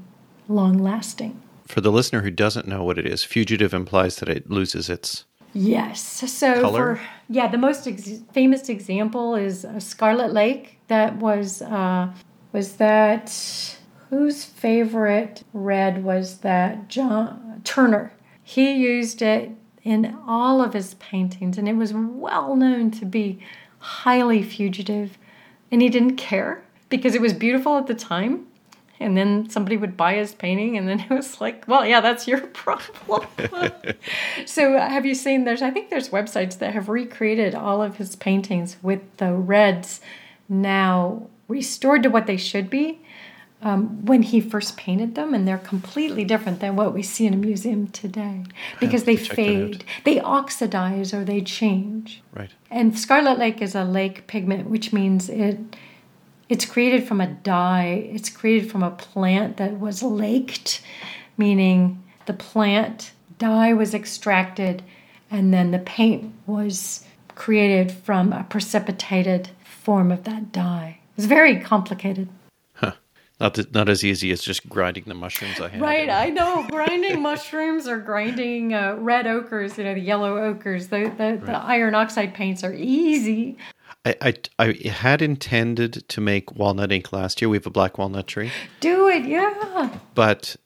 [0.47, 1.42] long lasting.
[1.73, 5.25] For the listener who doesn't know what it is, fugitive implies that it loses its
[5.53, 6.03] Yes.
[6.31, 6.97] So Color?
[6.97, 10.77] for yeah, the most ex- famous example is uh, Scarlet Lake.
[10.87, 12.13] That was uh,
[12.51, 13.75] was that
[14.11, 18.13] whose favorite red was that John Turner.
[18.43, 19.49] He used it
[19.81, 23.39] in all of his paintings, and it was well known to be
[23.79, 25.17] highly fugitive,
[25.71, 28.45] and he didn't care because it was beautiful at the time
[29.03, 32.27] and then somebody would buy his painting and then it was like well yeah that's
[32.27, 33.27] your problem
[34.45, 37.97] so uh, have you seen there's i think there's websites that have recreated all of
[37.97, 40.01] his paintings with the reds
[40.49, 42.99] now restored to what they should be
[43.63, 47.33] um, when he first painted them, and they're completely different than what we see in
[47.33, 48.43] a museum today
[48.79, 52.21] because they fade, they oxidize, or they change.
[52.33, 52.51] Right.
[52.69, 55.57] And Scarlet Lake is a lake pigment, which means it
[56.53, 58.07] it's created from a dye.
[58.13, 60.83] It's created from a plant that was laked,
[61.35, 64.83] meaning the plant dye was extracted
[65.31, 70.99] and then the paint was created from a precipitated form of that dye.
[71.17, 72.29] It's very complicated.
[72.75, 72.93] Huh.
[73.39, 75.81] Not, not as easy as just grinding the mushrooms I had.
[75.81, 76.67] Right, I know.
[76.69, 81.45] grinding mushrooms or grinding uh, red ochres, you know, the yellow ochres, the, the, right.
[81.47, 83.57] the iron oxide paints are easy.
[84.05, 87.49] I, I, I had intended to make walnut ink last year.
[87.49, 88.51] We have a black walnut tree.
[88.79, 89.97] Do it, yeah.
[90.13, 90.57] But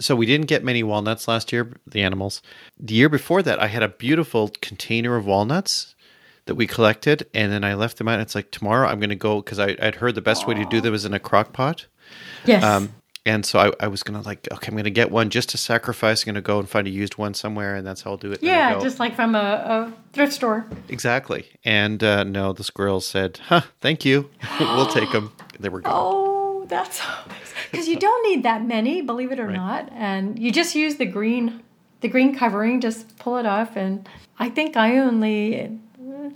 [0.00, 2.42] so we didn't get many walnuts last year, the animals.
[2.78, 5.94] The year before that, I had a beautiful container of walnuts
[6.46, 8.20] that we collected, and then I left them out.
[8.20, 10.48] It's like tomorrow I'm going to go because I'd heard the best Aww.
[10.48, 11.86] way to do them is in a crock pot.
[12.44, 12.64] Yes.
[12.64, 12.92] Um,
[13.24, 16.22] and so I, I was gonna like, okay, I'm gonna get one just to sacrifice.
[16.22, 18.42] I'm gonna go and find a used one somewhere, and that's how I'll do it.
[18.42, 20.66] Yeah, just like from a, a, thrift store.
[20.88, 21.46] Exactly.
[21.64, 24.28] And uh, no, the squirrels said, "Huh, thank you.
[24.60, 25.92] we'll take them." They were gone.
[25.94, 27.00] Oh, that's
[27.70, 29.56] because you don't need that many, believe it or right.
[29.56, 31.62] not, and you just use the green,
[32.00, 32.80] the green covering.
[32.80, 34.08] Just pull it off, and
[34.40, 35.78] I think I only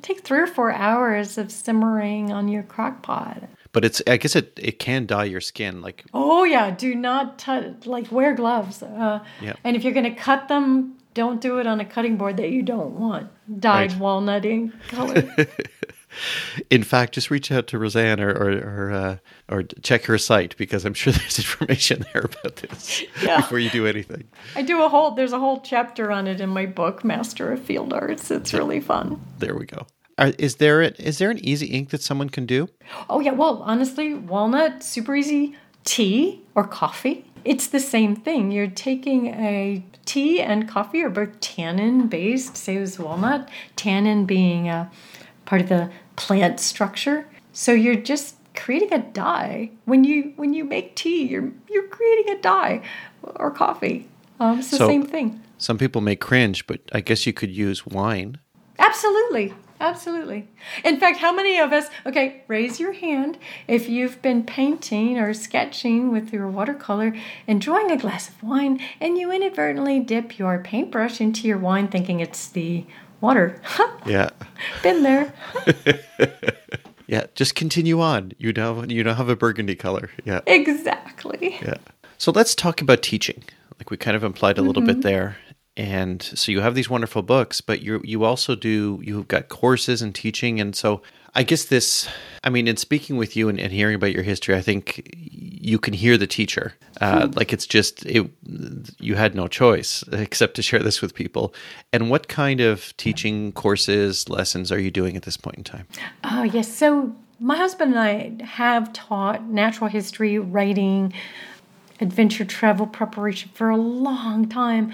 [0.03, 3.43] take three or four hours of simmering on your crock pot
[3.77, 7.39] but it's I guess it it can dye your skin like oh yeah do not
[7.39, 9.53] touch like wear gloves uh, yeah.
[9.65, 12.49] and if you're going to cut them don't do it on a cutting board that
[12.49, 13.29] you don't want.
[13.61, 14.01] Dyed right.
[14.01, 15.29] walnut ink color.
[16.71, 19.17] In fact just reach out to Roseann or or or, uh,
[19.51, 23.43] or, check her site because i'm sure there's information there about this yeah.
[23.43, 24.25] before you do anything.
[24.55, 27.61] I do a whole there's a whole chapter on it in my book master of
[27.61, 28.31] field arts.
[28.31, 29.21] It's really fun.
[29.39, 29.87] There we go
[30.19, 32.69] are, is there a, is there an easy ink that someone can do?
[33.09, 35.57] Oh yeah, well honestly, walnut super easy.
[35.85, 38.51] Tea or coffee, it's the same thing.
[38.51, 43.49] You're taking a tea and coffee are both tannin based, say as walnut.
[43.77, 44.91] Tannin being a
[45.45, 47.29] part of the plant structure.
[47.53, 49.71] So you're just creating a dye.
[49.85, 52.83] When you when you make tea, you're you're creating a dye
[53.23, 54.09] or coffee.
[54.41, 55.41] Um, it's the so, same thing.
[55.57, 58.39] Some people may cringe, but I guess you could use wine.
[58.79, 59.55] Absolutely.
[59.81, 60.49] Absolutely.
[60.85, 63.39] In fact, how many of us, okay, raise your hand
[63.69, 67.15] if you've been painting or sketching with your watercolor,
[67.47, 72.21] enjoying a glass of wine, and you inadvertently dip your paintbrush into your wine thinking
[72.21, 72.85] it's the
[73.21, 73.61] water.
[74.07, 74.31] yeah.
[74.83, 75.33] Been there.
[77.07, 78.33] yeah, just continue on.
[78.39, 80.11] You know you don't have a burgundy color.
[80.25, 80.41] Yeah.
[80.47, 81.57] Exactly.
[81.63, 81.75] Yeah.
[82.19, 83.43] So let's talk about teaching.
[83.79, 85.01] Like we kind of implied a little Mm-hmm.
[85.01, 85.37] bit there.
[85.77, 90.03] And so you have these wonderful books, but you you also do you've got courses
[90.03, 91.03] and teaching and so
[91.35, 92.09] I guess this
[92.45, 95.03] I mean in speaking with you and, and hearing about your history, I think
[95.67, 96.75] you can hear the teacher.
[97.01, 98.31] Uh, like it's just it
[98.99, 101.53] you had no choice except to share this with people.
[101.93, 105.87] And what kind of teaching courses, lessons are you doing at this point in time?
[106.25, 106.73] Oh, yes.
[106.75, 111.13] So my husband and I have taught natural history, writing,
[112.01, 114.93] adventure travel preparation for a long time.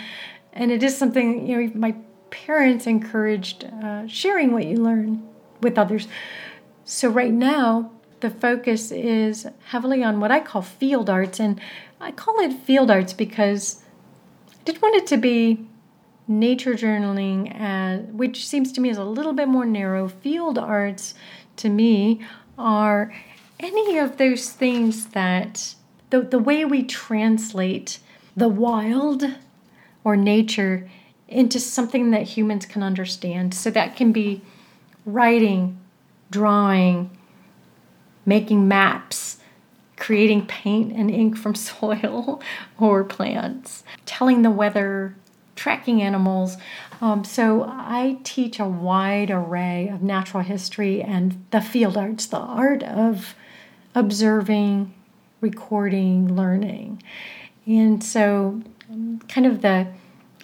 [0.52, 1.94] And it is something, you know, my
[2.30, 5.26] parents encouraged uh, sharing what you learn
[5.60, 6.08] with others.
[6.84, 11.40] So right now, the focus is heavily on what I call field arts.
[11.40, 11.60] And
[12.00, 13.82] I call it field arts because
[14.50, 15.66] I did want it to be
[16.28, 20.08] nature journaling, uh, which seems to me is a little bit more narrow.
[20.08, 21.14] Field arts,
[21.56, 22.20] to me,
[22.58, 23.12] are
[23.60, 25.74] any of those things that
[26.10, 27.98] the, the way we translate
[28.36, 29.24] the wild
[30.04, 30.88] or nature
[31.28, 33.54] into something that humans can understand.
[33.54, 34.42] So that can be
[35.06, 35.78] writing,
[36.30, 37.10] drawing,
[38.26, 39.38] making maps,
[39.96, 42.42] creating paint and ink from soil
[42.78, 45.16] or plants, telling the weather,
[45.54, 46.56] tracking animals.
[47.00, 52.38] Um, so I teach a wide array of natural history and the field arts, the
[52.38, 53.34] art of
[53.94, 54.92] observing,
[55.40, 57.02] recording, learning.
[57.66, 58.62] And so,
[59.28, 59.88] kind of the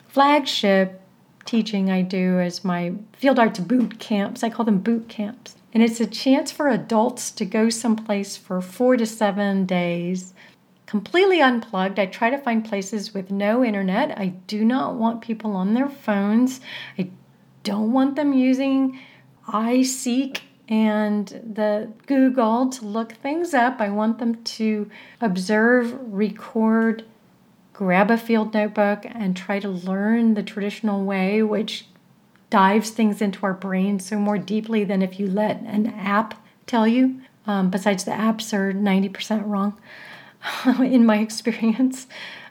[0.08, 1.00] flagship
[1.44, 4.42] teaching I do is my field arts boot camps.
[4.42, 5.56] I call them boot camps.
[5.72, 10.34] And it's a chance for adults to go someplace for four to seven days,
[10.86, 11.98] completely unplugged.
[11.98, 14.18] I try to find places with no internet.
[14.18, 16.60] I do not want people on their phones.
[16.98, 17.10] I
[17.64, 18.98] don't want them using
[19.48, 23.80] iSeek and the Google to look things up.
[23.80, 27.04] I want them to observe, record,
[27.78, 31.86] grab a field notebook, and try to learn the traditional way, which
[32.50, 36.34] dives things into our brains so more deeply than if you let an app
[36.66, 37.20] tell you.
[37.46, 39.80] Um, besides, the apps are 90% wrong
[40.84, 42.08] in my experience.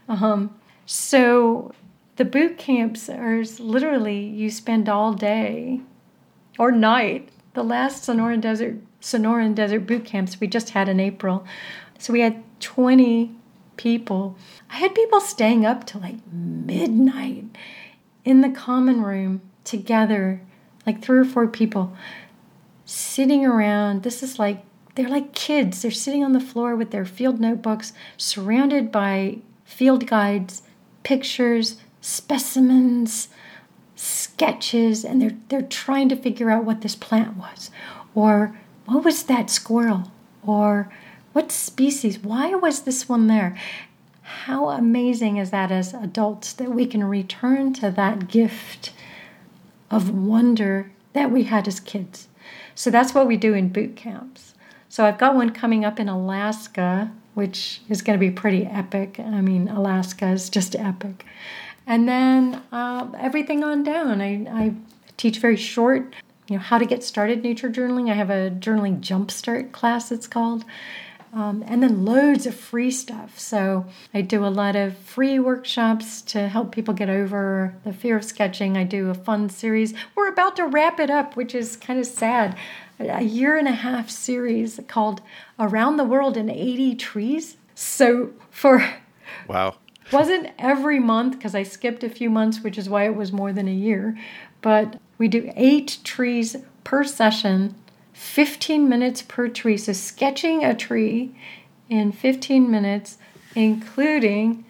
[0.07, 1.73] Um, so
[2.15, 5.81] the boot camps are literally you spend all day
[6.57, 7.27] or night.
[7.53, 11.45] The last Sonoran Desert Sonoran Desert boot camps we just had in April.
[11.99, 13.35] So we had 20
[13.75, 14.37] people.
[14.69, 17.45] I had people staying up till like midnight
[18.25, 20.41] in the common room together,
[20.85, 21.95] like three or four people
[22.85, 24.03] sitting around.
[24.03, 24.63] This is like
[24.95, 25.81] they're like kids.
[25.81, 30.63] They're sitting on the floor with their field notebooks, surrounded by field guides,
[31.03, 33.29] pictures, specimens,
[33.95, 37.71] sketches, and they're they're trying to figure out what this plant was,
[38.15, 40.11] or what was that squirrel,
[40.45, 40.91] or
[41.33, 42.19] what species?
[42.19, 43.57] Why was this one there?
[44.27, 48.91] How amazing is that as adults that we can return to that gift
[49.89, 52.27] of wonder that we had as kids?
[52.75, 54.53] So that's what we do in boot camps.
[54.89, 59.17] So I've got one coming up in Alaska, which is going to be pretty epic.
[59.17, 61.25] I mean, Alaska is just epic.
[61.85, 64.19] And then uh, everything on down.
[64.19, 64.73] I, I
[65.15, 66.13] teach very short,
[66.49, 68.11] you know, how to get started nature journaling.
[68.11, 70.65] I have a journaling jumpstart class, it's called.
[71.33, 73.37] Um, and then loads of free stuff.
[73.37, 78.17] So I do a lot of free workshops to help people get over the fear
[78.17, 78.77] of sketching.
[78.77, 79.93] I do a fun series.
[80.15, 82.57] We're about to wrap it up, which is kind of sad.
[82.99, 85.21] A year and a half series called
[85.59, 87.57] Around the World in 80 Trees.
[87.75, 88.83] So for
[89.47, 89.75] Wow.
[90.11, 93.53] wasn't every month because I skipped a few months, which is why it was more
[93.53, 94.17] than a year.
[94.61, 97.75] But we do eight trees per session
[98.17, 99.77] 15 minutes per tree.
[99.77, 101.35] So, sketching a tree
[101.87, 103.19] in 15 minutes,
[103.53, 104.65] including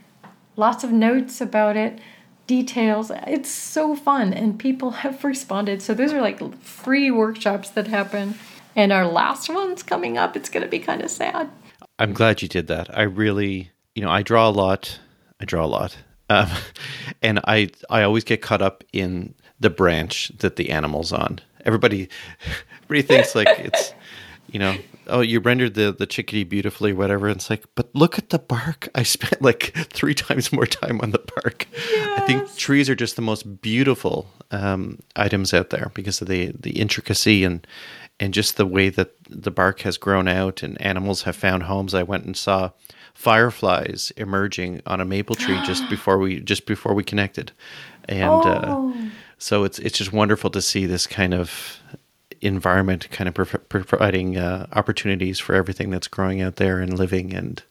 [0.57, 1.97] lots of notes about it,
[2.45, 3.09] details.
[3.25, 5.81] It's so fun, and people have responded.
[5.81, 8.35] So, those are like free workshops that happen.
[8.75, 10.35] And our last one's coming up.
[10.35, 11.49] It's going to be kind of sad.
[11.97, 12.95] I'm glad you did that.
[12.95, 14.99] I really, you know, I draw a lot.
[15.39, 15.97] I draw a lot.
[16.29, 16.49] Um,
[17.21, 21.39] and I I always get caught up in the branch that the animal's on.
[21.65, 22.09] Everybody
[22.88, 23.93] everybody thinks like it's
[24.47, 24.76] you know
[25.09, 27.27] oh, you rendered the the chickadee beautifully, whatever.
[27.27, 28.89] And it's like, but look at the bark.
[28.93, 31.68] I spent like three times more time on the bark.
[31.72, 32.22] Yes.
[32.22, 36.51] I think trees are just the most beautiful um, items out there because of the
[36.59, 37.65] the intricacy and
[38.19, 41.93] and just the way that the bark has grown out and animals have found homes.
[41.93, 42.72] I went and saw
[43.14, 47.51] fireflies emerging on a maple tree just before we just before we connected,
[48.09, 49.09] and uh, Oh.
[49.38, 51.80] so it's it's just wonderful to see this kind of
[52.41, 57.34] environment kind of prov- providing uh, opportunities for everything that's growing out there and living
[57.34, 57.64] and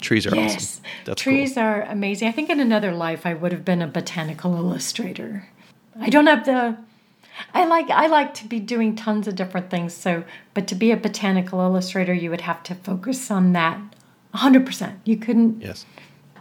[0.00, 0.84] trees are Yes, awesome.
[1.04, 2.28] That's trees are amazing.
[2.28, 5.48] I think in another life I would have been a botanical illustrator.
[6.00, 6.76] I don't have the.
[7.52, 9.94] I like I like to be doing tons of different things.
[9.94, 10.24] So,
[10.54, 13.80] but to be a botanical illustrator, you would have to focus on that,
[14.32, 15.00] hundred percent.
[15.04, 15.60] You couldn't.
[15.60, 15.84] Yes.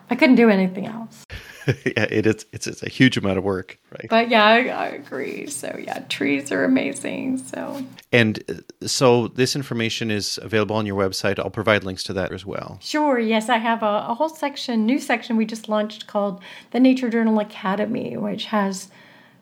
[0.09, 1.23] I couldn't do anything else.
[1.85, 2.45] yeah, it is.
[2.51, 4.07] It's, it's a huge amount of work, right?
[4.09, 5.47] But yeah, I, I agree.
[5.47, 7.37] So yeah, trees are amazing.
[7.37, 11.39] So And uh, so this information is available on your website.
[11.39, 12.79] I'll provide links to that as well.
[12.81, 16.41] Sure, yes, I have a, a whole section, new section we just launched called
[16.71, 18.89] the Nature Journal Academy, which has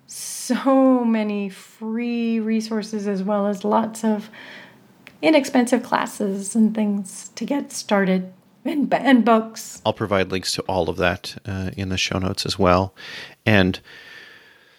[0.08, 4.30] so many free resources as well as lots of
[5.22, 8.34] inexpensive classes and things to get started
[8.66, 9.82] and, and books.
[9.86, 12.94] I'll provide links to all of that uh, in the show notes as well.
[13.46, 13.80] And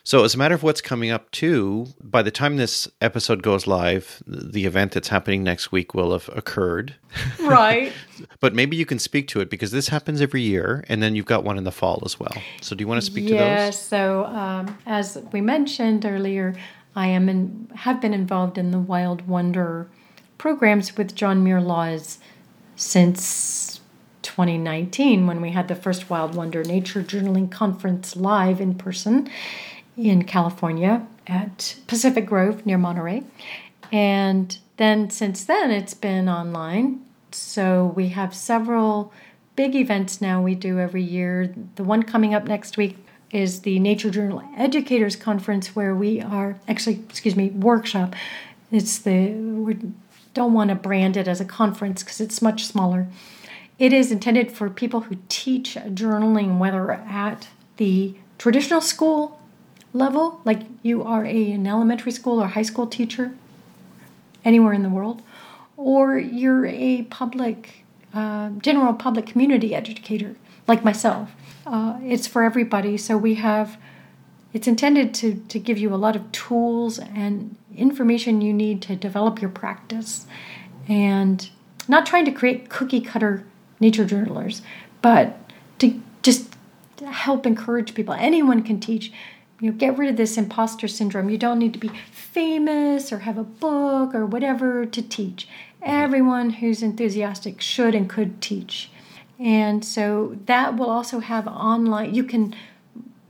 [0.04, 3.68] so, as a matter of what's coming up too, by the time this episode goes
[3.68, 6.96] live, the event that's happening next week will have occurred.
[7.40, 7.92] Right.
[8.40, 11.26] But maybe you can speak to it because this happens every year, and then you've
[11.26, 12.34] got one in the fall as well.
[12.62, 13.40] So, do you want to speak to those?
[13.40, 16.54] yes, so um, as we mentioned earlier,
[16.96, 19.88] I am in, have been involved in the Wild Wonder
[20.38, 22.18] programs with John Muir Laws
[22.76, 23.80] since
[24.22, 29.28] 2019 when we had the first Wild Wonder Nature Journaling Conference live in person
[29.96, 33.22] in California at Pacific Grove near Monterey.
[33.90, 37.04] And then since then, it's been online.
[37.30, 39.12] So we have several
[39.54, 41.54] big events now we do every year.
[41.76, 42.96] The one coming up next week
[43.30, 48.14] is the Nature Journal Educators Conference, where we are actually, excuse me, workshop.
[48.70, 49.76] It's the, we
[50.34, 53.06] don't want to brand it as a conference because it's much smaller.
[53.78, 59.40] It is intended for people who teach journaling, whether at the traditional school
[59.92, 63.34] level, like you are a, an elementary school or high school teacher
[64.44, 65.22] anywhere in the world,
[65.76, 67.84] or you're a public,
[68.14, 70.36] uh, general public community educator
[70.66, 71.32] like myself.
[71.66, 72.96] Uh, it's for everybody.
[72.96, 73.76] So we have,
[74.52, 78.96] it's intended to, to give you a lot of tools and information you need to
[78.96, 80.26] develop your practice.
[80.88, 81.48] And
[81.88, 83.44] not trying to create cookie cutter
[83.80, 84.62] nature journalers,
[85.00, 85.38] but
[85.78, 86.54] to just
[87.06, 88.14] help encourage people.
[88.14, 89.12] Anyone can teach.
[89.60, 91.30] You know, get rid of this imposter syndrome.
[91.30, 95.46] You don't need to be famous or have a book or whatever to teach.
[95.82, 98.90] Everyone who's enthusiastic should and could teach.
[99.38, 102.54] And so that will also have online you can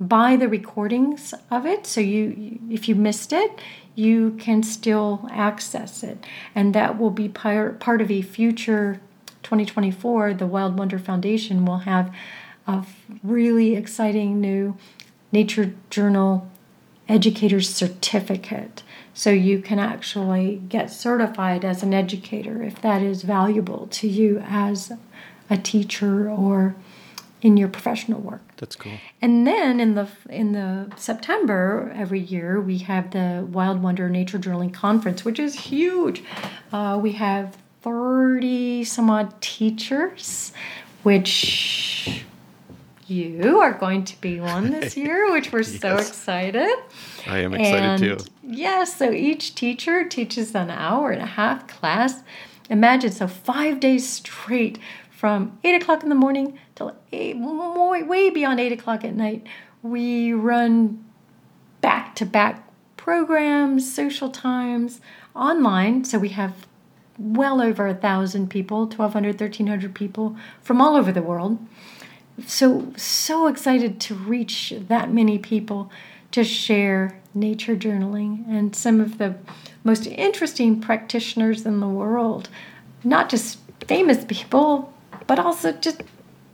[0.09, 1.87] buy the recordings of it.
[1.87, 3.61] So you if you missed it
[3.95, 6.25] you can still access it.
[6.55, 9.01] And that will be part, of a future
[9.43, 12.15] 2024 the wild wonder foundation will have
[12.67, 12.87] a
[13.23, 14.77] really exciting new
[15.31, 16.49] nature journal
[17.09, 18.83] educator's certificate.
[19.13, 24.43] So you can actually get certified as an educator if that is valuable to you
[24.47, 24.93] as
[25.51, 26.75] a teacher or
[27.43, 28.93] in your professional work That's cool.
[29.21, 34.39] and then in the in the September every year we have the Wild Wonder Nature
[34.39, 36.23] Journaling Conference, which is huge.
[36.73, 40.53] Uh, we have thirty some odd teachers,
[41.03, 42.25] which
[43.09, 46.73] you are going to be one this year, which we're so excited.
[47.27, 48.19] I am excited and too.
[48.45, 52.23] Yes, so each teacher teaches an hour and a half class.
[52.71, 54.79] Imagine so five days straight
[55.11, 59.47] from eight o'clock in the morning till eight, way, way beyond eight o'clock at night.
[59.83, 61.05] We run
[61.81, 65.01] back to back programs, social times
[65.35, 66.05] online.
[66.05, 66.67] So we have
[67.19, 71.59] well over a thousand people 1200 1300 people from all over the world
[72.47, 75.91] so so excited to reach that many people
[76.31, 79.35] to share nature journaling and some of the
[79.85, 82.49] most interesting practitioners in the world
[83.05, 84.93] not just famous people
[85.27, 86.03] but also just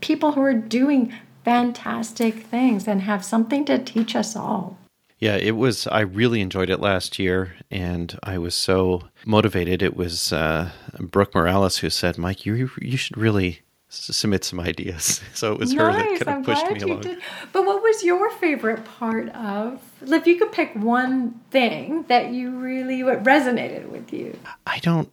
[0.01, 1.12] people who are doing
[1.45, 4.77] fantastic things and have something to teach us all
[5.19, 5.87] Yeah, it was.
[5.89, 9.83] I really enjoyed it last year, and I was so motivated.
[9.83, 10.70] It was uh,
[11.01, 15.59] Brooke Morales who said, "Mike, you you should really s- submit some ideas." So it
[15.59, 17.03] was her that kind of i'm pushed glad me you along.
[17.03, 17.19] did
[17.53, 22.51] but what was your favorite part of if you could pick one thing that you
[22.51, 25.11] really what resonated with you I don't.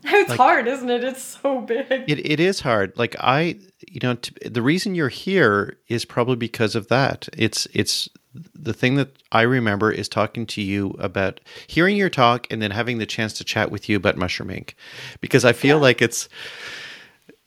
[0.04, 1.02] It's Like- hard, isn't it?
[1.04, 1.86] It's so big.
[2.08, 2.92] It, it is hard.
[2.96, 3.58] Like I,
[3.88, 7.28] you know, t- the reason you're here is probably because of that.
[7.36, 8.08] It's it's
[8.54, 12.70] the thing that I remember is talking to you about hearing your talk and then
[12.70, 14.76] having the chance to chat with you about mushroom ink,
[15.20, 16.28] because I feel like it's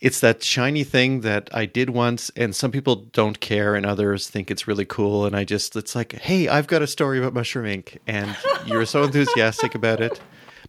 [0.02, 4.28] it's that shiny thing that I did once, and some people don't care, and others
[4.28, 5.26] think it's really cool.
[5.28, 8.88] And I just, it's like, hey, I've got a story about mushroom ink, and you're
[8.88, 10.20] so enthusiastic about it.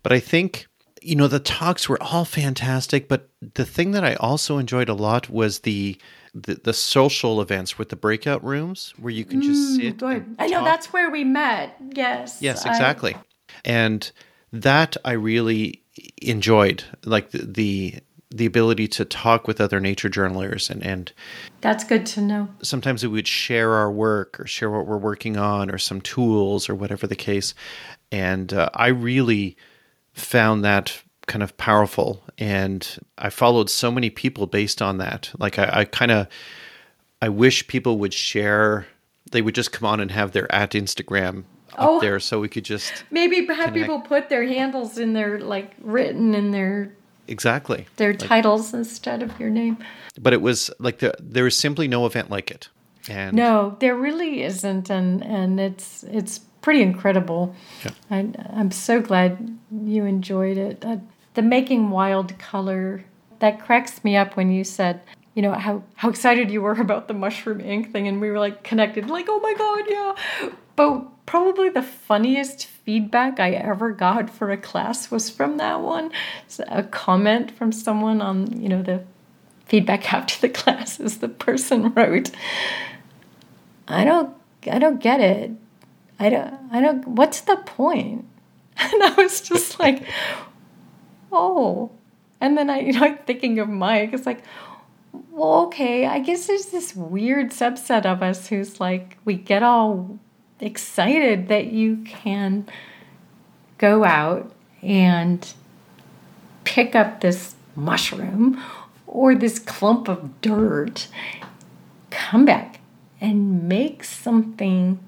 [0.02, 0.66] But I think,
[1.02, 3.08] you know, the talks were all fantastic.
[3.08, 5.98] But the thing that I also enjoyed a lot was the
[6.34, 9.98] the, the social events with the breakout rooms where you can just sit.
[9.98, 10.16] Good.
[10.24, 11.76] and I know that's where we met.
[11.94, 12.38] Yes.
[12.40, 13.14] Yes, I- exactly.
[13.64, 14.10] and
[14.52, 15.82] that I really
[16.22, 17.94] enjoyed, like the, the
[18.30, 21.12] the ability to talk with other nature journalers and and
[21.60, 22.48] that's good to know.
[22.62, 26.66] sometimes we would share our work or share what we're working on or some tools
[26.70, 27.54] or whatever the case
[28.10, 29.54] and uh, i really
[30.12, 32.22] found that kind of powerful.
[32.38, 35.30] And i followed so many people based on that.
[35.38, 36.26] Like i, I kind of
[37.20, 38.86] i wish people would share
[39.30, 41.44] they would just come on and have their at instagram
[41.74, 42.00] up Oh.
[42.00, 46.34] there so we could just Maybe have people put their handles in their like written
[46.34, 46.92] in their
[47.28, 47.86] exactly.
[47.96, 49.78] their titles instead of your name.
[50.20, 52.68] but it was like the, there was simply no event like it.
[53.08, 57.54] And No, there really isn't, and and it's it's pretty incredible.
[58.10, 60.84] I, I'm so glad you enjoyed it.
[60.84, 60.98] Uh,
[61.34, 63.04] the making wild color
[63.40, 65.02] that cracks me up when you said.
[65.34, 68.38] You know how how excited you were about the mushroom ink thing, and we were
[68.38, 70.52] like connected, like oh my god, yeah.
[70.76, 76.12] But probably the funniest feedback I ever got for a class was from that one.
[76.44, 79.04] It's a comment from someone on you know the
[79.66, 81.18] feedback after the classes.
[81.18, 82.30] The person wrote,
[83.88, 84.34] I don't
[84.70, 85.52] I don't get it.
[86.22, 88.26] I don't I don't what's the point?
[88.78, 90.02] And I was just like,
[91.30, 91.90] oh.
[92.40, 94.42] And then I you know thinking of Mike, it's like,
[95.30, 100.18] well, okay, I guess there's this weird subset of us who's like we get all
[100.60, 102.66] excited that you can
[103.78, 105.52] go out and
[106.64, 108.62] pick up this mushroom
[109.06, 111.08] or this clump of dirt,
[112.10, 112.80] come back
[113.20, 114.98] and make something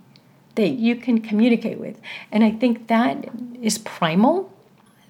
[0.54, 2.00] that you can communicate with.
[2.30, 3.28] And I think that
[3.60, 4.52] is primal.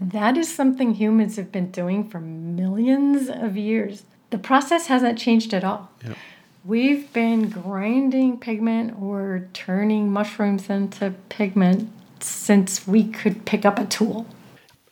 [0.01, 4.05] That is something humans have been doing for millions of years.
[4.31, 5.91] The process hasn't changed at all.
[6.05, 6.17] Yep.
[6.65, 13.85] We've been grinding pigment or turning mushrooms into pigment since we could pick up a
[13.85, 14.27] tool.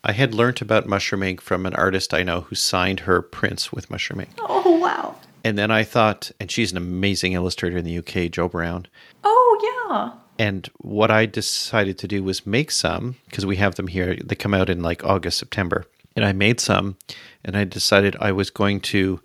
[0.04, 3.72] I had learnt about mushroom ink from an artist I know who signed her prints
[3.72, 4.30] with mushroom ink.
[4.38, 5.16] Oh, wow.
[5.44, 8.86] And then I thought, and she's an amazing illustrator in the UK, Jo Brown.
[9.24, 10.12] Oh, yeah.
[10.42, 14.16] And what I decided to do was make some because we have them here.
[14.16, 15.84] They come out in like August, September.
[16.16, 16.96] And I made some
[17.44, 19.20] and I decided I was going to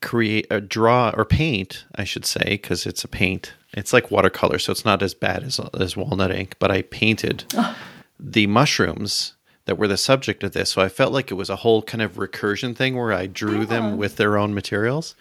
[0.00, 3.52] create a draw or paint, I should say, because it's a paint.
[3.74, 6.56] It's like watercolor, so it's not as bad as, as walnut ink.
[6.58, 7.44] But I painted
[8.18, 9.34] the mushrooms
[9.66, 10.70] that were the subject of this.
[10.70, 13.66] So I felt like it was a whole kind of recursion thing where I drew
[13.66, 15.14] them with their own materials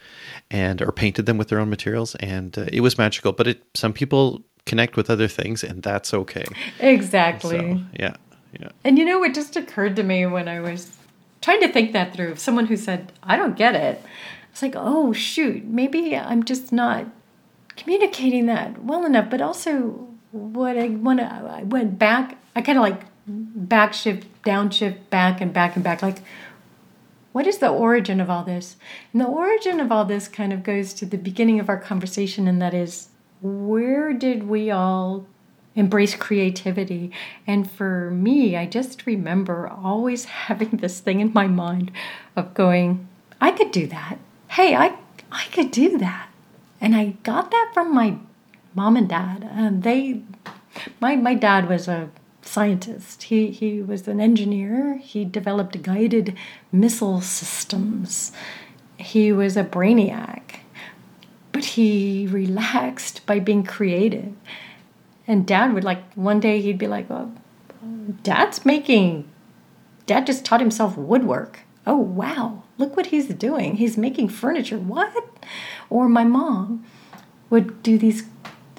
[0.50, 3.64] and or painted them with their own materials and uh, it was magical, but it
[3.74, 6.46] some people connect with other things and that's okay.
[6.80, 7.60] Exactly.
[7.60, 8.16] So, yeah.
[8.60, 8.70] Yeah.
[8.84, 10.96] And you know, it just occurred to me when I was
[11.42, 12.36] trying to think that through.
[12.36, 14.02] Someone who said, I don't get it.
[14.52, 17.08] It's like, oh, shoot, maybe I'm just not
[17.76, 19.30] communicating that well enough.
[19.32, 25.10] But also, what I, when I went back, I kind of like back shift, downshift,
[25.10, 26.04] back and back and back.
[26.04, 26.20] Like,
[27.32, 28.78] what is the origin of all this?
[29.12, 32.48] And the origin of all this kind of goes to the beginning of our conversation,
[32.48, 33.10] and that is
[33.44, 35.28] where did we all
[35.76, 37.12] embrace creativity?
[37.46, 41.92] And for me, I just remember always having this thing in my mind
[42.36, 43.08] of going,
[43.42, 44.18] I could do that.
[44.48, 44.96] Hey, I,
[45.32, 46.30] I could do that.
[46.80, 48.18] And I got that from my
[48.74, 49.48] mom and dad.
[49.52, 50.22] And they,
[51.00, 52.10] my, my dad was a
[52.42, 53.24] scientist.
[53.24, 54.98] He, he was an engineer.
[54.98, 56.38] He developed guided
[56.72, 58.32] missile systems.
[58.98, 60.60] He was a brainiac,
[61.54, 64.34] but he relaxed by being creative.
[65.26, 67.08] And dad would like, one day he'd be like,
[68.24, 69.30] Dad's making,
[70.06, 71.62] Dad just taught himself woodwork.
[71.88, 73.78] Oh, wow, look what he's doing.
[73.78, 74.78] He's making furniture.
[74.78, 75.46] What?
[75.90, 76.86] Or my mom
[77.50, 78.24] would do these,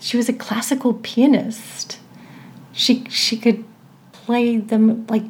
[0.00, 1.98] she was a classical pianist
[2.74, 3.64] she she could
[4.12, 5.22] play them like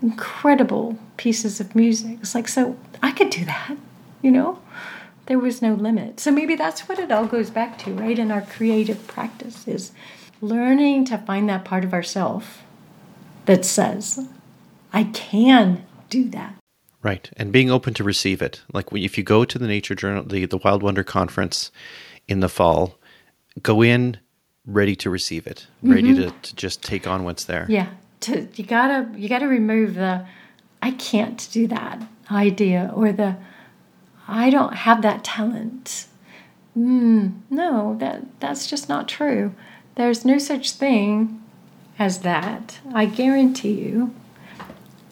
[0.00, 2.18] incredible pieces of music.
[2.20, 3.76] It's like so I could do that,
[4.22, 4.58] you know.
[5.30, 6.18] There was no limit.
[6.18, 8.18] So maybe that's what it all goes back to, right?
[8.18, 9.92] In our creative practice is
[10.40, 12.64] learning to find that part of ourself
[13.44, 14.28] that says,
[14.92, 16.56] I can do that.
[17.00, 17.30] Right.
[17.36, 18.62] And being open to receive it.
[18.72, 21.70] Like if you go to the Nature Journal, the, the Wild Wonder Conference
[22.26, 22.98] in the fall,
[23.62, 24.16] go in
[24.66, 26.22] ready to receive it, ready mm-hmm.
[26.28, 27.66] to, to just take on what's there.
[27.68, 27.86] Yeah.
[28.22, 30.26] To, you gotta you gotta remove the
[30.82, 32.02] I can't do that
[32.32, 33.36] idea or the
[34.30, 36.06] I don't have that talent.
[36.76, 39.54] Mm, no, that that's just not true.
[39.96, 41.42] There's no such thing
[41.98, 42.78] as that.
[42.94, 44.14] I guarantee you.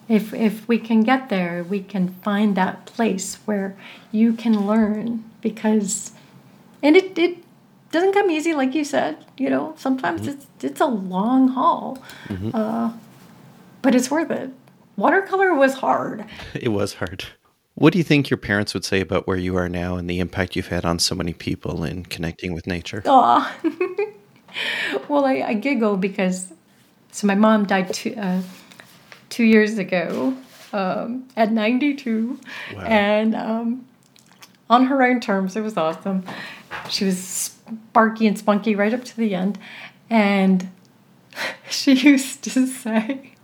[0.07, 3.75] If if we can get there, we can find that place where
[4.11, 6.13] you can learn because
[6.81, 7.43] and it, it
[7.91, 10.31] doesn't come easy like you said, you know, sometimes mm-hmm.
[10.31, 11.97] it's it's a long haul.
[12.27, 12.51] Mm-hmm.
[12.53, 12.93] Uh,
[13.81, 14.51] but it's worth it.
[14.95, 16.25] Watercolor was hard.
[16.53, 17.25] It was hard.
[17.79, 20.19] What do you think your parents would say about where you are now and the
[20.19, 23.01] impact you've had on so many people in connecting with nature?
[23.05, 23.49] Oh,
[25.07, 26.51] well, I, I, giggle because
[27.13, 28.41] so my mom died two, uh,
[29.29, 30.35] two years ago
[30.73, 32.37] um, at 92.
[32.75, 32.81] Wow.
[32.81, 33.85] And um,
[34.69, 36.25] on her own terms, it was awesome.
[36.89, 39.57] She was sparky and spunky right up to the end.
[40.09, 40.69] And
[41.69, 43.35] she used to say,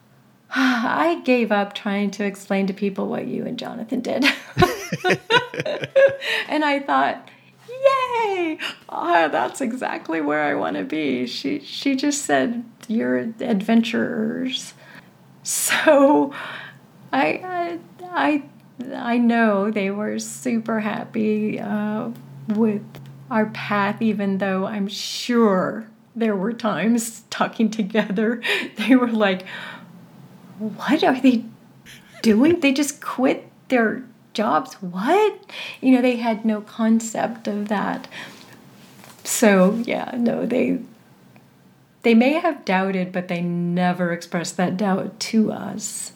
[0.57, 4.23] I gave up trying to explain to people what you and Johnathan did.
[6.47, 7.29] and I thought,
[7.67, 8.57] yay!
[8.87, 11.27] Oh, that's exactly where I want to be.
[11.27, 14.73] She she just said, "You're adventurers."
[15.43, 16.33] So,
[17.11, 17.79] I
[18.13, 18.43] I
[18.95, 22.11] I know they were super happy uh,
[22.47, 22.85] with
[23.29, 28.41] our path, even though I'm sure there were times talking together
[28.77, 29.45] they were like
[30.57, 31.43] what are they
[32.21, 32.59] doing?
[32.59, 34.03] they just quit their
[34.33, 34.75] jobs.
[34.75, 35.39] What?
[35.81, 38.07] You know, they had no concept of that.
[39.23, 40.79] So, yeah, no, they
[42.03, 46.11] they may have doubted, but they never expressed that doubt to us.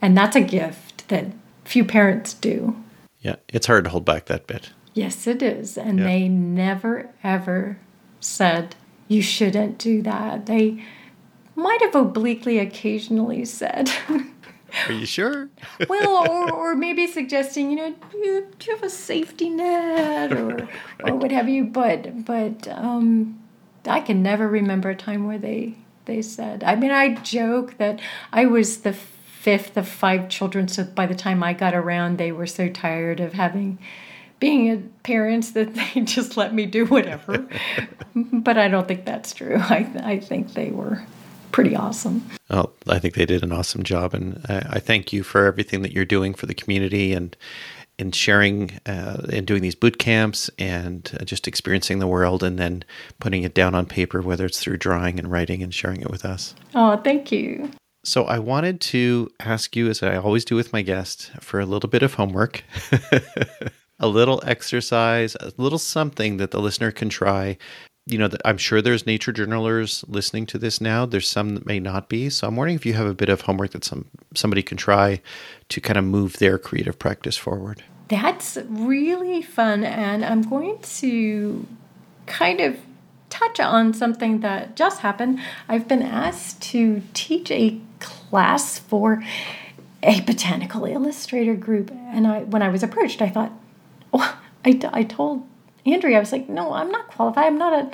[0.00, 1.26] And that's a gift that
[1.64, 2.74] few parents do.
[3.20, 4.70] Yeah, it's hard to hold back that bit.
[4.94, 5.78] Yes, it is.
[5.78, 6.04] And yeah.
[6.04, 7.78] they never, ever
[8.18, 8.74] said,
[9.06, 10.46] you shouldn't do that.
[10.46, 10.84] They
[11.54, 13.90] might have obliquely occasionally said.
[14.88, 15.48] Are you sure?
[15.88, 20.32] well, or, or maybe suggesting, you know, do you, do you have a safety net
[20.32, 20.68] or right.
[21.04, 21.64] or what have you?
[21.64, 23.40] But but um,
[23.86, 25.76] I can never remember a time where they
[26.06, 26.64] they said.
[26.64, 28.00] I mean, I joke that
[28.32, 32.32] I was the fifth of five children, so by the time I got around, they
[32.32, 33.78] were so tired of having
[34.38, 37.46] being parents that they just let me do whatever.
[38.14, 39.56] but I don't think that's true.
[39.58, 41.02] I I think they were
[41.52, 42.28] pretty awesome.
[42.50, 45.82] Well, I think they did an awesome job, and I, I thank you for everything
[45.82, 47.36] that you're doing for the community and
[47.98, 52.58] in sharing uh, and doing these boot camps and uh, just experiencing the world and
[52.58, 52.84] then
[53.20, 56.24] putting it down on paper, whether it's through drawing and writing and sharing it with
[56.24, 56.54] us.
[56.74, 57.70] Oh, thank you.
[58.04, 61.66] So I wanted to ask you, as I always do with my guests, for a
[61.66, 62.64] little bit of homework.
[64.00, 67.56] a little exercise, a little something that the listener can try
[68.06, 71.06] you know, that I'm sure there's nature journalers listening to this now.
[71.06, 72.30] There's some that may not be.
[72.30, 75.20] So I'm wondering if you have a bit of homework that some somebody can try
[75.68, 77.84] to kind of move their creative practice forward.
[78.08, 81.66] That's really fun, and I'm going to
[82.26, 82.78] kind of
[83.30, 85.38] touch on something that just happened.
[85.68, 89.22] I've been asked to teach a class for
[90.02, 93.52] a botanical illustrator group, and I when I was approached, I thought,
[94.12, 95.46] oh, I, I told
[95.84, 97.46] Andrea, I was like, no, I'm not qualified.
[97.46, 97.90] I'm not a,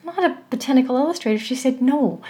[0.00, 1.38] I'm not a botanical illustrator.
[1.42, 2.22] She said, no.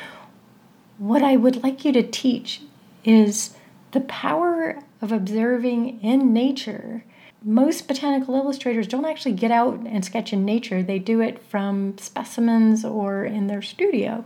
[0.99, 2.62] What I would like you to teach
[3.05, 3.55] is
[3.91, 7.05] the power of observing in nature.
[7.43, 10.83] Most botanical illustrators don't actually get out and sketch in nature.
[10.83, 14.25] They do it from specimens or in their studio.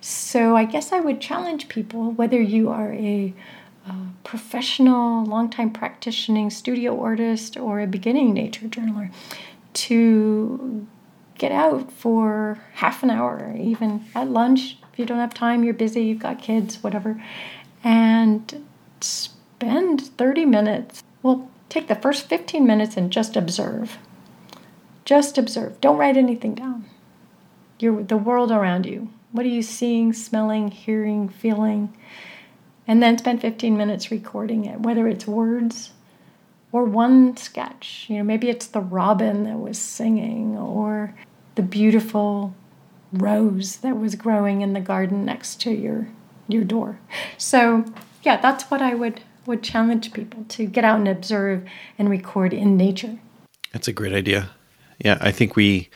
[0.00, 3.34] So I guess I would challenge people, whether you are a
[4.22, 9.10] professional, long-time practicing studio artist or a beginning nature journaler,
[9.74, 10.86] to
[11.36, 14.78] get out for half an hour, even at lunch.
[14.92, 17.22] If you don't have time, you're busy, you've got kids, whatever,
[17.82, 18.64] and
[19.00, 21.02] spend 30 minutes.
[21.22, 23.98] Well, take the first 15 minutes and just observe.
[25.04, 25.80] Just observe.
[25.80, 26.84] Don't write anything down.
[27.78, 29.10] You're the world around you.
[29.32, 31.94] What are you seeing, smelling, hearing, feeling?
[32.86, 35.90] And then spend 15 minutes recording it, whether it's words
[36.74, 38.06] or one sketch.
[38.08, 41.14] You know, maybe it's the robin that was singing or
[41.54, 42.52] the beautiful
[43.12, 46.08] rose that was growing in the garden next to your
[46.48, 46.98] your door.
[47.38, 47.84] So,
[48.24, 51.64] yeah, that's what I would would challenge people to get out and observe
[51.96, 53.18] and record in nature.
[53.72, 54.50] That's a great idea.
[54.98, 55.90] Yeah, I think we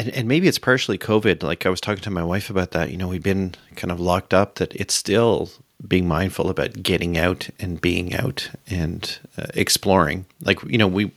[0.00, 1.44] and, and maybe it's partially COVID.
[1.44, 2.90] Like I was talking to my wife about that.
[2.90, 5.50] You know, we've been kind of locked up that it's still
[5.86, 10.26] being mindful about getting out and being out and uh, exploring.
[10.40, 11.12] Like you know, we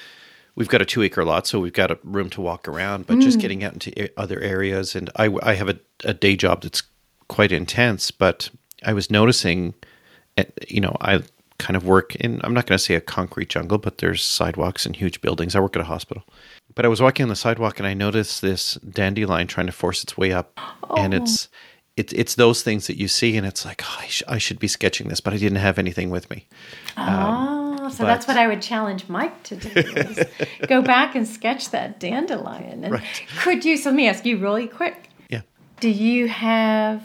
[0.56, 3.20] we've got a two acre lot, so we've got a room to walk around, but
[3.20, 4.96] just getting out into other areas.
[4.96, 6.84] And I I have a, a day job that's
[7.28, 8.50] quite intense, but
[8.86, 9.74] I was noticing,
[10.38, 11.24] eh, you know, I
[11.60, 14.86] kind of work in I'm not going to say a concrete jungle, but there's sidewalks
[14.86, 15.56] and huge buildings.
[15.56, 16.24] I work at a hospital.
[16.76, 20.04] But I was walking on the sidewalk and I noticed this dandelion trying to force
[20.04, 20.60] its way up,
[20.96, 21.48] and it's
[21.98, 24.60] it's it's those things that you see, and it's like oh, I, sh- I should
[24.60, 26.46] be sketching this, but I didn't have anything with me.
[26.96, 30.26] Oh, so that's what I would challenge Mike to do is
[30.68, 32.84] go back and sketch that dandelion.
[32.84, 33.02] And
[33.40, 35.42] could you, so let me ask you really quick, Yeah,
[35.80, 37.04] do you have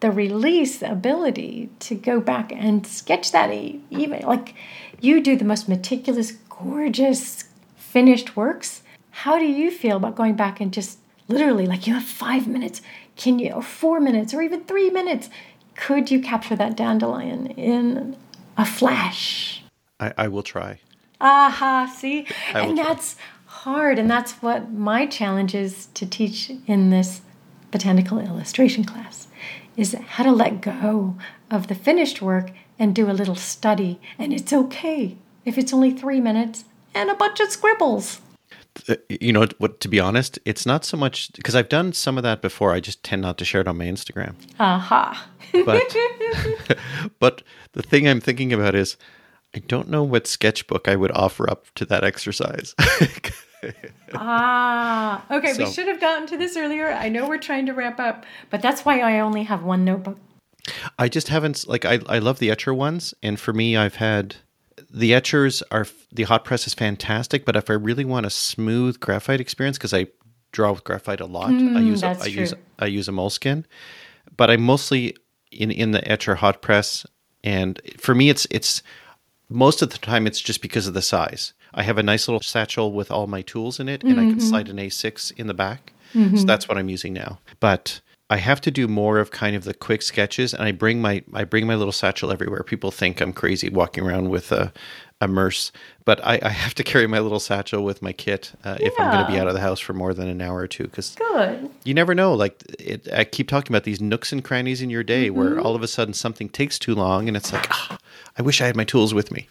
[0.00, 4.54] the release ability to go back and sketch that even like
[5.00, 7.44] you do the most meticulous, gorgeous,
[7.76, 8.82] finished works?
[9.10, 12.82] How do you feel about going back and just literally like you have five minutes,
[13.16, 15.28] can you, or four minutes, or even three minutes?
[15.74, 18.16] Could you capture that dandelion in
[18.56, 19.62] a flash?
[20.00, 20.80] I, I will try.
[21.20, 22.26] Aha, see?
[22.54, 22.84] And try.
[22.84, 23.16] that's
[23.46, 23.98] hard.
[23.98, 27.22] And that's what my challenge is to teach in this
[27.70, 29.28] botanical illustration class
[29.76, 31.16] is how to let go
[31.50, 34.00] of the finished work and do a little study.
[34.18, 36.64] And it's okay if it's only three minutes
[36.94, 38.20] and a bunch of scribbles.
[39.08, 39.80] You know what?
[39.80, 42.72] To be honest, it's not so much because I've done some of that before.
[42.72, 44.34] I just tend not to share it on my Instagram.
[44.58, 45.28] Aha.
[45.52, 45.94] But
[47.18, 47.42] but
[47.72, 48.96] the thing I'm thinking about is
[49.54, 52.74] I don't know what sketchbook I would offer up to that exercise.
[54.14, 55.54] Ah, okay.
[55.56, 56.88] we should have gotten to this earlier.
[56.88, 60.18] I know we're trying to wrap up, but that's why I only have one notebook.
[60.98, 64.36] I just haven't like I I love the Etchr ones, and for me, I've had
[64.92, 69.00] the Etchrs are the hot press is fantastic, but if I really want a smooth
[69.00, 70.06] graphite experience, because I
[70.52, 72.54] draw with graphite a lot, I mm, use a, I use.
[72.78, 73.64] I use a Moleskine,
[74.36, 75.16] but I mostly
[75.50, 77.06] in in the Etchr hot press,
[77.42, 78.82] and for me, it's it's
[79.48, 81.54] most of the time it's just because of the size.
[81.74, 84.32] I have a nice little satchel with all my tools in it, and I can
[84.32, 84.40] mm-hmm.
[84.40, 85.94] slide an A6 in the back.
[86.12, 86.36] So mm-hmm.
[86.44, 87.38] that's what I'm using now.
[87.60, 88.02] But
[88.32, 91.22] I have to do more of kind of the quick sketches, and I bring my
[91.34, 92.62] I bring my little satchel everywhere.
[92.62, 94.72] People think I'm crazy walking around with a
[95.20, 95.70] a merce,
[96.06, 99.12] but I, I have to carry my little satchel with my kit uh, if I'm
[99.12, 101.14] going to be out of the house for more than an hour or two because
[101.14, 101.70] Good.
[101.84, 102.32] you never know.
[102.32, 105.76] Like it, I keep talking about these nooks and crannies in your day where all
[105.76, 107.98] of a sudden something takes too long, and it's like, ah,
[108.38, 109.46] I wish I had my tools with me.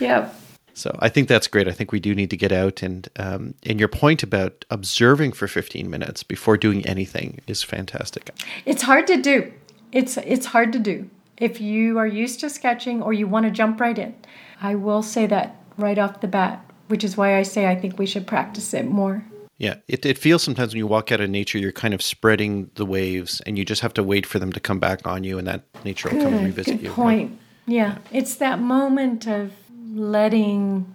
[0.00, 0.34] Yep.
[0.74, 1.68] So I think that's great.
[1.68, 5.32] I think we do need to get out and um, and your point about observing
[5.32, 8.30] for 15 minutes before doing anything is fantastic.
[8.64, 9.52] It's hard to do.
[9.92, 11.10] It's it's hard to do.
[11.36, 14.14] If you are used to sketching or you want to jump right in.
[14.60, 17.98] I will say that right off the bat, which is why I say I think
[17.98, 19.24] we should practice it more.
[19.58, 22.70] Yeah, it, it feels sometimes when you walk out in nature, you're kind of spreading
[22.74, 25.38] the waves, and you just have to wait for them to come back on you,
[25.38, 26.90] and that nature will come and Good, revisit good you.
[26.90, 27.38] point.
[27.66, 29.52] Yeah, it's that moment of
[29.92, 30.94] letting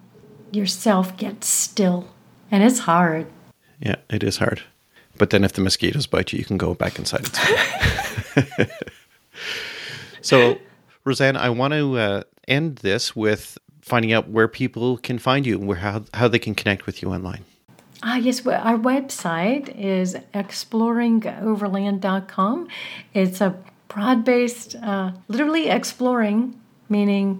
[0.51, 2.07] yourself get still.
[2.49, 3.27] And it's hard.
[3.79, 4.63] Yeah, it is hard.
[5.17, 7.27] But then if the mosquitoes bite you, you can go back inside
[10.21, 10.57] so,
[11.05, 15.57] Roseann, I want to uh, end this with finding out where people can find you
[15.57, 17.45] and where how, how they can connect with you online.
[18.03, 22.67] Ah, yes, well, our website is exploringoverland.com.
[23.13, 23.55] It's a
[23.87, 26.59] broad based, uh, literally exploring,
[26.89, 27.39] meaning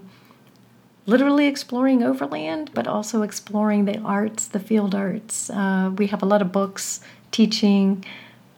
[1.08, 5.50] literally exploring overland, but also exploring the arts, the field arts.
[5.50, 7.00] Uh, we have a lot of books,
[7.32, 8.04] teaching,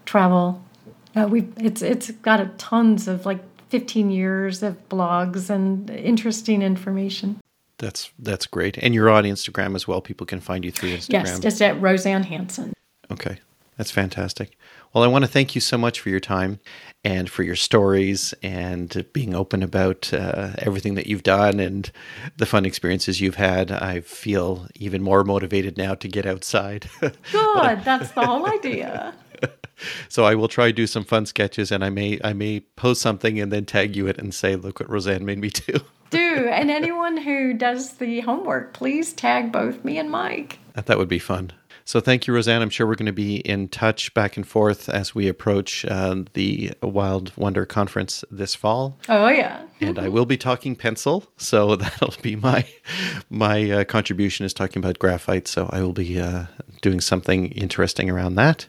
[0.05, 0.63] travel.
[1.17, 6.61] Uh, we it's it's got a tons of like 15 years of blogs and interesting
[6.61, 7.41] information.
[7.79, 8.77] That's that's great.
[8.79, 10.01] And you're on Instagram as well.
[10.01, 11.25] People can find you through Instagram.
[11.25, 12.75] Yes, just at Roseann Hanson.
[13.11, 13.39] Okay.
[13.81, 14.59] That's fantastic.
[14.93, 16.59] Well, I want to thank you so much for your time
[17.05, 21.91] and for your stories and being open about uh, everything that you've done and
[22.37, 23.71] the fun experiences you've had.
[23.71, 26.91] I feel even more motivated now to get outside.
[27.01, 27.15] Good,
[27.85, 29.15] that's the whole idea.
[30.09, 33.01] so I will try to do some fun sketches and I may I may post
[33.01, 35.79] something and then tag you it and say, look what Roseann made me do.
[36.11, 40.59] Do and anyone who does the homework, please tag both me and Mike.
[40.75, 41.53] that would be fun.
[41.91, 42.63] So thank you, Roseann.
[42.63, 46.23] I'm sure we're going to be in touch back and forth as we approach uh,
[46.35, 48.97] the Wild Wonder Conference this fall.
[49.09, 49.63] Oh yeah.
[49.81, 52.65] and I will be talking pencil, so that'll be my
[53.29, 55.49] my uh, contribution is talking about graphite.
[55.49, 56.45] So I will be uh,
[56.81, 58.69] doing something interesting around that,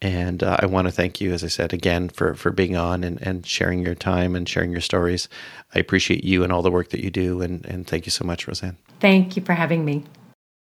[0.00, 3.02] and uh, I want to thank you, as I said again, for for being on
[3.02, 5.28] and, and sharing your time and sharing your stories.
[5.74, 8.24] I appreciate you and all the work that you do, and and thank you so
[8.24, 8.76] much, Roseann.
[9.00, 10.04] Thank you for having me.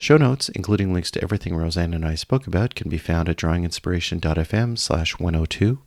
[0.04, 3.38] Show notes, including links to everything Roseann and I spoke about, can be found at
[3.38, 5.80] drawinginspiration.fm slash 102.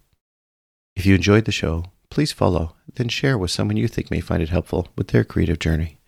[0.96, 4.42] If you enjoyed the show, please follow, then share with someone you think may find
[4.42, 5.98] it helpful with their creative journey.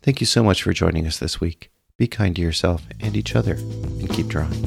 [0.00, 1.70] Thank you so much for joining us this week.
[1.98, 4.64] Be kind to yourself and each other, and keep drawing.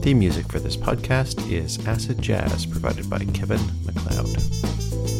[0.00, 5.13] Theme music for this podcast is Acid Jazz, provided by Kevin MacLeod.